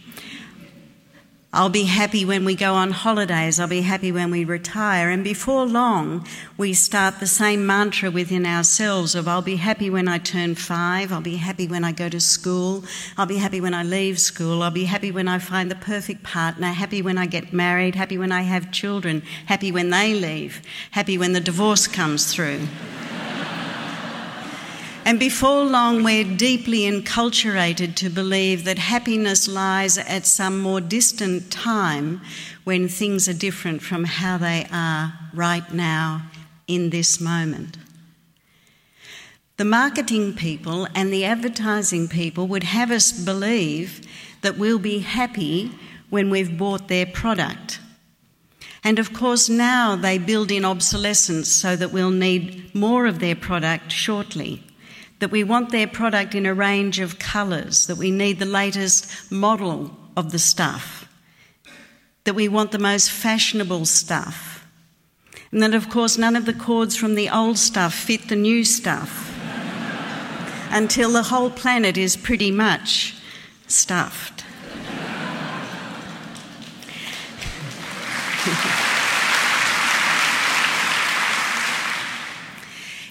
I'll 1.56 1.70
be 1.70 1.84
happy 1.84 2.26
when 2.26 2.44
we 2.44 2.54
go 2.54 2.74
on 2.74 2.90
holidays. 2.90 3.58
I'll 3.58 3.66
be 3.66 3.80
happy 3.80 4.12
when 4.12 4.30
we 4.30 4.44
retire. 4.44 5.08
And 5.08 5.24
before 5.24 5.64
long, 5.64 6.26
we 6.58 6.74
start 6.74 7.18
the 7.18 7.26
same 7.26 7.66
mantra 7.66 8.10
within 8.10 8.44
ourselves 8.44 9.14
of 9.14 9.26
I'll 9.26 9.40
be 9.40 9.56
happy 9.56 9.88
when 9.88 10.06
I 10.06 10.18
turn 10.18 10.54
five. 10.54 11.10
I'll 11.10 11.22
be 11.22 11.36
happy 11.36 11.66
when 11.66 11.82
I 11.82 11.92
go 11.92 12.10
to 12.10 12.20
school. 12.20 12.84
I'll 13.16 13.24
be 13.24 13.38
happy 13.38 13.62
when 13.62 13.72
I 13.72 13.84
leave 13.84 14.20
school. 14.20 14.62
I'll 14.62 14.70
be 14.70 14.84
happy 14.84 15.10
when 15.10 15.28
I 15.28 15.38
find 15.38 15.70
the 15.70 15.76
perfect 15.76 16.22
partner. 16.22 16.66
Happy 16.66 17.00
when 17.00 17.16
I 17.16 17.24
get 17.24 17.54
married. 17.54 17.94
Happy 17.94 18.18
when 18.18 18.32
I 18.32 18.42
have 18.42 18.70
children. 18.70 19.22
Happy 19.46 19.72
when 19.72 19.88
they 19.88 20.12
leave. 20.12 20.60
Happy 20.90 21.16
when 21.16 21.32
the 21.32 21.40
divorce 21.40 21.86
comes 21.86 22.34
through. 22.34 22.68
And 25.06 25.20
before 25.20 25.64
long, 25.64 26.02
we're 26.02 26.24
deeply 26.24 26.80
enculturated 26.80 27.94
to 27.94 28.10
believe 28.10 28.64
that 28.64 28.76
happiness 28.76 29.46
lies 29.46 29.98
at 29.98 30.26
some 30.26 30.58
more 30.58 30.80
distant 30.80 31.52
time 31.52 32.20
when 32.64 32.88
things 32.88 33.28
are 33.28 33.32
different 33.32 33.82
from 33.82 34.02
how 34.02 34.36
they 34.36 34.66
are 34.72 35.12
right 35.32 35.72
now 35.72 36.22
in 36.66 36.90
this 36.90 37.20
moment. 37.20 37.78
The 39.58 39.64
marketing 39.64 40.34
people 40.34 40.88
and 40.92 41.12
the 41.12 41.24
advertising 41.24 42.08
people 42.08 42.48
would 42.48 42.64
have 42.64 42.90
us 42.90 43.12
believe 43.12 44.00
that 44.42 44.58
we'll 44.58 44.80
be 44.80 44.98
happy 44.98 45.70
when 46.10 46.30
we've 46.30 46.58
bought 46.58 46.88
their 46.88 47.06
product. 47.06 47.78
And 48.82 48.98
of 48.98 49.12
course, 49.12 49.48
now 49.48 49.94
they 49.94 50.18
build 50.18 50.50
in 50.50 50.64
obsolescence 50.64 51.48
so 51.48 51.76
that 51.76 51.92
we'll 51.92 52.10
need 52.10 52.74
more 52.74 53.06
of 53.06 53.20
their 53.20 53.36
product 53.36 53.92
shortly 53.92 54.65
that 55.18 55.30
we 55.30 55.42
want 55.42 55.70
their 55.70 55.86
product 55.86 56.34
in 56.34 56.46
a 56.46 56.54
range 56.54 57.00
of 57.00 57.18
colours, 57.18 57.86
that 57.86 57.96
we 57.96 58.10
need 58.10 58.38
the 58.38 58.46
latest 58.46 59.30
model 59.30 59.96
of 60.16 60.32
the 60.32 60.38
stuff, 60.38 61.08
that 62.24 62.34
we 62.34 62.48
want 62.48 62.72
the 62.72 62.78
most 62.78 63.10
fashionable 63.10 63.86
stuff, 63.86 64.66
and 65.52 65.62
that, 65.62 65.74
of 65.74 65.88
course, 65.88 66.18
none 66.18 66.36
of 66.36 66.44
the 66.44 66.52
cords 66.52 66.96
from 66.96 67.14
the 67.14 67.30
old 67.30 67.56
stuff 67.56 67.94
fit 67.94 68.28
the 68.28 68.36
new 68.36 68.64
stuff 68.64 69.32
until 70.70 71.12
the 71.12 71.22
whole 71.24 71.50
planet 71.50 71.96
is 71.96 72.16
pretty 72.16 72.50
much 72.50 73.14
stuffed. 73.66 74.44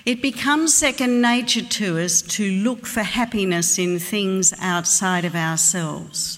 It 0.06 0.22
becomes 0.22 0.78
second 0.78 1.20
nature 1.20 1.64
to 1.64 2.00
us 2.00 2.22
to 2.22 2.52
look 2.62 2.86
for 2.86 3.02
happiness 3.02 3.80
in 3.80 3.98
things 3.98 4.54
outside 4.62 5.26
of 5.26 5.34
ourselves. 5.34 6.38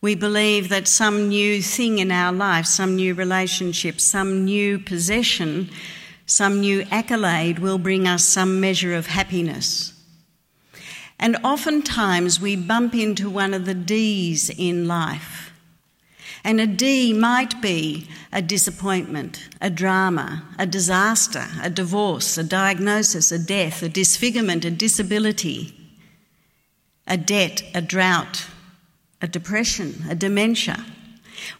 We 0.00 0.14
believe 0.14 0.68
that 0.68 0.86
some 0.86 1.28
new 1.28 1.62
thing 1.62 1.98
in 1.98 2.12
our 2.12 2.32
life, 2.32 2.64
some 2.64 2.94
new 2.94 3.12
relationship, 3.14 4.00
some 4.00 4.44
new 4.44 4.78
possession, 4.78 5.68
some 6.26 6.60
new 6.60 6.86
accolade 6.92 7.58
will 7.58 7.78
bring 7.78 8.06
us 8.06 8.24
some 8.24 8.60
measure 8.60 8.94
of 8.94 9.08
happiness. 9.08 9.92
And 11.18 11.36
oftentimes 11.42 12.40
we 12.40 12.54
bump 12.54 12.94
into 12.94 13.28
one 13.28 13.52
of 13.52 13.64
the 13.64 13.74
D's 13.74 14.48
in 14.48 14.86
life. 14.86 15.45
And 16.46 16.60
a 16.60 16.66
D 16.68 17.12
might 17.12 17.60
be 17.60 18.06
a 18.32 18.40
disappointment, 18.40 19.48
a 19.60 19.68
drama, 19.68 20.44
a 20.60 20.64
disaster, 20.64 21.44
a 21.60 21.68
divorce, 21.68 22.38
a 22.38 22.44
diagnosis, 22.44 23.32
a 23.32 23.38
death, 23.40 23.82
a 23.82 23.88
disfigurement, 23.88 24.64
a 24.64 24.70
disability, 24.70 25.74
a 27.04 27.16
debt, 27.16 27.64
a 27.74 27.82
drought, 27.82 28.46
a 29.20 29.26
depression, 29.26 30.04
a 30.08 30.14
dementia. 30.14 30.86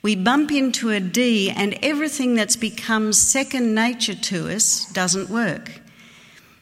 We 0.03 0.15
bump 0.15 0.53
into 0.53 0.91
a 0.91 1.01
D, 1.01 1.51
and 1.51 1.77
everything 1.83 2.37
that's 2.37 2.55
become 2.55 3.13
second 3.13 3.75
nature 3.75 4.15
to 4.15 4.49
us 4.49 4.87
doesn't 4.93 5.29
work. 5.29 5.81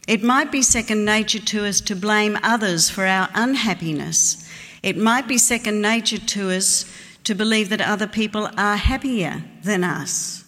It 0.09 0.23
might 0.23 0.51
be 0.51 0.63
second 0.63 1.05
nature 1.05 1.41
to 1.41 1.67
us 1.67 1.83
to 1.83 1.95
blame 1.95 2.39
others 2.43 2.89
for 2.89 3.05
our 3.05 3.29
unhappiness. 3.35 4.49
It 4.83 4.97
might 4.97 5.29
be 5.29 5.37
second 5.37 5.83
nature 5.83 6.19
to 6.19 6.53
us 6.53 6.91
to 7.25 7.35
believe 7.35 7.69
that 7.71 7.81
other 7.81 8.07
people 8.07 8.49
are 8.57 8.77
happier 8.77 9.45
than 9.63 9.83
us. 9.83 10.45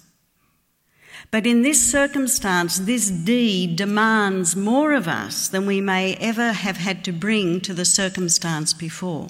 But 1.31 1.47
in 1.47 1.63
this 1.63 1.91
circumstance, 1.91 2.79
this 2.79 3.11
deed 3.11 3.77
demands 3.77 4.55
more 4.55 4.93
of 4.93 5.09
us 5.09 5.49
than 5.49 5.67
we 5.67 5.81
may 5.81 6.15
ever 6.17 6.53
have 6.53 6.77
had 6.77 7.05
to 7.05 7.13
bring 7.13 7.61
to 7.63 7.75
the 7.75 7.85
circumstance 7.85 8.73
before. 8.73 9.29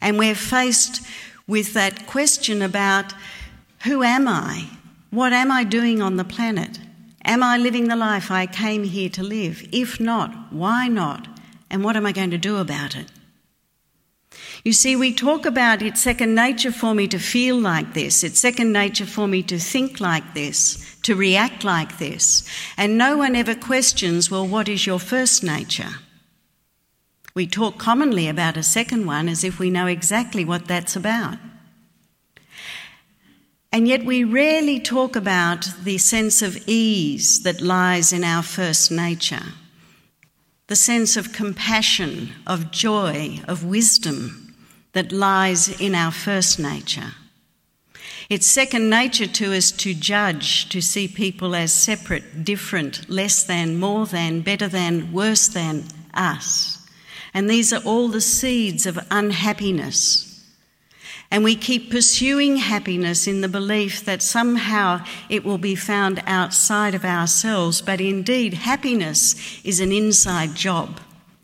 And 0.00 0.18
we're 0.18 0.34
faced 0.34 1.04
with 1.46 1.74
that 1.74 2.06
question 2.06 2.62
about 2.62 3.12
who 3.84 4.02
am 4.02 4.28
I? 4.28 4.68
What 5.10 5.32
am 5.32 5.50
I 5.50 5.64
doing 5.64 6.00
on 6.00 6.16
the 6.16 6.24
planet? 6.24 6.78
Am 7.24 7.42
I 7.42 7.56
living 7.56 7.88
the 7.88 7.96
life 7.96 8.30
I 8.30 8.46
came 8.46 8.84
here 8.84 9.08
to 9.10 9.22
live? 9.22 9.66
If 9.72 9.98
not, 9.98 10.52
why 10.52 10.88
not? 10.88 11.26
And 11.70 11.82
what 11.82 11.96
am 11.96 12.06
I 12.06 12.12
going 12.12 12.30
to 12.30 12.38
do 12.38 12.58
about 12.58 12.94
it? 12.94 13.10
You 14.66 14.72
see, 14.72 14.96
we 14.96 15.14
talk 15.14 15.46
about 15.46 15.80
it's 15.80 16.00
second 16.00 16.34
nature 16.34 16.72
for 16.72 16.92
me 16.92 17.06
to 17.06 17.20
feel 17.20 17.56
like 17.56 17.94
this, 17.94 18.24
it's 18.24 18.40
second 18.40 18.72
nature 18.72 19.06
for 19.06 19.28
me 19.28 19.40
to 19.44 19.60
think 19.60 20.00
like 20.00 20.34
this, 20.34 20.96
to 21.02 21.14
react 21.14 21.62
like 21.62 21.98
this, 21.98 22.42
and 22.76 22.98
no 22.98 23.16
one 23.16 23.36
ever 23.36 23.54
questions, 23.54 24.28
well, 24.28 24.44
what 24.44 24.68
is 24.68 24.84
your 24.84 24.98
first 24.98 25.44
nature? 25.44 26.00
We 27.32 27.46
talk 27.46 27.78
commonly 27.78 28.26
about 28.26 28.56
a 28.56 28.64
second 28.64 29.06
one 29.06 29.28
as 29.28 29.44
if 29.44 29.60
we 29.60 29.70
know 29.70 29.86
exactly 29.86 30.44
what 30.44 30.66
that's 30.66 30.96
about. 30.96 31.38
And 33.70 33.86
yet, 33.86 34.04
we 34.04 34.24
rarely 34.24 34.80
talk 34.80 35.14
about 35.14 35.68
the 35.84 35.98
sense 35.98 36.42
of 36.42 36.58
ease 36.66 37.44
that 37.44 37.60
lies 37.60 38.12
in 38.12 38.24
our 38.24 38.42
first 38.42 38.90
nature, 38.90 39.52
the 40.66 40.74
sense 40.74 41.16
of 41.16 41.32
compassion, 41.32 42.32
of 42.48 42.72
joy, 42.72 43.38
of 43.46 43.64
wisdom 43.64 44.42
that 44.96 45.12
lies 45.12 45.78
in 45.78 45.94
our 45.94 46.10
first 46.10 46.58
nature. 46.58 47.12
It's 48.30 48.46
second 48.46 48.88
nature 48.88 49.26
to 49.26 49.54
us 49.54 49.70
to 49.72 49.92
judge, 49.92 50.70
to 50.70 50.80
see 50.80 51.06
people 51.06 51.54
as 51.54 51.70
separate, 51.70 52.44
different, 52.44 53.06
less 53.10 53.44
than, 53.44 53.76
more 53.78 54.06
than, 54.06 54.40
better 54.40 54.68
than, 54.68 55.12
worse 55.12 55.48
than 55.48 55.84
us. 56.14 56.82
And 57.34 57.50
these 57.50 57.74
are 57.74 57.82
all 57.84 58.08
the 58.08 58.22
seeds 58.22 58.86
of 58.86 58.98
unhappiness. 59.10 60.42
And 61.30 61.44
we 61.44 61.56
keep 61.56 61.90
pursuing 61.90 62.56
happiness 62.56 63.26
in 63.26 63.42
the 63.42 63.48
belief 63.48 64.02
that 64.06 64.22
somehow 64.22 65.04
it 65.28 65.44
will 65.44 65.58
be 65.58 65.74
found 65.74 66.22
outside 66.26 66.94
of 66.94 67.04
ourselves. 67.04 67.82
But 67.82 68.00
indeed, 68.00 68.54
happiness 68.54 69.60
is 69.62 69.78
an 69.78 69.92
inside 69.92 70.54
job, 70.54 71.00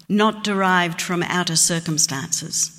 not 0.09 0.43
derived 0.43 1.03
from 1.03 1.23
outer 1.25 1.57
circumstances. 1.57 2.79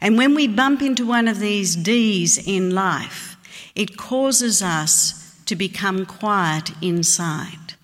And 0.00 0.16
when 0.16 0.34
we 0.34 0.48
bump 0.48 0.82
into 0.82 1.06
one 1.06 1.28
of 1.28 1.38
these 1.40 1.76
D's 1.76 2.38
in 2.46 2.74
life, 2.74 3.36
it 3.74 3.96
causes 3.96 4.62
us 4.62 5.40
to 5.46 5.56
become 5.56 6.06
quiet 6.06 6.70
inside. 6.82 7.74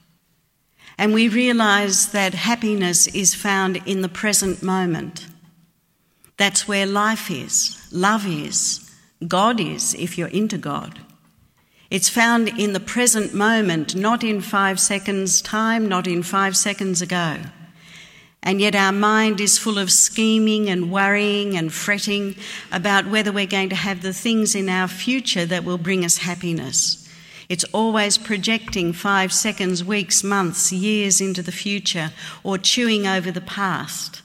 And 0.98 1.14
we 1.14 1.28
realize 1.28 2.12
that 2.12 2.34
happiness 2.34 3.06
is 3.06 3.34
found 3.34 3.78
in 3.86 4.02
the 4.02 4.08
present 4.08 4.62
moment. 4.62 5.26
That's 6.36 6.68
where 6.68 6.86
life 6.86 7.30
is, 7.30 7.76
love 7.90 8.26
is, 8.26 8.90
God 9.26 9.60
is, 9.60 9.94
if 9.94 10.16
you're 10.16 10.28
into 10.28 10.58
God. 10.58 11.00
It's 11.90 12.08
found 12.08 12.48
in 12.48 12.72
the 12.72 12.80
present 12.80 13.34
moment, 13.34 13.96
not 13.96 14.22
in 14.22 14.40
five 14.40 14.78
seconds' 14.78 15.42
time, 15.42 15.88
not 15.88 16.06
in 16.06 16.22
five 16.22 16.56
seconds 16.56 17.02
ago. 17.02 17.38
And 18.42 18.60
yet 18.60 18.74
our 18.74 18.92
mind 18.92 19.40
is 19.40 19.58
full 19.58 19.78
of 19.78 19.92
scheming 19.92 20.68
and 20.70 20.90
worrying 20.90 21.56
and 21.56 21.72
fretting 21.72 22.36
about 22.72 23.06
whether 23.06 23.32
we're 23.32 23.46
going 23.46 23.68
to 23.68 23.76
have 23.76 24.00
the 24.00 24.14
things 24.14 24.54
in 24.54 24.68
our 24.68 24.88
future 24.88 25.44
that 25.46 25.64
will 25.64 25.78
bring 25.78 26.04
us 26.04 26.18
happiness. 26.18 26.96
It's 27.50 27.64
always 27.72 28.16
projecting 28.16 28.92
five 28.92 29.32
seconds, 29.32 29.84
weeks, 29.84 30.24
months, 30.24 30.72
years 30.72 31.20
into 31.20 31.42
the 31.42 31.52
future 31.52 32.12
or 32.42 32.56
chewing 32.56 33.06
over 33.06 33.30
the 33.30 33.40
past. 33.40 34.22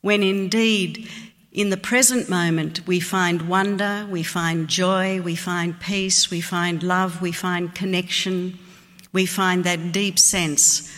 When 0.00 0.22
indeed, 0.22 1.08
in 1.50 1.70
the 1.70 1.76
present 1.76 2.28
moment, 2.28 2.86
we 2.86 3.00
find 3.00 3.48
wonder, 3.48 4.06
we 4.08 4.22
find 4.22 4.68
joy, 4.68 5.20
we 5.20 5.34
find 5.34 5.80
peace, 5.80 6.30
we 6.30 6.40
find 6.40 6.82
love, 6.82 7.20
we 7.20 7.32
find 7.32 7.74
connection, 7.74 8.58
we 9.12 9.26
find 9.26 9.64
that 9.64 9.90
deep 9.90 10.18
sense 10.20 10.88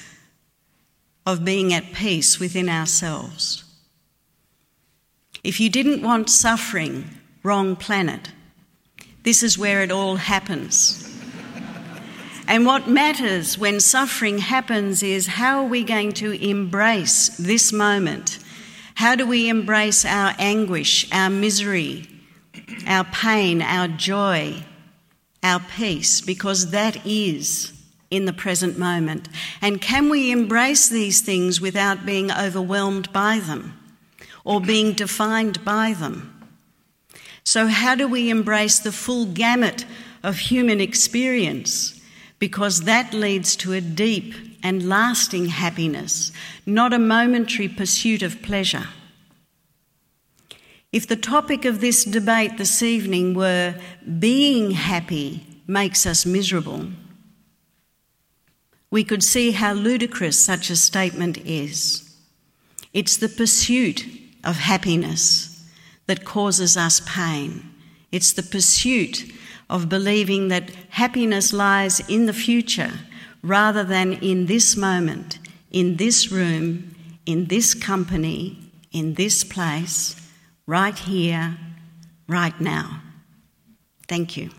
of 1.31 1.45
being 1.45 1.72
at 1.72 1.93
peace 1.93 2.41
within 2.41 2.68
ourselves. 2.68 3.64
If 5.43 5.61
you 5.61 5.70
didn't 5.70 6.03
want 6.03 6.28
suffering, 6.28 7.09
wrong 7.43 7.76
planet. 7.76 8.31
This 9.22 9.43
is 9.43 9.59
where 9.59 9.83
it 9.83 9.91
all 9.91 10.16
happens. 10.16 11.07
and 12.47 12.66
what 12.66 12.89
matters 12.89 13.57
when 13.57 13.81
suffering 13.81 14.39
happens 14.39 15.03
is 15.03 15.26
how 15.26 15.61
are 15.61 15.68
we 15.68 15.85
going 15.85 16.12
to 16.14 16.33
embrace 16.33 17.28
this 17.39 17.72
moment? 17.72 18.39
How 18.95 19.14
do 19.14 19.26
we 19.26 19.49
embrace 19.49 20.05
our 20.05 20.35
anguish, 20.39 21.11
our 21.12 21.31
misery, 21.31 22.07
our 22.87 23.05
pain, 23.05 23.62
our 23.62 23.89
joy, 23.89 24.62
our 25.43 25.61
peace? 25.61 26.20
Because 26.20 26.72
that 26.72 27.07
is 27.07 27.80
in 28.11 28.25
the 28.25 28.33
present 28.33 28.77
moment. 28.77 29.29
And 29.63 29.81
can 29.81 30.09
we 30.09 30.33
embrace 30.33 30.89
these 30.89 31.21
things 31.21 31.61
without 31.61 32.05
being 32.05 32.31
overwhelmed 32.33 33.13
by 33.13 33.39
them 33.39 33.79
or 34.45 34.61
being 34.61 34.93
defined 34.93 35.65
by 35.65 35.93
them? 35.93 36.37
So, 37.45 37.67
how 37.69 37.95
do 37.95 38.07
we 38.07 38.31
embrace 38.31 38.79
the 38.79 38.93
full 38.93 39.27
gamut 39.27 39.85
of 40.23 40.39
human 40.39 40.81
experience? 40.81 42.01
Because 42.39 42.83
that 42.83 43.13
leads 43.13 43.57
to 43.57 43.73
a 43.73 43.81
deep 43.81 44.35
and 44.63 44.89
lasting 44.89 45.47
happiness, 45.47 46.33
not 46.67 46.93
a 46.93 46.99
momentary 46.99 47.69
pursuit 47.69 48.23
of 48.23 48.43
pleasure. 48.43 48.89
If 50.93 51.07
the 51.07 51.17
topic 51.17 51.65
of 51.65 51.81
this 51.81 52.05
debate 52.05 52.59
this 52.59 52.83
evening 52.83 53.35
were 53.35 53.77
being 54.19 54.73
happy 54.73 55.47
makes 55.67 56.05
us 56.05 56.27
miserable, 56.27 56.89
we 58.91 59.05
could 59.05 59.22
see 59.22 59.53
how 59.53 59.72
ludicrous 59.72 60.38
such 60.38 60.68
a 60.70 60.76
statement 60.76 61.38
is. 61.38 62.16
It's 62.93 63.16
the 63.16 63.28
pursuit 63.28 64.05
of 64.43 64.57
happiness 64.57 65.64
that 66.07 66.24
causes 66.24 66.76
us 66.76 67.01
pain. 67.07 67.70
It's 68.11 68.32
the 68.32 68.43
pursuit 68.43 69.32
of 69.68 69.88
believing 69.88 70.49
that 70.49 70.70
happiness 70.91 71.53
lies 71.53 72.01
in 72.09 72.26
the 72.26 72.32
future 72.32 72.93
rather 73.43 73.84
than 73.84 74.14
in 74.14 74.47
this 74.47 74.76
moment, 74.76 75.38
in 75.70 75.97
this 75.97 76.32
room, 76.32 76.95
in 77.26 77.47
this 77.47 77.74
company, 77.74 78.59
in 78.91 79.14
this 79.14 79.45
place, 79.45 80.16
right 80.66 80.99
here, 80.99 81.57
right 82.26 82.61
now. 82.61 83.03
Thank 84.09 84.36
you. 84.36 84.51